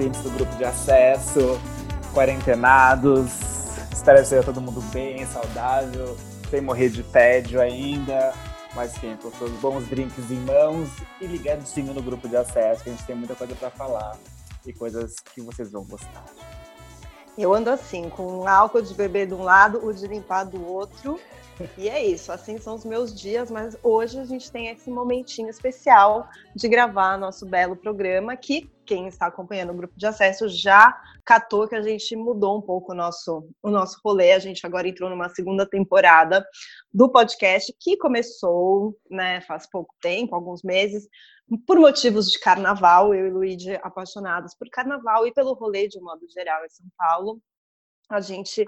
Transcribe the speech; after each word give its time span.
ouvintes 0.00 0.22
do 0.22 0.30
grupo 0.30 0.56
de 0.56 0.64
acesso, 0.64 1.60
quarentenados. 2.14 3.32
Espero 3.92 4.18
que 4.20 4.24
seja 4.24 4.42
todo 4.42 4.58
mundo 4.58 4.80
bem, 4.92 5.26
saudável 5.26 6.16
sem 6.48 6.62
morrer 6.62 6.88
de 6.88 7.02
tédio 7.02 7.60
ainda, 7.60 8.32
mas 8.74 8.92
sim, 8.92 9.16
com 9.22 9.30
seus 9.30 9.50
bons 9.60 9.86
drinks 9.88 10.30
em 10.30 10.40
mãos 10.40 10.88
e 11.20 11.26
ligadinho 11.26 11.92
no 11.92 12.02
grupo 12.02 12.26
de 12.28 12.36
acesso, 12.36 12.82
que 12.82 12.88
a 12.88 12.92
gente 12.92 13.04
tem 13.04 13.14
muita 13.14 13.34
coisa 13.34 13.54
para 13.54 13.70
falar 13.70 14.16
e 14.66 14.72
coisas 14.72 15.16
que 15.34 15.42
vocês 15.42 15.70
vão 15.70 15.84
gostar. 15.84 16.24
Eu 17.36 17.52
ando 17.52 17.68
assim, 17.68 18.08
com 18.08 18.48
álcool 18.48 18.80
de 18.80 18.94
beber 18.94 19.26
de 19.26 19.34
um 19.34 19.42
lado, 19.42 19.86
o 19.86 19.92
de 19.92 20.06
limpar 20.06 20.44
do 20.44 20.66
outro. 20.66 21.20
E 21.76 21.90
é 21.90 22.02
isso, 22.02 22.32
assim 22.32 22.58
são 22.58 22.74
os 22.74 22.86
meus 22.86 23.14
dias, 23.14 23.50
mas 23.50 23.76
hoje 23.82 24.18
a 24.18 24.24
gente 24.24 24.50
tem 24.50 24.68
esse 24.68 24.90
momentinho 24.90 25.50
especial 25.50 26.26
de 26.56 26.66
gravar 26.68 27.18
nosso 27.18 27.44
belo 27.44 27.76
programa 27.76 28.34
que 28.34 28.70
quem 28.90 29.06
está 29.06 29.26
acompanhando 29.26 29.70
o 29.70 29.76
grupo 29.76 29.94
de 29.96 30.04
acesso 30.04 30.48
já 30.48 31.00
catou 31.24 31.68
que 31.68 31.76
a 31.76 31.80
gente 31.80 32.16
mudou 32.16 32.58
um 32.58 32.60
pouco 32.60 32.90
o 32.90 32.94
nosso, 32.94 33.48
o 33.62 33.70
nosso 33.70 34.00
rolê. 34.04 34.32
A 34.32 34.40
gente 34.40 34.66
agora 34.66 34.88
entrou 34.88 35.08
numa 35.08 35.28
segunda 35.28 35.64
temporada 35.64 36.44
do 36.92 37.08
podcast 37.08 37.72
que 37.78 37.96
começou 37.96 38.98
né, 39.08 39.42
faz 39.42 39.64
pouco 39.70 39.94
tempo, 40.00 40.34
alguns 40.34 40.64
meses, 40.64 41.08
por 41.68 41.78
motivos 41.78 42.28
de 42.32 42.40
carnaval. 42.40 43.14
Eu 43.14 43.28
e 43.28 43.30
Luíde 43.30 43.74
apaixonados 43.80 44.56
por 44.56 44.68
carnaval 44.68 45.24
e 45.24 45.32
pelo 45.32 45.54
rolê 45.54 45.86
de 45.86 45.96
um 46.00 46.02
modo 46.02 46.26
geral 46.28 46.64
em 46.64 46.70
São 46.70 46.86
Paulo. 46.98 47.40
A 48.08 48.20
gente 48.20 48.64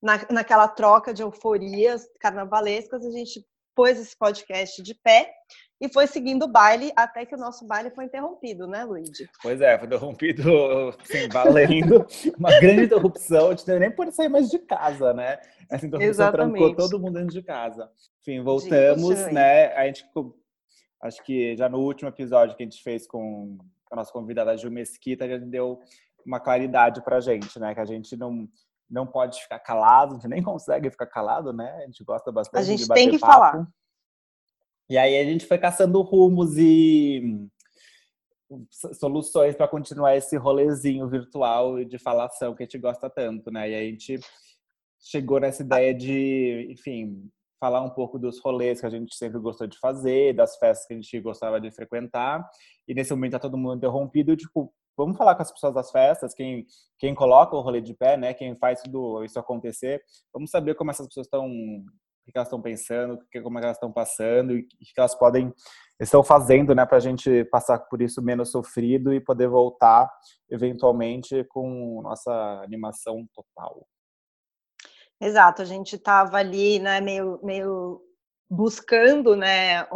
na, 0.00 0.24
naquela 0.30 0.68
troca 0.68 1.12
de 1.12 1.22
euforias 1.22 2.06
carnavalescas, 2.20 3.04
a 3.04 3.10
gente 3.10 3.44
pôs 3.74 3.98
esse 3.98 4.16
podcast 4.16 4.80
de 4.80 4.94
pé 4.94 5.34
e 5.84 5.92
foi 5.92 6.06
seguindo 6.06 6.44
o 6.44 6.48
baile 6.48 6.92
até 6.96 7.26
que 7.26 7.34
o 7.34 7.38
nosso 7.38 7.66
baile 7.66 7.90
foi 7.90 8.04
interrompido, 8.04 8.66
né, 8.66 8.84
Luigi? 8.84 9.28
Pois 9.42 9.60
é, 9.60 9.78
foi 9.78 9.86
interrompido, 9.86 10.42
assim, 11.00 11.28
valendo. 11.30 12.06
Uma 12.38 12.58
grande 12.58 12.84
interrupção, 12.84 13.48
a 13.48 13.54
gente 13.54 13.78
nem 13.78 13.90
pode 13.90 14.12
sair 14.12 14.28
mais 14.28 14.48
de 14.48 14.58
casa, 14.58 15.12
né? 15.12 15.38
Essa 15.70 15.86
interrupção 15.86 16.10
Exatamente. 16.10 16.58
trancou 16.58 16.76
todo 16.76 17.00
mundo 17.00 17.14
dentro 17.14 17.32
de 17.32 17.42
casa. 17.42 17.90
Enfim, 18.20 18.42
voltamos, 18.42 19.26
né? 19.32 19.74
A 19.74 19.86
gente, 19.86 20.04
acho 21.02 21.22
que 21.22 21.56
já 21.56 21.68
no 21.68 21.78
último 21.78 22.08
episódio 22.08 22.56
que 22.56 22.62
a 22.62 22.66
gente 22.66 22.82
fez 22.82 23.06
com 23.06 23.58
a 23.92 23.96
nossa 23.96 24.12
convidada 24.12 24.56
Ju 24.56 24.70
Mesquita, 24.70 25.28
já 25.28 25.36
deu 25.36 25.80
uma 26.24 26.40
claridade 26.40 27.02
pra 27.04 27.20
gente, 27.20 27.58
né? 27.58 27.74
Que 27.74 27.80
a 27.80 27.84
gente 27.84 28.16
não 28.16 28.48
não 28.88 29.06
pode 29.06 29.40
ficar 29.42 29.58
calado, 29.58 30.12
a 30.12 30.14
gente 30.16 30.28
nem 30.28 30.42
consegue 30.42 30.90
ficar 30.90 31.06
calado, 31.06 31.52
né? 31.52 31.74
A 31.82 31.86
gente 31.86 32.04
gosta 32.04 32.30
bastante 32.30 32.60
a 32.60 32.64
gente 32.64 32.82
de 32.82 32.86
bater 32.86 33.00
tem 33.00 33.10
que 33.10 33.18
papo. 33.18 33.32
falar. 33.32 33.68
E 34.88 34.98
aí 34.98 35.18
a 35.18 35.24
gente 35.24 35.46
foi 35.46 35.58
caçando 35.58 36.00
rumos 36.02 36.56
e 36.58 37.48
soluções 38.94 39.56
para 39.56 39.68
continuar 39.68 40.16
esse 40.16 40.36
rolezinho 40.36 41.08
virtual 41.08 41.84
de 41.84 41.98
falação 41.98 42.54
que 42.54 42.62
a 42.62 42.66
gente 42.66 42.78
gosta 42.78 43.08
tanto, 43.08 43.50
né? 43.50 43.70
E 43.70 43.74
a 43.74 43.80
gente 43.80 44.20
chegou 45.00 45.40
nessa 45.40 45.62
ideia 45.62 45.94
de, 45.94 46.68
enfim, 46.70 47.30
falar 47.58 47.82
um 47.82 47.90
pouco 47.90 48.18
dos 48.18 48.38
rolês 48.40 48.80
que 48.80 48.86
a 48.86 48.90
gente 48.90 49.14
sempre 49.16 49.38
gostou 49.38 49.66
de 49.66 49.78
fazer, 49.78 50.34
das 50.34 50.56
festas 50.56 50.86
que 50.86 50.92
a 50.92 50.96
gente 50.96 51.20
gostava 51.20 51.60
de 51.60 51.70
frequentar. 51.70 52.46
E 52.86 52.94
nesse 52.94 53.12
momento 53.12 53.32
tá 53.32 53.38
todo 53.38 53.56
mundo 53.56 53.76
interrompido, 53.76 54.36
tipo, 54.36 54.72
vamos 54.96 55.16
falar 55.16 55.34
com 55.34 55.42
as 55.42 55.52
pessoas 55.52 55.74
das 55.74 55.90
festas, 55.90 56.34
quem, 56.34 56.66
quem 56.98 57.14
coloca 57.14 57.56
o 57.56 57.60
rolê 57.60 57.80
de 57.80 57.94
pé, 57.94 58.16
né? 58.16 58.34
Quem 58.34 58.56
faz 58.56 58.82
tudo 58.82 59.24
isso 59.24 59.38
acontecer. 59.38 60.02
Vamos 60.32 60.50
saber 60.50 60.74
como 60.74 60.90
essas 60.90 61.06
pessoas 61.06 61.26
estão, 61.26 61.48
o 62.26 62.32
que 62.32 62.38
elas 62.38 62.48
estão 62.48 62.60
pensando, 62.60 63.18
como 63.42 63.58
elas 63.58 63.76
estão 63.76 63.92
passando 63.92 64.52
e 64.56 64.60
o 64.60 64.66
que 64.66 64.92
elas 64.96 65.14
podem 65.14 65.52
estão 66.00 66.24
fazendo, 66.24 66.74
né, 66.74 66.84
para 66.84 66.96
a 66.96 67.00
gente 67.00 67.44
passar 67.44 67.78
por 67.78 68.02
isso 68.02 68.20
menos 68.20 68.50
sofrido 68.50 69.12
e 69.12 69.20
poder 69.20 69.48
voltar 69.48 70.10
eventualmente 70.50 71.44
com 71.44 72.00
nossa 72.02 72.32
animação 72.64 73.26
total. 73.32 73.86
Exato, 75.20 75.62
a 75.62 75.64
gente 75.64 75.94
estava 75.94 76.38
ali, 76.38 76.80
né, 76.80 77.00
meio, 77.00 77.38
meio 77.42 78.02
buscando, 78.50 79.36
né, 79.36 79.86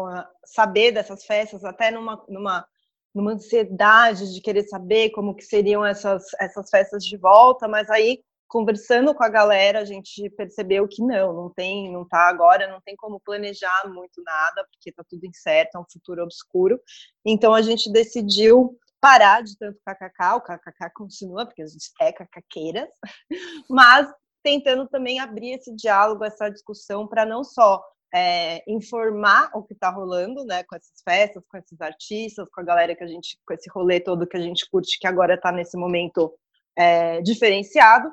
saber 0.45 0.93
dessas 0.93 1.25
festas, 1.25 1.65
até 1.65 1.91
numa, 1.91 2.25
numa 2.29 2.67
numa 3.15 3.33
ansiedade 3.33 4.33
de 4.33 4.41
querer 4.41 4.63
saber 4.65 5.11
como 5.11 5.35
que 5.35 5.43
seriam 5.43 5.85
essas, 5.85 6.25
essas 6.41 6.71
festas 6.71 7.05
de 7.05 7.17
volta, 7.17 7.67
mas 7.67 7.91
aí 7.91 8.23
conversando 8.49 9.15
com 9.15 9.23
a 9.23 9.29
galera 9.29 9.81
a 9.81 9.85
gente 9.85 10.29
percebeu 10.31 10.89
que 10.89 11.03
não, 11.03 11.33
não 11.33 11.51
tem, 11.51 11.93
não 11.93 12.07
tá 12.07 12.29
agora, 12.29 12.67
não 12.67 12.81
tem 12.81 12.97
como 12.97 13.21
planejar 13.21 13.83
muito 13.87 14.23
nada, 14.23 14.67
porque 14.71 14.91
tá 14.91 15.05
tudo 15.09 15.27
incerto, 15.27 15.77
é 15.77 15.81
um 15.81 15.85
futuro 15.91 16.23
obscuro. 16.23 16.81
Então 17.25 17.55
a 17.55 17.63
gente 17.63 17.93
decidiu 17.93 18.77
parar 19.01 19.43
de 19.43 19.57
tanto 19.57 19.79
kkk, 19.85 20.37
o 20.37 20.41
kkk 20.41 20.93
continua, 20.95 21.47
porque 21.47 21.63
a 21.63 21.67
gente 21.67 21.91
é 22.01 22.13
cacaqueiras, 22.13 22.89
mas 23.71 24.09
tentando 24.43 24.89
também 24.89 25.21
abrir 25.21 25.53
esse 25.53 25.75
diálogo, 25.75 26.25
essa 26.25 26.49
discussão 26.49 27.07
para 27.07 27.27
não 27.27 27.45
só 27.45 27.83
é, 28.15 28.63
informar 28.67 29.51
o 29.55 29.63
que 29.63 29.75
está 29.75 29.91
rolando, 29.91 30.45
né, 30.45 30.63
com 30.65 30.75
essas 30.75 31.03
festas, 31.05 31.43
com 31.49 31.59
esses 31.59 31.81
artistas, 31.81 32.49
com 32.51 32.61
a 32.61 32.65
galera 32.65 32.97
que 32.97 33.05
a 33.05 33.07
gente, 33.07 33.39
com 33.47 33.55
esse 33.55 33.69
rolê 33.71 34.01
todo 34.01 34.27
que 34.27 34.37
a 34.37 34.41
gente 34.41 34.69
curte, 34.71 34.99
que 34.99 35.07
agora 35.07 35.35
está 35.35 35.53
nesse 35.53 35.77
momento 35.77 36.35
é, 36.77 37.21
diferenciado, 37.21 38.11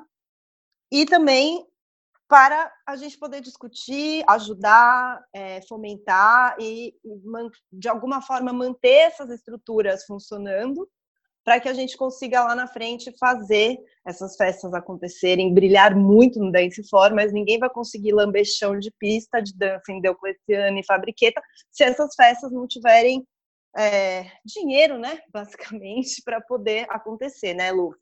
e 0.90 1.04
também 1.04 1.66
para 2.28 2.72
a 2.86 2.96
gente 2.96 3.16
poder 3.18 3.40
discutir, 3.40 4.24
ajudar, 4.28 5.24
é, 5.32 5.60
fomentar 5.62 6.56
e, 6.58 6.94
e, 7.04 7.20
de 7.72 7.88
alguma 7.88 8.20
forma, 8.20 8.52
manter 8.52 9.06
essas 9.06 9.30
estruturas 9.30 10.04
funcionando 10.04 10.88
para 11.44 11.60
que 11.60 11.68
a 11.68 11.72
gente 11.72 11.96
consiga 11.96 12.42
lá 12.42 12.56
na 12.56 12.66
frente 12.66 13.16
fazer 13.20 13.78
essas 14.04 14.36
festas 14.36 14.74
acontecerem, 14.74 15.54
brilhar 15.54 15.94
muito 15.94 16.40
no 16.40 16.50
Dance 16.50 16.82
Floor, 16.88 17.14
mas 17.14 17.32
ninguém 17.32 17.60
vai 17.60 17.70
conseguir 17.70 18.12
lamber 18.12 18.44
chão 18.44 18.76
de 18.76 18.90
pista 18.98 19.40
de 19.40 19.56
dança 19.56 19.92
em 19.92 20.00
Diocleciano 20.00 20.76
e 20.76 20.84
Fabriqueta 20.84 21.40
se 21.70 21.84
essas 21.84 22.16
festas 22.16 22.50
não 22.50 22.66
tiverem 22.66 23.24
é, 23.76 24.26
dinheiro, 24.44 24.98
né, 24.98 25.20
basicamente, 25.30 26.20
para 26.24 26.40
poder 26.40 26.86
acontecer, 26.90 27.54
né, 27.54 27.70
Lu? 27.70 27.94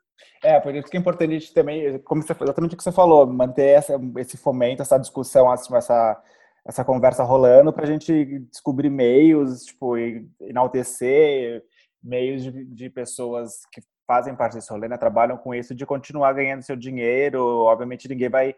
É, 0.42 0.60
por 0.60 0.74
isso 0.74 0.88
que 0.88 0.96
é 0.96 1.00
importante 1.00 1.52
também, 1.52 1.98
como 2.00 2.22
você, 2.22 2.32
exatamente 2.32 2.74
o 2.74 2.76
que 2.76 2.84
você 2.84 2.92
falou, 2.92 3.26
manter 3.26 3.68
essa, 3.68 4.00
esse 4.18 4.36
fomento, 4.36 4.82
essa 4.82 4.98
discussão, 4.98 5.52
essa, 5.52 6.22
essa 6.66 6.84
conversa 6.84 7.24
rolando 7.24 7.72
para 7.72 7.84
a 7.84 7.86
gente 7.86 8.40
descobrir 8.50 8.90
meios, 8.90 9.64
tipo, 9.64 9.96
enaltecer 10.40 11.62
meios 12.02 12.42
de, 12.42 12.64
de 12.66 12.90
pessoas 12.90 13.64
que 13.72 13.80
fazem 14.06 14.36
parte 14.36 14.54
desse 14.54 14.70
rolê, 14.70 14.86
né, 14.86 14.98
trabalham 14.98 15.38
com 15.38 15.54
isso, 15.54 15.74
de 15.74 15.86
continuar 15.86 16.32
ganhando 16.34 16.62
seu 16.62 16.76
dinheiro. 16.76 17.42
Obviamente, 17.64 18.08
ninguém 18.08 18.28
vai 18.28 18.54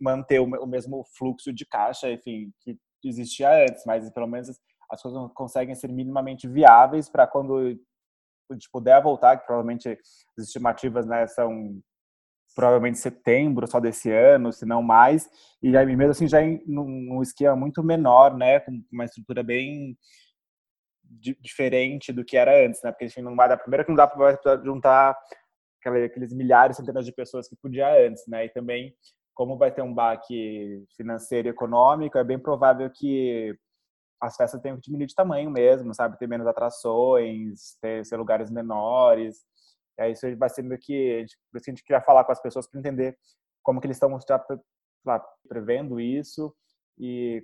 manter 0.00 0.40
o, 0.40 0.44
o 0.44 0.66
mesmo 0.66 1.04
fluxo 1.16 1.52
de 1.52 1.64
caixa, 1.64 2.10
enfim, 2.10 2.50
que 2.60 2.76
existia 3.04 3.64
antes, 3.64 3.84
mas 3.86 4.10
pelo 4.10 4.26
menos 4.26 4.50
as 4.90 5.00
coisas 5.00 5.32
conseguem 5.34 5.74
ser 5.74 5.88
minimamente 5.88 6.48
viáveis 6.48 7.08
para 7.08 7.26
quando 7.26 7.78
puder 8.70 9.02
voltar, 9.02 9.36
que 9.36 9.46
provavelmente 9.46 9.88
as 9.88 10.44
estimativas 10.46 11.06
né, 11.06 11.26
são 11.26 11.80
provavelmente 12.54 12.98
setembro 12.98 13.66
só 13.66 13.78
desse 13.78 14.10
ano, 14.10 14.52
se 14.52 14.66
não 14.66 14.82
mais, 14.82 15.28
e 15.62 15.76
aí 15.76 15.86
mesmo 15.86 16.10
assim 16.10 16.28
já 16.28 16.42
em 16.42 16.62
num 16.66 17.22
esquema 17.22 17.54
muito 17.54 17.82
menor, 17.82 18.36
né, 18.36 18.60
com 18.60 18.82
uma 18.92 19.04
estrutura 19.04 19.42
bem 19.42 19.96
diferente 21.40 22.12
do 22.12 22.24
que 22.24 22.36
era 22.36 22.64
antes, 22.64 22.80
né? 22.82 22.92
Porque 22.92 23.06
enfim, 23.06 23.20
não 23.22 23.34
vai 23.34 23.48
dar, 23.48 23.56
primeiro 23.56 23.84
que 23.84 23.90
não 23.90 23.96
dá 23.96 24.06
para 24.06 24.38
juntar 24.62 25.16
aqueles 25.84 26.32
milhares, 26.32 26.76
centenas 26.76 27.04
de 27.04 27.12
pessoas 27.12 27.48
que 27.48 27.56
podia 27.56 28.06
antes, 28.06 28.26
né? 28.28 28.44
E 28.44 28.48
também 28.50 28.94
como 29.34 29.56
vai 29.56 29.72
ter 29.72 29.82
um 29.82 29.94
baque 29.94 30.84
financeiro 30.96 31.48
e 31.48 31.50
econômico, 31.50 32.18
é 32.18 32.24
bem 32.24 32.38
provável 32.38 32.90
que 32.90 33.56
as 34.20 34.36
festas 34.36 34.60
tenham 34.60 34.76
que 34.76 34.82
diminuir 34.82 35.06
de 35.06 35.14
tamanho 35.14 35.50
mesmo, 35.50 35.94
sabe? 35.94 36.18
Ter 36.18 36.26
menos 36.26 36.46
atrações, 36.46 37.76
ter, 37.80 38.04
ser 38.04 38.16
lugares 38.16 38.50
menores. 38.50 39.44
E 39.98 40.02
aí 40.02 40.12
isso 40.12 40.26
vai 40.36 40.48
sendo 40.48 40.76
que, 40.78 41.24
por 41.50 41.56
isso 41.58 41.64
que 41.64 41.70
a 41.70 41.74
gente 41.74 41.84
queria 41.84 42.02
falar 42.02 42.24
com 42.24 42.32
as 42.32 42.40
pessoas 42.40 42.68
para 42.68 42.80
entender 42.80 43.18
como 43.62 43.80
que 43.80 43.86
eles 43.86 43.96
estão 43.96 44.18
lá, 45.04 45.20
prevendo 45.48 46.00
isso 46.00 46.54
e, 46.98 47.42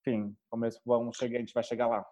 enfim, 0.00 0.36
como 0.50 0.64
eles 0.64 0.80
vão 0.84 1.12
chegar, 1.12 1.36
a 1.36 1.40
gente 1.40 1.54
vai 1.54 1.62
chegar 1.62 1.86
lá 1.88 2.06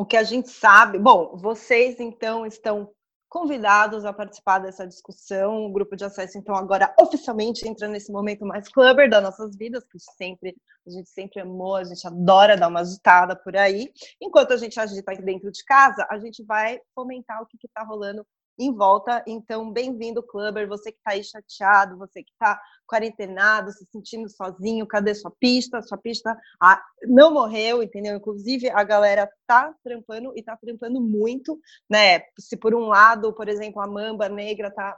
o 0.00 0.06
que 0.06 0.16
a 0.16 0.22
gente 0.22 0.48
sabe. 0.48 0.98
Bom, 0.98 1.36
vocês 1.36 2.00
então 2.00 2.46
estão 2.46 2.90
convidados 3.30 4.04
a 4.04 4.12
participar 4.12 4.58
dessa 4.58 4.86
discussão. 4.86 5.64
O 5.64 5.72
grupo 5.72 5.96
de 5.96 6.04
acesso, 6.04 6.36
então, 6.36 6.54
agora 6.54 6.92
oficialmente 7.00 7.66
entra 7.66 7.86
nesse 7.88 8.12
momento 8.12 8.44
mais 8.44 8.68
clubber 8.68 9.08
das 9.08 9.22
nossas 9.22 9.56
vidas, 9.56 9.84
que 9.84 9.98
sempre, 9.98 10.56
a 10.86 10.90
gente 10.90 11.08
sempre 11.08 11.40
amou, 11.40 11.76
a 11.76 11.84
gente 11.84 12.04
adora 12.06 12.56
dar 12.56 12.68
uma 12.68 12.80
agitada 12.80 13.36
por 13.36 13.56
aí. 13.56 13.90
Enquanto 14.20 14.52
a 14.52 14.56
gente 14.56 14.78
agita 14.78 15.14
dentro 15.14 15.50
de 15.50 15.64
casa, 15.64 16.06
a 16.10 16.18
gente 16.18 16.44
vai 16.44 16.80
fomentar 16.92 17.40
o 17.40 17.46
que 17.46 17.56
está 17.64 17.84
rolando 17.84 18.26
em 18.60 18.70
volta. 18.74 19.24
Então, 19.26 19.72
bem-vindo, 19.72 20.22
Clubber, 20.22 20.68
você 20.68 20.92
que 20.92 20.98
está 20.98 21.12
aí 21.12 21.24
chateado, 21.24 21.96
você 21.96 22.22
que 22.22 22.30
está 22.30 22.60
quarentenado, 22.86 23.72
se 23.72 23.86
sentindo 23.90 24.28
sozinho, 24.28 24.86
cadê 24.86 25.14
sua 25.14 25.32
pista? 25.40 25.80
Sua 25.80 25.96
pista 25.96 26.38
ah, 26.60 26.80
não 27.04 27.32
morreu, 27.32 27.82
entendeu? 27.82 28.14
Inclusive, 28.14 28.68
a 28.68 28.84
galera 28.84 29.26
tá 29.46 29.74
trampando 29.82 30.34
e 30.36 30.42
tá 30.42 30.58
trampando 30.58 31.00
muito, 31.00 31.58
né? 31.88 32.20
Se 32.38 32.54
por 32.54 32.74
um 32.74 32.86
lado, 32.86 33.32
por 33.32 33.48
exemplo, 33.48 33.80
a 33.80 33.86
Mamba 33.86 34.28
Negra 34.28 34.70
tá 34.70 34.94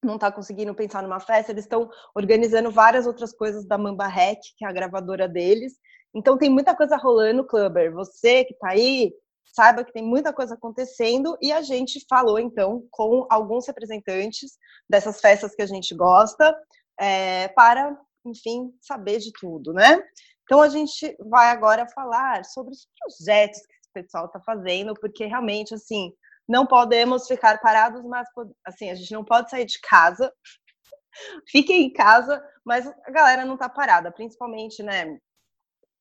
não 0.00 0.16
está 0.16 0.30
conseguindo 0.30 0.74
pensar 0.74 1.02
numa 1.02 1.18
festa, 1.18 1.50
eles 1.50 1.64
estão 1.64 1.88
organizando 2.14 2.70
várias 2.70 3.06
outras 3.06 3.32
coisas 3.32 3.64
da 3.66 3.78
Mamba 3.78 4.06
Rec, 4.06 4.38
que 4.58 4.62
é 4.64 4.68
a 4.68 4.72
gravadora 4.72 5.26
deles. 5.26 5.78
Então 6.14 6.36
tem 6.36 6.50
muita 6.50 6.76
coisa 6.76 6.96
rolando, 6.96 7.42
Clubber. 7.42 7.90
Você 7.92 8.44
que 8.44 8.52
está 8.52 8.68
aí, 8.68 9.14
saiba 9.52 9.84
que 9.84 9.92
tem 9.92 10.02
muita 10.02 10.32
coisa 10.32 10.54
acontecendo 10.54 11.36
e 11.40 11.52
a 11.52 11.62
gente 11.62 12.04
falou 12.08 12.38
então 12.38 12.86
com 12.90 13.26
alguns 13.30 13.66
representantes 13.66 14.58
dessas 14.88 15.20
festas 15.20 15.54
que 15.54 15.62
a 15.62 15.66
gente 15.66 15.94
gosta 15.94 16.54
é, 16.98 17.48
para, 17.48 17.96
enfim, 18.24 18.72
saber 18.80 19.18
de 19.18 19.32
tudo, 19.32 19.72
né? 19.72 20.02
Então 20.44 20.60
a 20.60 20.68
gente 20.68 21.16
vai 21.20 21.50
agora 21.50 21.86
falar 21.88 22.44
sobre 22.44 22.72
os 22.72 22.88
projetos 22.98 23.60
que 23.60 24.00
o 24.00 24.02
pessoal 24.02 24.26
está 24.26 24.40
fazendo, 24.40 24.94
porque 24.94 25.24
realmente 25.24 25.74
assim 25.74 26.12
não 26.48 26.66
podemos 26.66 27.26
ficar 27.26 27.58
parados, 27.60 28.04
mas 28.04 28.28
assim 28.64 28.90
a 28.90 28.94
gente 28.94 29.12
não 29.12 29.24
pode 29.24 29.50
sair 29.50 29.64
de 29.64 29.80
casa. 29.80 30.32
Fiquem 31.48 31.84
em 31.84 31.92
casa, 31.92 32.42
mas 32.64 32.86
a 32.86 33.10
galera 33.10 33.44
não 33.44 33.54
está 33.54 33.68
parada, 33.68 34.12
principalmente, 34.12 34.82
né? 34.82 35.18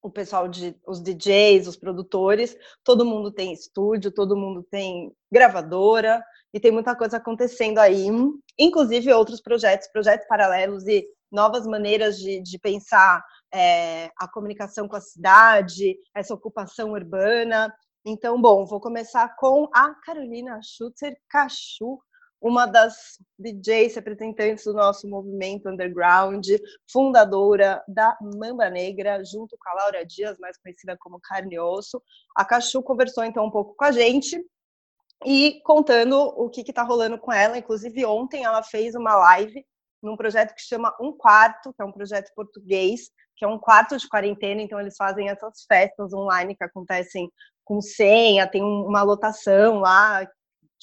O 0.04 0.12
pessoal 0.12 0.50
de 0.50 0.76
os 0.86 1.02
DJs, 1.02 1.66
os 1.66 1.78
produtores, 1.78 2.58
todo 2.84 3.06
mundo 3.06 3.32
tem 3.32 3.54
estúdio, 3.54 4.12
todo 4.12 4.36
mundo 4.36 4.62
tem 4.70 5.12
gravadora 5.32 6.22
e 6.54 6.60
tem 6.60 6.72
muita 6.72 6.94
coisa 6.94 7.18
acontecendo 7.18 7.80
aí, 7.80 8.08
inclusive 8.60 9.14
outros 9.14 9.42
projetos, 9.42 9.88
projetos 9.88 10.28
paralelos 10.28 10.86
e 10.86 11.08
novas 11.32 11.66
maneiras 11.66 12.20
de, 12.20 12.42
de 12.42 12.60
pensar 12.60 13.24
é, 13.52 14.12
a 14.20 14.28
comunicação 14.28 14.90
com 14.90 14.98
a 14.98 15.02
cidade, 15.02 15.98
essa 16.14 16.34
ocupação 16.34 16.92
urbana. 16.92 17.74
Então, 18.06 18.40
bom, 18.40 18.66
vou 18.66 18.82
começar 18.82 19.34
com 19.38 19.70
a 19.74 19.96
Carolina 20.04 20.60
Schutzer 20.62 21.18
Cachu, 21.30 21.98
uma 22.44 22.66
das 22.66 23.18
DJs 23.40 23.96
representantes 23.96 24.66
do 24.66 24.74
nosso 24.74 25.08
movimento 25.08 25.70
underground, 25.70 26.46
fundadora 26.92 27.82
da 27.88 28.18
Mamba 28.22 28.70
Negra, 28.70 29.24
junto 29.24 29.58
com 29.58 29.70
a 29.70 29.82
Laura 29.82 30.06
Dias, 30.06 30.38
mais 30.40 30.58
conhecida 30.58 30.98
como 31.00 31.22
Carne 31.22 31.56
e 31.56 31.60
Osso. 31.60 32.04
A 32.36 32.44
Cachu 32.44 32.84
conversou 32.84 33.24
então 33.24 33.46
um 33.46 33.50
pouco 33.50 33.74
com 33.78 33.86
a 33.86 33.94
gente 33.94 34.46
e 35.26 35.62
contando 35.64 36.18
o 36.20 36.50
que 36.50 36.62
está 36.62 36.84
rolando 36.84 37.18
com 37.18 37.32
ela. 37.32 37.58
Inclusive, 37.58 38.06
ontem 38.06 38.44
ela 38.44 38.62
fez 38.62 38.94
uma 38.94 39.16
live 39.16 39.66
num 40.02 40.18
projeto 40.18 40.54
que 40.54 40.62
chama 40.62 40.94
Um 41.00 41.14
Quarto, 41.14 41.74
que 41.74 41.82
é 41.82 41.86
um 41.86 41.94
projeto 41.94 42.30
português, 42.36 43.10
que 43.38 43.46
é 43.46 43.48
um 43.48 43.58
quarto 43.58 43.96
de 43.96 44.08
quarentena, 44.10 44.62
então 44.62 44.82
eles 44.82 44.96
fazem 44.98 45.30
essas 45.30 45.64
festas 45.66 46.14
online 46.14 46.58
que 46.58 46.64
acontecem 46.64 47.32
com 47.64 47.80
senha, 47.80 48.46
tem 48.46 48.62
uma 48.62 49.02
lotação 49.02 49.80
lá, 49.80 50.28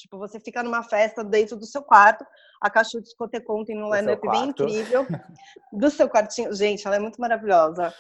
Tipo, 0.01 0.19
você 0.19 0.41
fica 0.41 0.63
numa 0.63 0.83
festa 0.83 1.23
dentro 1.23 1.57
do 1.57 1.67
seu 1.67 1.83
quarto, 1.83 2.25
a 2.61 2.71
Cachu 2.71 3.01
Discotecon 3.01 3.65
tem 3.65 3.83
um 3.83 3.95
line-up 3.95 4.29
bem 4.29 4.49
incrível. 4.49 5.07
Do 5.73 5.91
seu 5.91 6.09
quartinho. 6.09 6.53
Gente, 6.55 6.87
ela 6.87 6.97
é 6.97 6.99
muito 6.99 7.21
maravilhosa. 7.21 7.95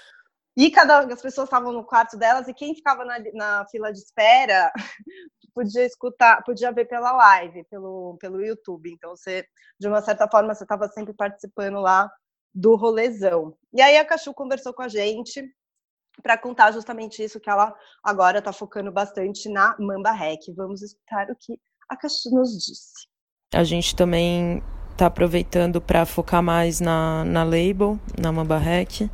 E 0.57 0.71
cada 0.71 1.01
as 1.01 1.23
pessoas 1.23 1.47
estavam 1.47 1.73
no 1.73 1.85
quarto 1.85 2.17
delas 2.17 2.49
e 2.49 2.55
quem 2.55 2.75
ficava 2.75 3.05
na, 3.05 3.19
na 3.35 3.67
fila 3.71 3.93
de 3.93 3.99
espera 3.99 4.73
podia 5.55 5.85
escutar, 5.85 6.43
podia 6.43 6.73
ver 6.73 6.87
pela 6.87 7.13
live, 7.13 7.65
pelo, 7.65 8.17
pelo 8.19 8.43
YouTube. 8.43 8.91
Então, 8.91 9.17
você, 9.17 9.45
de 9.79 9.89
uma 9.89 10.03
certa 10.03 10.29
forma, 10.29 10.55
você 10.55 10.65
estava 10.65 10.89
sempre 10.89 11.15
participando 11.15 11.81
lá 11.81 12.11
do 12.55 12.77
rolezão. 12.77 13.57
E 13.73 13.81
aí 13.81 13.97
a 13.97 14.05
Cachu 14.05 14.35
conversou 14.35 14.75
com 14.75 14.83
a 14.83 14.89
gente 14.89 15.43
para 16.23 16.37
contar 16.37 16.73
justamente 16.73 17.23
isso 17.23 17.41
que 17.41 17.49
ela 17.49 17.75
agora 18.03 18.39
está 18.39 18.53
focando 18.53 18.91
bastante 18.91 19.49
na 19.49 19.77
Mamba 19.79 20.13
Rec. 20.13 20.41
Vamos 20.55 20.83
escutar 20.83 21.31
o 21.31 21.37
que 21.37 21.59
a 21.91 21.97
Cachu 21.97 22.31
nos 22.31 22.53
disse. 22.53 23.09
A 23.53 23.65
gente 23.65 23.97
também 23.97 24.63
está 24.93 25.07
aproveitando 25.07 25.81
para 25.81 26.07
focar 26.07 26.41
mais 26.41 26.81
na, 26.81 27.25
na 27.25 27.43
label, 27.43 27.99
na 28.17 28.31
Mamba 28.31 28.59
Rec, 28.59 29.11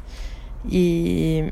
e 0.69 1.50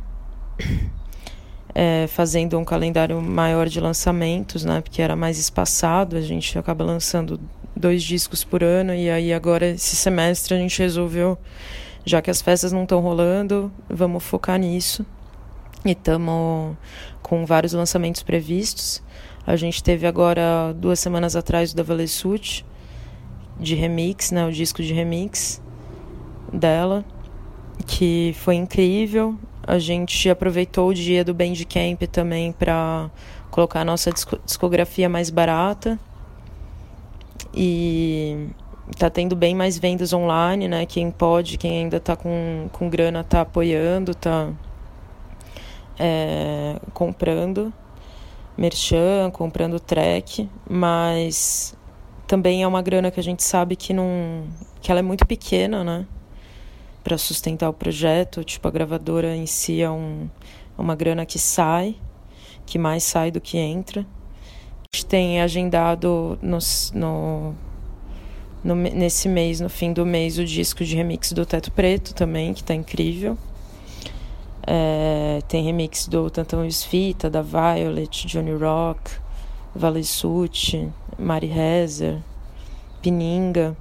é, 1.74 2.06
fazendo 2.08 2.58
um 2.58 2.64
calendário 2.64 3.20
maior 3.22 3.68
de 3.68 3.80
lançamentos, 3.80 4.64
né? 4.64 4.82
Porque 4.82 5.00
era 5.00 5.16
mais 5.16 5.38
espaçado, 5.38 6.16
a 6.16 6.20
gente 6.20 6.58
acaba 6.58 6.84
lançando 6.84 7.40
dois 7.74 8.02
discos 8.02 8.44
por 8.44 8.62
ano, 8.62 8.94
e 8.94 9.08
aí 9.08 9.32
agora 9.32 9.66
esse 9.68 9.96
semestre 9.96 10.54
a 10.54 10.58
gente 10.58 10.78
resolveu, 10.78 11.38
já 12.04 12.20
que 12.20 12.30
as 12.30 12.42
festas 12.42 12.70
não 12.70 12.82
estão 12.82 13.00
rolando, 13.00 13.72
vamos 13.88 14.22
focar 14.22 14.58
nisso. 14.58 15.06
E 15.86 15.92
estamos 15.92 16.76
com 17.22 17.46
vários 17.46 17.72
lançamentos 17.72 18.22
previstos. 18.22 19.02
A 19.46 19.56
gente 19.56 19.82
teve 19.82 20.06
agora, 20.06 20.72
duas 20.74 20.98
semanas 20.98 21.36
atrás, 21.36 21.72
o 21.72 21.76
da 21.76 21.82
Valesut, 21.82 22.64
de 23.60 23.74
remix, 23.74 24.30
né? 24.30 24.46
O 24.46 24.50
disco 24.50 24.82
de 24.82 24.92
remix 24.92 25.60
dela, 26.52 27.04
que 27.86 28.34
foi 28.38 28.54
incrível. 28.54 29.36
A 29.62 29.78
gente 29.78 30.30
aproveitou 30.30 30.88
o 30.88 30.94
dia 30.94 31.22
do 31.22 31.34
Bandcamp 31.34 32.02
também 32.10 32.52
para 32.52 33.10
colocar 33.50 33.82
a 33.82 33.84
nossa 33.84 34.10
discografia 34.44 35.08
mais 35.08 35.28
barata. 35.28 35.98
E 37.52 38.48
tá 38.98 39.10
tendo 39.10 39.36
bem 39.36 39.54
mais 39.54 39.78
vendas 39.78 40.14
online, 40.14 40.68
né? 40.68 40.86
Quem 40.86 41.10
pode, 41.10 41.58
quem 41.58 41.84
ainda 41.84 42.00
tá 42.00 42.16
com, 42.16 42.68
com 42.72 42.88
grana, 42.88 43.22
tá 43.22 43.42
apoiando, 43.42 44.14
tá 44.14 44.50
é, 45.98 46.80
comprando 46.94 47.72
merchan, 48.56 49.30
comprando 49.30 49.80
track, 49.80 50.48
mas 50.68 51.76
também 52.26 52.62
é 52.62 52.66
uma 52.66 52.82
grana 52.82 53.10
que 53.10 53.20
a 53.20 53.22
gente 53.22 53.42
sabe 53.42 53.76
que 53.76 53.92
não 53.92 54.44
que 54.80 54.90
ela 54.90 55.00
é 55.00 55.02
muito 55.02 55.26
pequena, 55.26 55.82
né? 55.82 56.06
Para 57.02 57.18
sustentar 57.18 57.68
o 57.68 57.72
projeto, 57.72 58.44
tipo 58.44 58.66
a 58.66 58.70
gravadora 58.70 59.34
em 59.34 59.46
si 59.46 59.82
é 59.82 59.90
um, 59.90 60.28
uma 60.76 60.94
grana 60.94 61.26
que 61.26 61.38
sai, 61.38 61.96
que 62.66 62.78
mais 62.78 63.02
sai 63.02 63.30
do 63.30 63.40
que 63.40 63.58
entra. 63.58 64.02
A 64.02 64.96
gente 64.96 65.06
tem 65.06 65.40
agendado 65.40 66.38
no, 66.40 66.58
no, 66.94 67.54
no, 68.62 68.74
nesse 68.74 69.28
mês, 69.28 69.60
no 69.60 69.68
fim 69.68 69.92
do 69.92 70.06
mês, 70.06 70.38
o 70.38 70.44
disco 70.44 70.84
de 70.84 70.96
remix 70.96 71.32
do 71.32 71.44
Teto 71.44 71.72
Preto 71.72 72.14
também, 72.14 72.54
que 72.54 72.60
está 72.60 72.74
incrível. 72.74 73.36
É, 74.66 75.40
tem 75.48 75.62
remix 75.64 76.08
do 76.08 76.30
Tantão 76.30 76.68
Fita, 76.70 77.28
da 77.28 77.42
Violet, 77.42 78.26
Johnny 78.26 78.52
Rock, 78.52 79.10
Valessucci, 79.74 80.90
Mari 81.18 81.46
Rezer, 81.46 82.22
Pininga. 83.02 83.76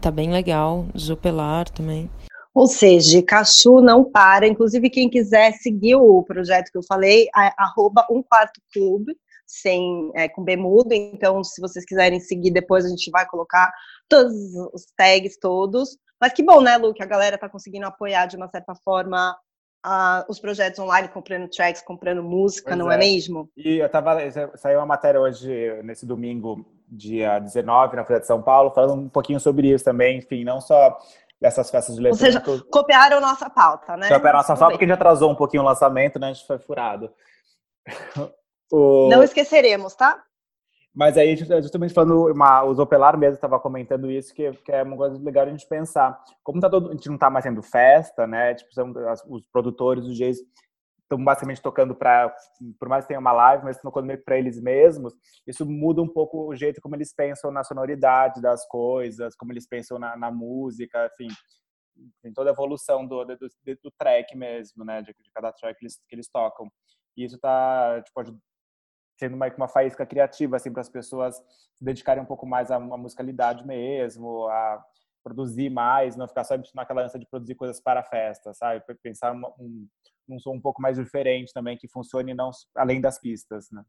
Tá 0.00 0.10
bem 0.10 0.30
legal, 0.30 0.86
Zupelar 0.96 1.68
também. 1.70 2.10
Ou 2.54 2.66
seja, 2.66 3.22
Cachu 3.22 3.80
não 3.80 4.04
para. 4.04 4.46
Inclusive, 4.46 4.90
quem 4.90 5.08
quiser 5.08 5.52
seguir 5.54 5.96
o 5.96 6.22
projeto 6.22 6.70
que 6.70 6.78
eu 6.78 6.82
falei, 6.82 7.26
é 7.26 7.52
arroba 7.56 8.06
um 8.10 8.22
quarto 8.22 8.60
clube, 8.72 9.16
sem, 9.46 10.10
é, 10.14 10.28
com 10.28 10.42
B 10.42 10.56
mudo. 10.56 10.92
Então, 10.92 11.42
se 11.42 11.60
vocês 11.60 11.84
quiserem 11.84 12.20
seguir, 12.20 12.50
depois 12.50 12.84
a 12.84 12.88
gente 12.88 13.10
vai 13.10 13.26
colocar 13.26 13.72
todos 14.08 14.34
os 14.72 14.86
tags 14.96 15.38
todos. 15.38 15.96
Mas 16.20 16.32
que 16.32 16.42
bom, 16.42 16.60
né, 16.60 16.76
Lu, 16.76 16.92
que 16.92 17.02
a 17.02 17.06
galera 17.06 17.38
tá 17.38 17.48
conseguindo 17.48 17.86
apoiar 17.86 18.26
de 18.26 18.36
uma 18.36 18.48
certa 18.48 18.74
forma 18.84 19.36
uh, 19.86 20.24
os 20.28 20.38
projetos 20.38 20.78
online, 20.78 21.08
comprando 21.08 21.48
tracks, 21.48 21.82
comprando 21.82 22.22
música, 22.22 22.70
pois 22.70 22.78
não 22.78 22.90
é. 22.90 22.94
é. 22.94 22.98
mesmo? 22.98 23.50
E 23.56 23.78
eu 23.78 23.88
tava, 23.88 24.18
saiu 24.56 24.78
uma 24.78 24.86
matéria 24.86 25.20
hoje, 25.20 25.82
nesse 25.82 26.06
domingo, 26.06 26.66
dia 26.88 27.38
19, 27.38 27.96
na 27.96 28.04
Folha 28.04 28.20
de 28.20 28.26
São 28.26 28.42
Paulo, 28.42 28.70
falando 28.70 28.94
um 28.94 29.08
pouquinho 29.08 29.40
sobre 29.40 29.68
isso 29.68 29.84
também, 29.84 30.18
enfim, 30.18 30.44
não 30.44 30.60
só 30.60 30.98
dessas 31.40 31.70
festas 31.70 31.94
de 31.94 32.00
eletrônico. 32.00 32.50
Ou 32.50 32.56
seja, 32.56 32.66
copiaram 32.70 33.20
nossa 33.20 33.48
pauta, 33.48 33.96
né? 33.96 34.08
Copiaram 34.08 34.38
nossa 34.38 34.56
pauta 34.56 34.72
porque 34.72 34.84
a 34.84 34.88
gente 34.88 34.96
atrasou 34.96 35.30
um 35.30 35.36
pouquinho 35.36 35.62
o 35.62 35.66
lançamento, 35.66 36.18
né? 36.18 36.28
A 36.28 36.32
gente 36.32 36.46
foi 36.46 36.58
furado. 36.58 37.12
o... 38.72 39.08
Não 39.08 39.22
esqueceremos, 39.22 39.94
tá? 39.94 40.22
Mas 40.98 41.16
aí, 41.16 41.36
justamente 41.36 41.94
falando, 41.94 42.26
uma, 42.26 42.64
o 42.64 42.74
Zopelar 42.74 43.16
mesmo 43.16 43.36
estava 43.36 43.60
comentando 43.60 44.10
isso, 44.10 44.34
que, 44.34 44.50
que, 44.64 44.72
é 44.72 44.82
uma 44.82 44.96
coisa 44.96 45.16
legal 45.22 45.46
a 45.46 45.48
gente 45.48 45.64
pensar. 45.64 46.20
Como 46.42 46.60
tá 46.60 46.68
todo, 46.68 46.88
a 46.88 46.92
gente 46.92 47.06
não 47.06 47.14
está 47.14 47.30
mais 47.30 47.44
tendo 47.44 47.62
festa, 47.62 48.26
né? 48.26 48.52
Tipo, 48.56 48.74
são, 48.74 48.92
as, 49.08 49.24
os 49.28 49.46
produtores, 49.46 50.04
os 50.04 50.16
DJs 50.16 50.38
estão 51.00 51.24
basicamente 51.24 51.62
tocando 51.62 51.94
para, 51.94 52.34
por 52.80 52.88
mais 52.88 53.04
que 53.04 53.08
tenha 53.08 53.20
uma 53.20 53.30
live, 53.30 53.62
mas 53.62 53.80
tocando 53.80 54.06
meio 54.06 54.20
para 54.24 54.40
eles 54.40 54.60
mesmos, 54.60 55.14
isso 55.46 55.64
muda 55.64 56.02
um 56.02 56.08
pouco 56.08 56.48
o 56.48 56.56
jeito 56.56 56.80
como 56.80 56.96
eles 56.96 57.14
pensam 57.14 57.52
na 57.52 57.62
sonoridade 57.62 58.42
das 58.42 58.66
coisas, 58.66 59.36
como 59.36 59.52
eles 59.52 59.68
pensam 59.68 60.00
na, 60.00 60.16
na 60.16 60.32
música, 60.32 61.08
enfim, 61.12 61.32
em 62.24 62.32
toda 62.32 62.50
a 62.50 62.52
evolução 62.52 63.06
do, 63.06 63.24
do, 63.24 63.36
do 63.36 63.90
track 63.96 64.36
mesmo, 64.36 64.84
né, 64.84 65.00
de, 65.00 65.14
de, 65.16 65.30
cada 65.32 65.52
track 65.52 65.78
que 65.78 65.84
eles, 65.84 66.00
que 66.08 66.16
eles 66.16 66.28
tocam. 66.28 66.68
E 67.16 67.24
isso 67.24 67.36
está 67.36 68.02
tipo, 68.02 68.20
sendo 69.18 69.34
uma, 69.34 69.48
uma 69.56 69.68
faísca 69.68 70.06
criativa, 70.06 70.56
assim, 70.56 70.72
para 70.72 70.80
as 70.80 70.88
pessoas 70.88 71.36
se 71.74 71.84
dedicarem 71.84 72.22
um 72.22 72.26
pouco 72.26 72.46
mais 72.46 72.70
à, 72.70 72.76
à 72.76 72.96
musicalidade 72.96 73.66
mesmo, 73.66 74.46
a 74.48 74.84
produzir 75.22 75.68
mais, 75.70 76.16
não 76.16 76.28
ficar 76.28 76.44
só 76.44 76.54
naquela 76.74 77.02
ânsia 77.02 77.18
de 77.18 77.26
produzir 77.26 77.54
coisas 77.54 77.80
para 77.80 78.00
a 78.00 78.04
festa, 78.04 78.54
sabe? 78.54 78.82
Pensar 79.02 79.34
um, 79.34 79.88
um 80.28 80.38
som 80.38 80.52
um 80.52 80.60
pouco 80.60 80.80
mais 80.80 80.96
diferente 80.96 81.52
também, 81.52 81.76
que 81.76 81.88
funcione 81.88 82.32
não 82.32 82.50
além 82.74 83.00
das 83.00 83.18
pistas, 83.18 83.70
né? 83.70 83.84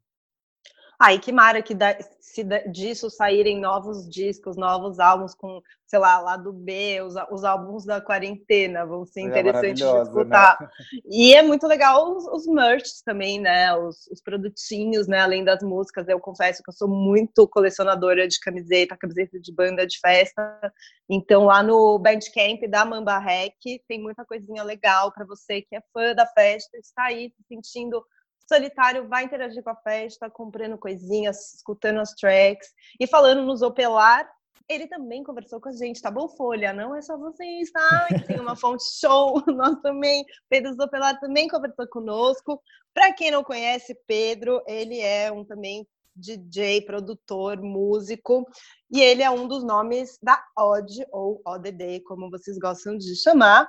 Ai, 1.02 1.18
que 1.18 1.32
mara 1.32 1.62
que 1.62 1.74
da, 1.74 1.96
se 2.20 2.44
da, 2.44 2.58
disso 2.58 3.08
saírem 3.08 3.58
novos 3.58 4.06
discos, 4.06 4.54
novos 4.54 5.00
álbuns 5.00 5.34
com, 5.34 5.62
sei 5.86 5.98
lá, 5.98 6.20
lado 6.20 6.52
B, 6.52 7.00
os, 7.00 7.14
os 7.30 7.42
álbuns 7.42 7.86
da 7.86 8.02
quarentena, 8.02 8.84
vão 8.84 9.06
ser 9.06 9.20
é 9.20 9.24
interessantes 9.24 9.78
de 9.78 9.90
né? 9.90 10.02
escutar. 10.02 10.58
Né? 10.60 10.68
E 11.06 11.34
é 11.34 11.42
muito 11.42 11.66
legal 11.66 12.14
os, 12.14 12.26
os 12.26 12.46
merchs 12.46 13.00
também, 13.00 13.40
né? 13.40 13.74
Os, 13.74 14.06
os, 14.08 14.20
produtinhos, 14.20 15.08
né? 15.08 15.20
Além 15.20 15.42
das 15.42 15.62
músicas, 15.62 16.06
eu 16.06 16.20
confesso 16.20 16.62
que 16.62 16.68
eu 16.68 16.74
sou 16.74 16.86
muito 16.86 17.48
colecionadora 17.48 18.28
de 18.28 18.38
camiseta, 18.38 18.94
camiseta 18.94 19.40
de 19.40 19.54
banda 19.54 19.86
de 19.86 19.98
festa. 20.00 20.70
Então, 21.08 21.46
lá 21.46 21.62
no 21.62 21.98
Bandcamp 21.98 22.60
da 22.68 22.84
Mamba 22.84 23.18
Rec 23.18 23.54
tem 23.88 24.02
muita 24.02 24.22
coisinha 24.26 24.62
legal 24.62 25.10
para 25.12 25.24
você 25.24 25.62
que 25.62 25.74
é 25.74 25.80
fã 25.94 26.14
da 26.14 26.26
festa, 26.26 26.76
está 26.76 27.04
aí 27.04 27.30
se 27.30 27.42
sentindo 27.48 28.04
solitário 28.50 29.06
vai 29.06 29.24
interagir 29.24 29.62
com 29.62 29.70
a 29.70 29.76
festa, 29.76 30.28
comprando 30.28 30.76
coisinhas, 30.76 31.54
escutando 31.54 32.00
as 32.00 32.12
tracks 32.14 32.68
e 32.98 33.06
falando 33.06 33.42
nos 33.42 33.62
Opelar. 33.62 34.28
Ele 34.68 34.86
também 34.86 35.22
conversou 35.22 35.60
com 35.60 35.68
a 35.68 35.72
gente, 35.72 36.02
tá 36.02 36.10
bom, 36.10 36.28
Folha? 36.28 36.72
Não 36.72 36.94
é 36.94 37.02
só 37.02 37.16
vocês, 37.16 37.70
tá? 37.70 38.08
Tem 38.26 38.38
uma 38.38 38.54
fonte 38.56 38.84
show, 38.98 39.42
nós 39.46 39.80
também. 39.80 40.24
Pedro 40.48 40.74
Zopelar 40.74 41.18
também 41.18 41.48
conversou 41.48 41.88
conosco. 41.88 42.60
Para 42.94 43.12
quem 43.12 43.30
não 43.30 43.42
conhece 43.42 43.96
Pedro, 44.06 44.62
ele 44.66 45.00
é 45.00 45.30
um 45.32 45.44
também 45.44 45.86
DJ, 46.14 46.82
produtor, 46.82 47.60
músico, 47.60 48.44
e 48.92 49.00
ele 49.00 49.22
é 49.22 49.30
um 49.30 49.48
dos 49.48 49.64
nomes 49.64 50.18
da 50.22 50.40
OD, 50.56 51.06
ou 51.10 51.40
ODD, 51.46 52.00
como 52.04 52.30
vocês 52.30 52.58
gostam 52.58 52.96
de 52.96 53.16
chamar. 53.16 53.68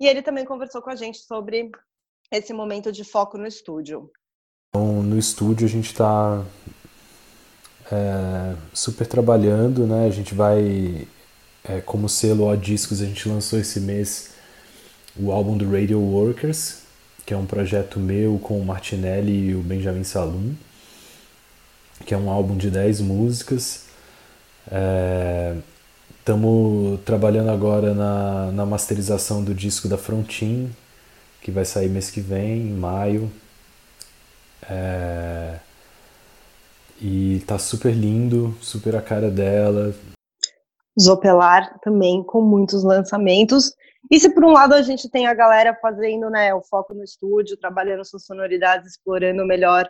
E 0.00 0.06
ele 0.06 0.22
também 0.22 0.44
conversou 0.44 0.80
com 0.80 0.90
a 0.90 0.96
gente 0.96 1.18
sobre 1.18 1.70
esse 2.30 2.52
momento 2.52 2.92
de 2.92 3.04
foco 3.04 3.38
no 3.38 3.46
estúdio? 3.46 4.10
Então, 4.70 5.02
no 5.02 5.18
estúdio 5.18 5.66
a 5.66 5.70
gente 5.70 5.86
está 5.86 6.44
é, 7.90 8.54
super 8.74 9.06
trabalhando, 9.06 9.86
né? 9.86 10.06
A 10.06 10.10
gente 10.10 10.34
vai, 10.34 11.08
é, 11.64 11.80
como 11.80 12.08
selo 12.08 12.44
ó 12.44 12.54
discos, 12.54 13.00
a 13.00 13.06
gente 13.06 13.28
lançou 13.28 13.58
esse 13.58 13.80
mês 13.80 14.30
o 15.16 15.32
álbum 15.32 15.56
do 15.56 15.64
Radio 15.70 15.98
Workers, 15.98 16.82
que 17.24 17.32
é 17.32 17.36
um 17.36 17.46
projeto 17.46 17.98
meu 17.98 18.38
com 18.38 18.60
o 18.60 18.64
Martinelli 18.64 19.48
e 19.48 19.54
o 19.54 19.62
Benjamin 19.62 20.04
Salum, 20.04 20.54
que 22.04 22.12
é 22.14 22.18
um 22.18 22.30
álbum 22.30 22.56
de 22.56 22.70
10 22.70 23.00
músicas. 23.00 23.86
Estamos 26.20 27.00
é, 27.00 27.02
trabalhando 27.04 27.50
agora 27.50 27.94
na, 27.94 28.52
na 28.52 28.66
masterização 28.66 29.42
do 29.42 29.54
disco 29.54 29.88
da 29.88 29.96
Frontin, 29.96 30.70
que 31.40 31.50
vai 31.50 31.64
sair 31.64 31.88
mês 31.88 32.10
que 32.10 32.20
vem, 32.20 32.68
em 32.68 32.74
maio. 32.74 33.32
É... 34.70 35.58
E 37.00 37.40
tá 37.46 37.58
super 37.58 37.92
lindo, 37.92 38.56
super 38.60 38.96
a 38.96 39.02
cara 39.02 39.30
dela. 39.30 39.94
Zopelar 41.00 41.78
também 41.80 42.24
com 42.24 42.40
muitos 42.40 42.82
lançamentos. 42.82 43.72
E 44.10 44.18
se 44.18 44.34
por 44.34 44.44
um 44.44 44.52
lado 44.52 44.74
a 44.74 44.82
gente 44.82 45.08
tem 45.08 45.26
a 45.26 45.34
galera 45.34 45.76
fazendo 45.80 46.28
né, 46.30 46.52
o 46.54 46.62
foco 46.62 46.94
no 46.94 47.04
estúdio, 47.04 47.56
trabalhando 47.56 48.04
suas 48.04 48.24
sonoridades, 48.24 48.92
explorando 48.92 49.46
melhor 49.46 49.88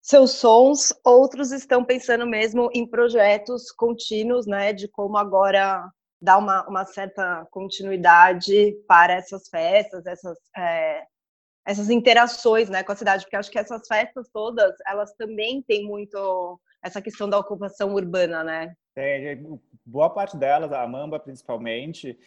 seus 0.00 0.32
sons, 0.32 0.92
outros 1.04 1.52
estão 1.52 1.84
pensando 1.84 2.26
mesmo 2.26 2.68
em 2.74 2.86
projetos 2.86 3.70
contínuos, 3.70 4.46
né, 4.46 4.72
de 4.72 4.88
como 4.88 5.16
agora 5.16 5.88
dar 6.20 6.38
uma, 6.38 6.66
uma 6.68 6.84
certa 6.84 7.46
continuidade 7.50 8.74
para 8.86 9.14
essas 9.14 9.48
festas, 9.48 10.04
essas, 10.06 10.38
é, 10.56 11.04
essas 11.64 11.90
interações 11.90 12.68
né, 12.68 12.82
com 12.82 12.92
a 12.92 12.96
cidade, 12.96 13.24
porque 13.24 13.36
acho 13.36 13.50
que 13.50 13.58
essas 13.58 13.86
festas 13.86 14.28
todas, 14.32 14.74
elas 14.86 15.12
também 15.14 15.62
têm 15.62 15.84
muito 15.84 16.60
essa 16.82 17.00
questão 17.00 17.28
da 17.28 17.38
ocupação 17.38 17.94
urbana, 17.94 18.42
né? 18.42 18.74
É, 18.96 19.38
boa 19.86 20.10
parte 20.10 20.36
delas, 20.36 20.72
a 20.72 20.86
Mamba 20.86 21.20
principalmente, 21.20 22.18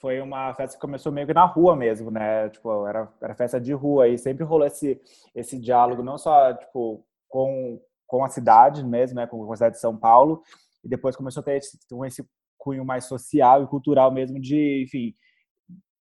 foi 0.00 0.20
uma 0.20 0.54
festa 0.54 0.76
que 0.76 0.80
começou 0.80 1.12
meio 1.12 1.26
que 1.26 1.34
na 1.34 1.44
rua 1.44 1.76
mesmo, 1.76 2.10
né? 2.10 2.48
Tipo, 2.48 2.86
era, 2.86 3.08
era 3.20 3.34
festa 3.34 3.60
de 3.60 3.72
rua 3.72 4.08
e 4.08 4.16
sempre 4.16 4.44
rolou 4.44 4.66
esse, 4.66 5.00
esse 5.34 5.58
diálogo, 5.58 6.02
não 6.02 6.16
só, 6.16 6.54
tipo, 6.54 7.04
com, 7.28 7.80
com 8.06 8.24
a 8.24 8.28
cidade 8.28 8.84
mesmo, 8.84 9.16
né? 9.16 9.26
Com 9.26 9.52
a 9.52 9.56
cidade 9.56 9.74
de 9.74 9.80
São 9.80 9.96
Paulo, 9.96 10.42
e 10.82 10.88
depois 10.88 11.16
começou 11.16 11.42
a 11.42 11.44
ter 11.44 11.56
esse, 11.58 11.78
esse 12.06 12.26
cunho 12.56 12.84
mais 12.84 13.04
social 13.04 13.62
e 13.62 13.66
cultural 13.66 14.10
mesmo 14.10 14.40
de, 14.40 14.84
enfim, 14.84 15.14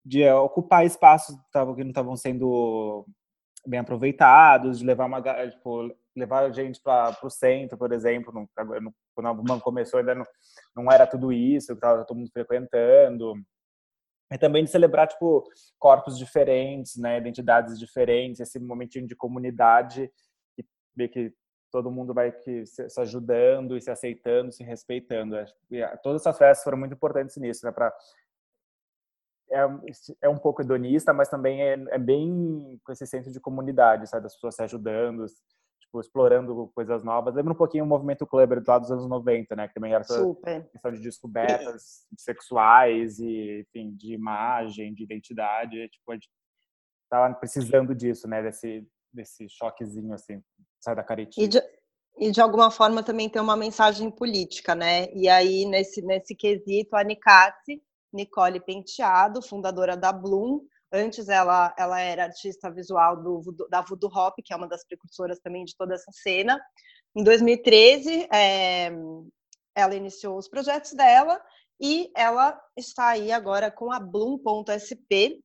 de 0.08 0.30
ocupar 0.32 0.86
espaços 0.86 1.36
que 1.52 1.84
não 1.84 1.90
estavam 1.90 2.16
sendo 2.16 3.06
bem 3.66 3.82
aproveitados, 3.82 4.80
de 4.80 4.86
levar 4.86 5.06
uma 5.06 5.22
tipo, 5.50 5.94
levar 6.16 6.46
a 6.46 6.50
gente 6.50 6.82
para 6.82 7.18
o 7.22 7.30
centro, 7.30 7.78
por 7.78 7.92
exemplo, 7.92 8.34
não, 8.34 8.48
quando 9.14 9.28
a 9.28 9.34
Bumba 9.34 9.60
começou 9.60 10.00
ainda 10.00 10.16
não, 10.16 10.26
não 10.74 10.90
era 10.90 11.06
tudo 11.06 11.34
isso, 11.34 11.74
estava 11.74 12.06
todo 12.06 12.18
mundo 12.18 12.32
frequentando. 12.32 13.34
E 14.32 14.38
também 14.38 14.64
de 14.64 14.70
celebrar 14.70 15.08
tipo 15.08 15.44
corpos 15.78 16.18
diferentes, 16.18 16.96
né, 16.96 17.18
identidades 17.18 17.78
diferentes, 17.78 18.40
esse 18.40 18.60
momentinho 18.60 19.08
de 19.08 19.16
comunidade 19.16 20.10
e 20.58 20.66
meio 20.96 21.10
que 21.10 21.34
todo 21.70 21.92
mundo 21.92 22.14
vai 22.14 22.32
que, 22.32 22.66
se, 22.66 22.90
se, 22.90 23.02
ajudando 23.02 23.76
e 23.76 23.82
se 23.82 23.92
aceitando, 23.92 24.54
se 24.54 24.64
respeitando. 24.64 25.36
E, 25.70 25.86
todas 26.02 26.22
essas 26.22 26.38
festas 26.38 26.64
foram 26.64 26.78
muito 26.78 26.94
importantes 26.94 27.36
nisso, 27.36 27.66
né? 27.66 27.74
Pra, 27.74 27.94
é, 29.50 29.68
é 30.22 30.30
um 30.30 30.38
pouco 30.38 30.62
hedonista, 30.62 31.14
mas 31.14 31.30
também 31.30 31.62
é, 31.62 31.74
é, 31.90 31.98
bem 31.98 32.80
com 32.84 32.92
esse 32.92 33.06
senso 33.06 33.32
de 33.32 33.40
comunidade, 33.40 34.08
sabe? 34.08 34.24
Das 34.24 34.34
pessoas 34.34 34.56
se 34.56 34.64
ajudando, 34.64 35.26
tipo, 35.80 36.00
explorando 36.00 36.72
coisas 36.76 37.04
novas. 37.04 37.34
Lembra 37.34 37.54
um 37.54 37.58
pouquinho 37.58 37.84
o 37.84 37.88
movimento 37.88 38.28
Kleber 38.28 38.62
lá 38.68 38.78
dos 38.78 38.92
anos 38.92 39.08
90, 39.08 39.56
né? 39.56 39.68
Que 39.68 39.74
também 39.74 39.94
era 39.94 40.04
Super. 40.04 40.70
questão 40.70 40.92
de 40.92 41.00
descobertas 41.00 42.06
sexuais 42.18 43.20
e, 43.20 43.62
enfim, 43.62 43.96
de 43.96 44.14
imagem, 44.14 44.94
de 44.94 45.04
identidade. 45.04 45.88
Tipo, 45.90 46.12
a 46.12 46.16
gente 46.16 46.30
tava 47.10 47.34
precisando 47.36 47.96
disso, 47.96 48.28
né? 48.28 48.42
Desse, 48.44 48.86
desse 49.14 49.48
choquezinho, 49.50 50.14
assim, 50.14 50.42
sai 50.80 50.96
da 50.96 51.04
caretinha. 51.04 51.46
E 51.46 51.50
de, 51.50 51.62
e 52.20 52.32
de 52.32 52.42
alguma 52.42 52.72
forma 52.72 53.04
também 53.04 53.30
tem 53.30 53.42
uma 53.42 53.56
mensagem 53.56 54.10
política, 54.10 54.76
né? 54.76 55.08
E 55.14 55.30
aí, 55.30 55.66
nesse, 55.66 56.02
nesse 56.02 56.36
quesito, 56.36 56.96
a 56.96 57.04
Nicate, 57.04 57.82
Nicole 58.14 58.60
Penteado, 58.60 59.42
fundadora 59.42 59.96
da 59.96 60.12
Bloom, 60.12 60.62
antes 60.92 61.28
ela, 61.28 61.74
ela 61.78 62.00
era 62.00 62.26
artista 62.26 62.72
visual 62.72 63.22
do, 63.22 63.68
da 63.70 63.82
Voodoo 63.82 64.12
Hop, 64.14 64.36
que 64.44 64.54
é 64.54 64.56
uma 64.56 64.68
das 64.68 64.86
precursoras 64.86 65.40
também 65.40 65.66
de 65.66 65.76
toda 65.76 65.94
essa 65.94 66.12
cena. 66.12 66.60
Em 67.16 67.24
2013, 67.24 68.28
é, 68.32 68.92
ela 69.76 69.96
iniciou 69.96 70.38
os 70.38 70.48
projetos 70.48 70.94
dela 70.94 71.42
e 71.80 72.12
ela 72.16 72.60
está 72.76 73.10
aí 73.10 73.32
agora 73.32 73.70
com 73.70 73.92
a 73.92 74.00
Bloom.sp, 74.00 75.40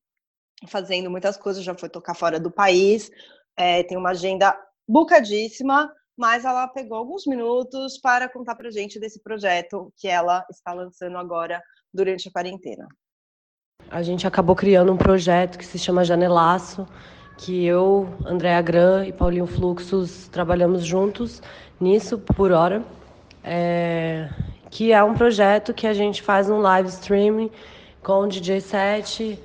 fazendo 0.68 1.10
muitas 1.10 1.36
coisas, 1.36 1.64
já 1.64 1.74
foi 1.74 1.88
tocar 1.88 2.14
fora 2.14 2.38
do 2.38 2.50
país, 2.50 3.10
é, 3.56 3.82
tem 3.82 3.98
uma 3.98 4.10
agenda 4.10 4.56
bucadíssima, 4.88 5.92
mas 6.16 6.44
ela 6.44 6.68
pegou 6.68 6.96
alguns 6.96 7.26
minutos 7.26 7.98
para 7.98 8.28
contar 8.28 8.54
para 8.54 8.70
gente 8.70 9.00
desse 9.00 9.20
projeto 9.20 9.92
que 9.96 10.08
ela 10.08 10.44
está 10.50 10.72
lançando 10.72 11.18
agora 11.18 11.62
durante 11.92 12.28
a 12.28 12.32
quarentena. 12.32 12.86
A 13.90 14.02
gente 14.02 14.26
acabou 14.26 14.56
criando 14.56 14.92
um 14.92 14.96
projeto 14.96 15.58
que 15.58 15.66
se 15.66 15.78
chama 15.78 16.04
Janelaço, 16.04 16.86
que 17.36 17.64
eu, 17.64 18.08
Andréa 18.24 18.62
Gran 18.62 19.04
e 19.06 19.12
Paulinho 19.12 19.46
Fluxos 19.46 20.28
trabalhamos 20.28 20.84
juntos 20.84 21.42
nisso 21.80 22.18
por 22.18 22.52
hora, 22.52 22.82
é, 23.42 24.30
que 24.70 24.92
é 24.92 25.02
um 25.02 25.14
projeto 25.14 25.74
que 25.74 25.86
a 25.86 25.92
gente 25.92 26.22
faz 26.22 26.48
um 26.48 26.58
live 26.58 26.88
streaming 26.88 27.50
com 28.02 28.28
DJ 28.28 28.60
set, 28.60 29.38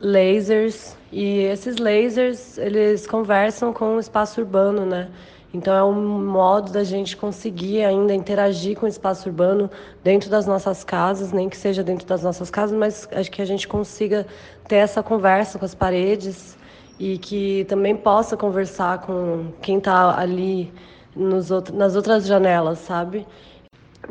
lasers 0.00 0.96
e 1.12 1.40
esses 1.40 1.76
lasers 1.76 2.56
eles 2.56 3.06
conversam 3.06 3.72
com 3.72 3.96
o 3.96 4.00
espaço 4.00 4.40
urbano, 4.40 4.86
né? 4.86 5.10
Então 5.52 5.74
é 5.74 5.82
um 5.82 6.24
modo 6.24 6.70
da 6.70 6.84
gente 6.84 7.16
conseguir 7.16 7.84
ainda 7.84 8.14
interagir 8.14 8.78
com 8.78 8.86
o 8.86 8.88
espaço 8.88 9.28
urbano 9.28 9.68
dentro 10.02 10.30
das 10.30 10.46
nossas 10.46 10.84
casas, 10.84 11.32
nem 11.32 11.48
que 11.48 11.56
seja 11.56 11.82
dentro 11.82 12.06
das 12.06 12.22
nossas 12.22 12.50
casas, 12.50 12.76
mas 12.76 13.08
acho 13.12 13.30
que 13.30 13.42
a 13.42 13.44
gente 13.44 13.66
consiga 13.66 14.26
ter 14.68 14.76
essa 14.76 15.02
conversa 15.02 15.58
com 15.58 15.64
as 15.64 15.74
paredes 15.74 16.56
e 17.00 17.18
que 17.18 17.64
também 17.64 17.96
possa 17.96 18.36
conversar 18.36 19.00
com 19.00 19.52
quem 19.60 19.78
está 19.78 20.16
ali 20.16 20.72
nos 21.16 21.50
outro, 21.50 21.74
nas 21.74 21.96
outras 21.96 22.26
janelas, 22.26 22.78
sabe? 22.78 23.26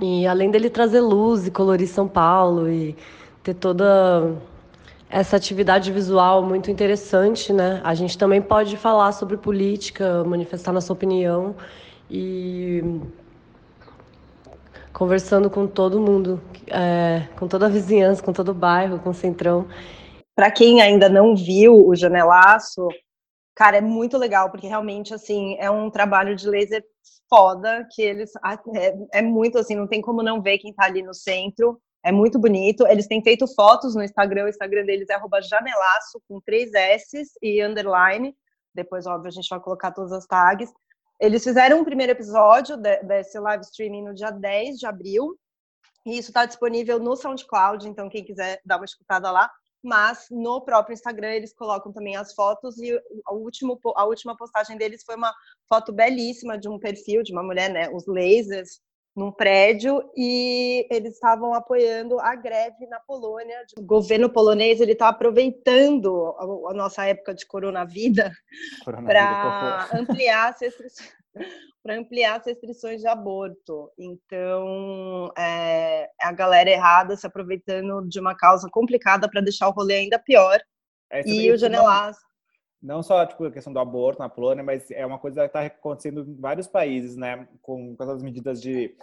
E 0.02 0.28
além 0.28 0.52
dele 0.52 0.70
trazer 0.70 1.00
luz 1.00 1.48
e 1.48 1.52
colorir 1.52 1.88
São 1.88 2.08
Paulo 2.08 2.70
e 2.70 2.96
ter 3.44 3.54
toda 3.54 4.36
essa 5.10 5.36
atividade 5.36 5.92
visual 5.92 6.44
muito 6.44 6.70
interessante, 6.70 7.52
né? 7.52 7.82
A 7.84 7.96
gente 7.96 8.18
também 8.18 8.42
pode 8.42 8.78
falar 8.78 9.12
sobre 9.12 9.38
política, 9.38 10.24
manifestar 10.24 10.72
nossa 10.72 10.94
opinião 10.94 11.56
e 12.10 12.84
conversando 14.94 15.50
com 15.50 15.66
todo 15.66 16.00
mundo, 16.00 16.40
é, 16.68 17.28
com 17.38 17.48
toda 17.48 17.66
a 17.66 17.70
vizinhança, 17.70 18.22
com 18.22 18.32
todo 18.32 18.50
o 18.50 18.54
bairro, 18.54 19.00
com 19.00 19.10
o 19.10 19.14
Centrão. 19.14 19.68
Para 20.36 20.52
quem 20.52 20.82
ainda 20.82 21.10
não 21.10 21.36
viu 21.36 21.88
o 21.88 21.96
Janelaço, 21.96 22.88
cara, 23.56 23.78
é 23.78 23.82
muito 23.82 24.18
legal, 24.18 24.52
porque 24.52 24.68
realmente, 24.68 25.14
assim, 25.14 25.56
é 25.60 25.72
um 25.72 25.90
trabalho 25.90 26.36
de 26.36 26.48
laser 26.48 26.84
foda, 27.28 27.88
que 27.92 28.02
eles, 28.02 28.32
é, 28.76 29.20
é 29.20 29.22
muito, 29.22 29.58
assim, 29.58 29.76
não 29.76 29.88
tem 29.88 30.02
como 30.02 30.22
não 30.22 30.42
ver 30.42 30.60
quem 30.60 30.74
tá 30.74 30.86
ali 30.86 31.02
no 31.02 31.14
centro, 31.14 31.80
é 32.04 32.12
muito 32.12 32.40
bonito. 32.40 32.88
Eles 32.88 33.08
têm 33.08 33.22
feito 33.22 33.48
fotos 33.48 33.96
no 33.96 34.04
Instagram, 34.04 34.46
o 34.46 34.50
Instagram 34.50 34.86
deles 34.86 35.10
é 35.10 35.42
janelaço, 35.42 36.22
com 36.28 36.40
três 36.40 36.74
S 36.74 37.24
e 37.42 37.62
underline. 37.64 38.36
Depois, 38.74 39.06
óbvio, 39.06 39.28
a 39.28 39.32
gente 39.32 39.50
vai 39.50 39.60
colocar 39.60 39.92
todas 39.92 40.12
as 40.12 40.26
tags. 40.26 40.72
Eles 41.20 41.44
fizeram 41.44 41.82
um 41.82 41.84
primeiro 41.84 42.14
episódio 42.14 42.78
desse 42.78 43.38
live 43.40 43.64
streaming 43.64 44.04
no 44.04 44.14
dia 44.14 44.32
10 44.32 44.78
de 44.78 44.86
abril. 44.86 45.38
E 46.06 46.18
isso 46.18 46.30
está 46.30 46.46
disponível 46.46 46.98
no 46.98 47.16
SoundCloud, 47.16 47.88
então 47.88 48.10
quem 48.10 48.24
quiser 48.24 48.62
dar 48.66 48.78
uma 48.78 48.86
escutada 48.86 49.30
lá. 49.30 49.52
Mas 49.84 50.28
no 50.30 50.62
próprio 50.62 50.94
Instagram 50.94 51.32
eles 51.32 51.54
colocam 51.54 51.92
também 51.92 52.16
as 52.16 52.34
fotos 52.34 52.78
e 52.80 52.98
a, 53.26 53.34
último, 53.34 53.80
a 53.96 54.06
última 54.06 54.36
postagem 54.36 54.78
deles 54.78 55.04
foi 55.06 55.16
uma 55.16 55.34
foto 55.68 55.92
belíssima 55.92 56.58
de 56.58 56.68
um 56.68 56.80
perfil 56.80 57.24
de 57.24 57.32
uma 57.32 57.44
mulher, 57.44 57.70
né? 57.70 57.90
Os 57.90 58.06
lasers 58.06 58.82
num 59.20 59.32
prédio 59.32 60.02
e 60.16 60.88
eles 60.90 61.16
estavam 61.16 61.54
apoiando 61.54 62.18
a 62.22 62.36
greve 62.36 62.88
na 62.88 63.00
Polônia. 63.02 63.66
O 63.78 63.82
governo 63.82 64.30
polonês 64.30 64.80
ele 64.80 64.94
está 64.94 65.10
aproveitando 65.10 66.34
a, 66.38 66.72
a, 66.72 66.74
nossa 66.74 67.06
época 67.06 67.34
de 67.34 67.46
coronavírus 67.46 68.32
para 68.86 69.90
ampliar 69.94 70.54
as 70.54 70.62
restrições 70.62 71.20
para 71.82 71.98
ampliar 71.98 72.40
as 72.40 72.46
restrições 72.46 73.02
de 73.02 73.08
aborto. 73.08 73.90
Então, 73.98 75.32
é, 75.38 76.10
a 76.22 76.32
galera 76.32 76.70
errada 76.70 77.16
se 77.16 77.26
aproveitando 77.26 78.08
de 78.08 78.20
uma 78.20 78.36
causa 78.36 78.70
complicada 78.70 79.30
para 79.30 79.42
deixar 79.42 79.70
o 79.70 79.72
rolê 79.72 79.96
ainda 79.96 80.20
pior. 80.20 80.60
É, 81.10 81.28
e 81.28 81.52
o 81.52 81.58
janelaço 81.58 82.20
não 82.82 83.04
só 83.04 83.26
tipo, 83.26 83.46
a 83.46 83.52
questão 83.52 83.74
do 83.74 83.80
aborto 83.80 84.20
na 84.20 84.30
Polônia, 84.30 84.64
mas 84.64 84.90
é 84.92 85.06
uma 85.06 85.20
coisa 85.20 85.42
que 85.42 85.48
está 85.48 85.66
acontecendo 85.66 86.22
em 86.22 86.40
vários 86.40 86.68
países, 86.68 87.16
né? 87.16 87.48
Com, 87.62 87.96
com 87.96 88.04
essas 88.04 88.24
medidas 88.24 88.62
de, 88.62 88.96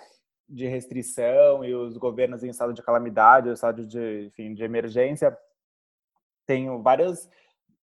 de 0.49 0.66
restrição 0.66 1.64
e 1.64 1.75
os 1.75 1.97
governos 1.97 2.42
em 2.42 2.49
estado 2.49 2.73
de 2.73 2.83
calamidade, 2.83 3.50
estado 3.50 3.87
de, 3.87 4.26
enfim, 4.26 4.54
de 4.54 4.64
emergência, 4.64 5.37
tem 6.47 6.80
várias, 6.83 7.28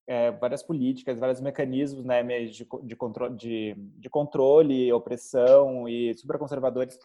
é, 0.06 0.30
várias 0.30 0.62
políticas, 0.62 1.18
vários 1.18 1.40
mecanismos 1.40 2.04
né, 2.04 2.22
de, 2.46 2.66
de, 2.82 2.96
controle, 2.96 3.36
de, 3.36 3.74
de 3.76 4.08
controle, 4.08 4.92
opressão 4.92 5.88
e 5.88 6.14
superconservadores 6.14 6.98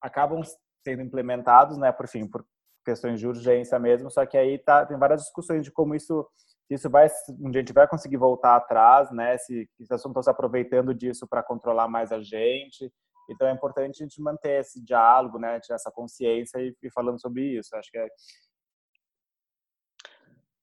acabam 0.00 0.42
sendo 0.82 1.02
implementados, 1.02 1.78
né, 1.78 1.92
por, 1.92 2.08
fim, 2.08 2.26
por 2.26 2.44
questões 2.84 3.20
de 3.20 3.26
urgência 3.26 3.78
mesmo, 3.78 4.10
só 4.10 4.26
que 4.26 4.36
aí 4.36 4.58
tá, 4.58 4.84
tem 4.84 4.98
várias 4.98 5.22
discussões 5.22 5.62
de 5.62 5.70
como 5.70 5.94
isso 5.94 6.26
isso 6.70 6.88
vai 6.88 7.08
um 7.28 7.50
dia 7.50 7.60
a 7.60 7.64
gente 7.64 7.72
vai 7.72 7.86
conseguir 7.86 8.16
voltar 8.16 8.56
atrás, 8.56 9.10
né? 9.10 9.36
Se 9.38 9.68
as 9.80 9.88
pessoas 9.88 10.06
estão 10.06 10.22
se 10.22 10.30
aproveitando 10.30 10.94
disso 10.94 11.26
para 11.28 11.42
controlar 11.42 11.88
mais 11.88 12.10
a 12.10 12.22
gente. 12.22 12.90
Então 13.30 13.46
é 13.48 13.52
importante 13.52 14.02
a 14.02 14.06
gente 14.06 14.20
manter 14.20 14.60
esse 14.60 14.82
diálogo, 14.82 15.38
né? 15.38 15.60
Essa 15.70 15.90
consciência 15.90 16.58
e, 16.58 16.74
e 16.82 16.90
falando 16.90 17.20
sobre 17.20 17.58
isso. 17.58 17.76
Acho 17.76 17.90
que 17.90 17.98
é, 17.98 18.06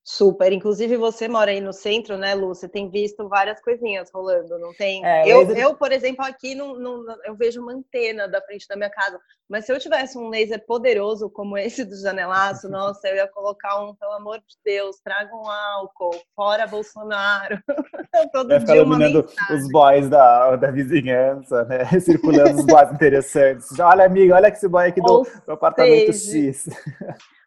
Super. 0.04 0.52
Inclusive, 0.52 0.98
você 0.98 1.28
mora 1.28 1.52
aí 1.52 1.62
no 1.62 1.72
centro, 1.72 2.18
né, 2.18 2.34
Lu? 2.34 2.48
Você 2.48 2.68
tem 2.68 2.90
visto 2.90 3.30
várias 3.30 3.62
coisinhas 3.62 4.10
rolando, 4.12 4.58
não 4.58 4.74
tem? 4.74 5.06
É, 5.06 5.28
eu, 5.28 5.42
laser... 5.42 5.58
eu, 5.60 5.76
por 5.76 5.92
exemplo, 5.92 6.26
aqui 6.26 6.56
não, 6.56 6.76
não, 6.76 7.06
eu 7.24 7.36
vejo 7.36 7.62
uma 7.62 7.74
antena 7.74 8.28
da 8.28 8.42
frente 8.42 8.68
da 8.68 8.76
minha 8.76 8.90
casa. 8.90 9.20
Mas 9.48 9.66
se 9.66 9.72
eu 9.72 9.80
tivesse 9.80 10.18
um 10.18 10.30
laser 10.30 10.66
poderoso 10.66 11.30
como 11.30 11.56
esse 11.56 11.86
do 11.86 11.96
janelaço, 11.96 12.68
nossa, 12.70 13.08
eu 13.10 13.18
ia 13.18 13.28
colocar 13.28 13.80
um, 13.80 13.94
pelo 13.94 14.14
amor 14.14 14.40
de 14.40 14.56
Deus, 14.66 15.00
traga 15.04 15.36
um 15.36 15.48
álcool, 15.48 16.20
fora 16.36 16.66
Bolsonaro. 16.66 17.62
Todo 18.34 18.50
Vai 18.50 18.60
ficar 18.60 18.78
iluminando 18.78 19.30
os 19.52 19.72
boys 19.72 20.10
da, 20.10 20.56
da 20.56 20.72
vizinhança, 20.72 21.64
né? 21.66 21.86
Circulando 22.02 22.60
os 22.60 22.66
boys 22.66 22.92
interessantes. 22.92 23.80
Olha, 23.80 24.06
amiga, 24.06 24.34
olha 24.34 24.50
que 24.50 24.58
esse 24.58 24.68
boy 24.68 24.88
aqui 24.88 25.00
do, 25.00 25.28
do 25.46 25.52
apartamento 25.52 26.12
X. 26.12 26.68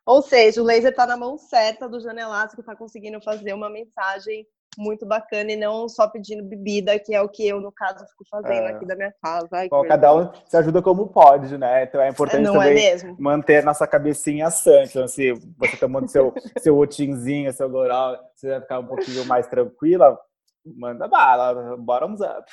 Ou 0.06 0.20
seja, 0.20 0.60
o 0.60 0.64
laser 0.64 0.90
está 0.90 1.06
na 1.06 1.16
mão 1.16 1.38
certa 1.38 1.88
do 1.88 2.00
janelaço 2.00 2.54
que 2.54 2.60
está 2.60 2.76
conseguindo 2.76 3.20
fazer 3.20 3.54
uma 3.54 3.70
mensagem 3.70 4.46
muito 4.76 5.06
bacana 5.06 5.52
e 5.52 5.56
não 5.56 5.88
só 5.88 6.08
pedindo 6.08 6.42
bebida, 6.42 6.98
que 6.98 7.14
é 7.14 7.20
o 7.20 7.28
que 7.28 7.46
eu, 7.46 7.60
no 7.60 7.72
caso, 7.72 8.04
fico 8.06 8.24
fazendo 8.28 8.66
é. 8.66 8.72
aqui 8.72 8.84
da 8.84 8.96
minha 8.96 9.14
casa. 9.22 9.48
Ai, 9.52 9.68
Bom, 9.68 9.86
cada 9.86 10.14
um 10.14 10.30
se 10.46 10.56
ajuda 10.56 10.82
como 10.82 11.08
pode, 11.08 11.56
né? 11.56 11.84
Então 11.84 12.00
é 12.00 12.08
importante 12.08 12.46
é 12.46 12.52
também 12.52 12.86
é 12.86 13.14
manter 13.18 13.64
nossa 13.64 13.86
cabecinha 13.86 14.50
sã. 14.50 14.82
Então, 14.82 15.06
se 15.06 15.32
você 15.56 15.76
tomando 15.76 16.08
seu, 16.08 16.34
seu 16.58 16.76
otinzinho, 16.76 17.52
seu 17.52 17.68
goral, 17.68 18.18
você 18.34 18.48
vai 18.48 18.60
ficar 18.60 18.80
um 18.80 18.86
pouquinho 18.86 19.24
mais 19.26 19.46
tranquila, 19.46 20.18
Manda 20.64 21.06
bala, 21.06 21.76
bottoms 21.76 22.20
up. 22.20 22.50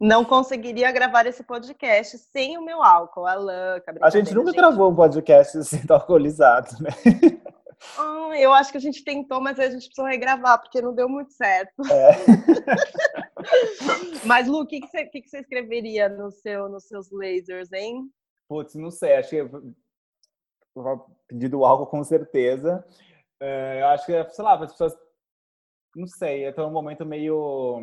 Não 0.00 0.24
conseguiria 0.24 0.90
gravar 0.90 1.26
esse 1.26 1.44
podcast 1.44 2.16
sem 2.18 2.56
o 2.56 2.64
meu 2.64 2.82
álcool, 2.82 3.26
a 3.26 3.34
louca. 3.34 3.94
A 4.00 4.08
gente 4.08 4.34
nunca 4.34 4.50
gente. 4.50 4.56
gravou 4.56 4.90
um 4.90 4.94
podcast 4.94 5.58
assim, 5.58 5.80
alcoolizado, 5.88 6.68
né? 6.82 6.90
Ah, 7.98 8.30
eu 8.38 8.52
acho 8.52 8.70
que 8.70 8.78
a 8.78 8.80
gente 8.80 9.04
tentou, 9.04 9.40
mas 9.42 9.58
a 9.58 9.64
gente 9.64 9.86
precisou 9.86 10.06
regravar, 10.06 10.58
porque 10.60 10.80
não 10.80 10.94
deu 10.94 11.06
muito 11.06 11.32
certo. 11.32 11.82
É. 11.92 12.12
mas, 14.24 14.48
Lu, 14.48 14.62
o 14.62 14.66
que, 14.66 14.80
que, 14.80 14.88
você, 14.88 15.04
que, 15.04 15.20
que 15.20 15.28
você 15.28 15.40
escreveria 15.40 16.08
no 16.08 16.30
seu, 16.30 16.68
nos 16.68 16.84
seus 16.84 17.10
lasers, 17.10 17.70
hein? 17.72 18.10
Putz, 18.48 18.74
não 18.74 18.90
sei, 18.90 19.16
acho 19.16 19.30
que 19.30 19.50
pedido 21.28 21.64
álcool 21.64 21.86
com 21.86 22.02
certeza. 22.02 22.84
É, 23.40 23.82
eu 23.82 23.86
acho 23.88 24.06
que, 24.06 24.30
sei 24.30 24.44
lá, 24.44 24.54
as 24.54 24.72
pessoas 24.72 24.96
não 25.94 26.06
sei, 26.06 26.46
eu 26.46 26.54
tô 26.54 26.62
num 26.66 26.72
momento 26.72 27.04
meio 27.06 27.80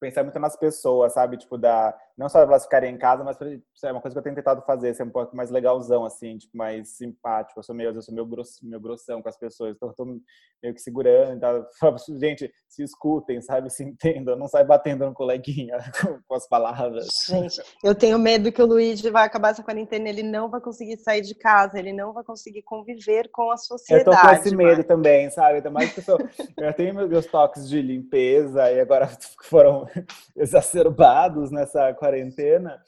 pensar 0.00 0.22
muito 0.24 0.38
nas 0.38 0.56
pessoas, 0.56 1.12
sabe? 1.12 1.36
Tipo, 1.36 1.58
da, 1.58 1.96
não 2.16 2.28
só 2.28 2.40
elas 2.40 2.64
ficarem 2.64 2.94
em 2.94 2.98
casa, 2.98 3.22
mas 3.22 3.36
é 3.40 3.92
uma 3.92 4.00
coisa 4.00 4.14
que 4.14 4.18
eu 4.18 4.22
tenho 4.22 4.34
tentado 4.34 4.62
fazer, 4.62 4.94
ser 4.94 5.02
um 5.02 5.10
pouco 5.10 5.36
mais 5.36 5.50
legalzão, 5.50 6.04
assim, 6.04 6.38
tipo, 6.38 6.56
mais 6.56 6.96
simpático. 6.96 7.60
Eu 7.60 7.62
sou 7.62 7.74
meio, 7.74 7.90
eu 7.90 8.02
sou 8.02 8.14
meio, 8.14 8.26
grosso, 8.26 8.66
meio 8.66 8.80
grossão 8.80 9.22
com 9.22 9.28
as 9.28 9.36
pessoas, 9.36 9.76
então 9.76 9.88
eu 9.88 9.94
tô 9.94 10.04
meio 10.04 10.74
que 10.74 10.80
segurando. 10.80 11.40
Tá? 11.40 11.66
Gente, 12.20 12.50
se 12.68 12.82
escutem, 12.82 13.40
sabe? 13.42 13.70
Se 13.70 13.84
entendam, 13.84 14.36
não 14.36 14.48
sai 14.48 14.64
batendo 14.64 15.04
no 15.04 15.12
coleguinha 15.12 15.76
com, 16.26 16.34
as 16.34 16.48
palavras. 16.48 17.06
Gente, 17.26 17.62
eu 17.84 17.94
tenho 17.94 18.18
medo 18.18 18.50
que 18.50 18.62
o 18.62 18.66
Luigi 18.66 19.10
vai 19.10 19.26
acabar 19.26 19.50
essa 19.50 19.62
quarentena, 19.62 20.08
ele 20.08 20.22
não 20.22 20.48
vai 20.48 20.60
conseguir 20.60 20.96
sair 20.98 21.20
de 21.20 21.34
casa, 21.34 21.78
ele 21.78 21.92
não 21.92 22.12
vai 22.12 22.24
conseguir 22.24 22.62
conviver 22.62 23.28
com 23.30 23.50
a 23.50 23.56
sociedade. 23.56 24.08
Eu 24.08 24.14
tô 24.14 24.20
com 24.20 24.34
esse 24.34 24.56
medo 24.56 24.78
mas... 24.78 24.86
também, 24.86 25.30
sabe? 25.30 25.56
Ainda 25.56 25.70
mais 25.70 25.92
que 25.92 26.00
eu, 26.00 26.04
sou, 26.04 26.18
eu 26.58 26.72
tenho 26.74 26.94
meus 26.94 27.26
toques 27.26 27.68
de 27.68 27.82
limpeza 27.82 28.70
e 28.70 28.80
agora 28.80 29.08
foram 29.44 29.89
exacerbados 30.36 31.50
nessa 31.50 31.92
quarentena 31.94 32.80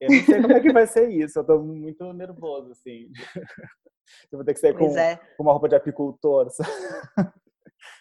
eu 0.00 0.10
não 0.10 0.24
sei 0.24 0.42
como 0.42 0.52
é 0.52 0.60
que 0.60 0.72
vai 0.72 0.86
ser 0.86 1.08
isso. 1.10 1.38
Eu 1.38 1.44
tô 1.44 1.58
muito 1.58 2.12
nervoso, 2.12 2.72
assim. 2.72 3.10
Eu 4.32 4.38
vou 4.38 4.44
ter 4.44 4.54
que 4.54 4.60
sair 4.60 4.74
com, 4.74 4.96
é. 4.96 5.16
com, 5.36 5.42
uma 5.42 5.52
roupa 5.52 5.68
de 5.68 5.76
apicultor. 5.76 6.48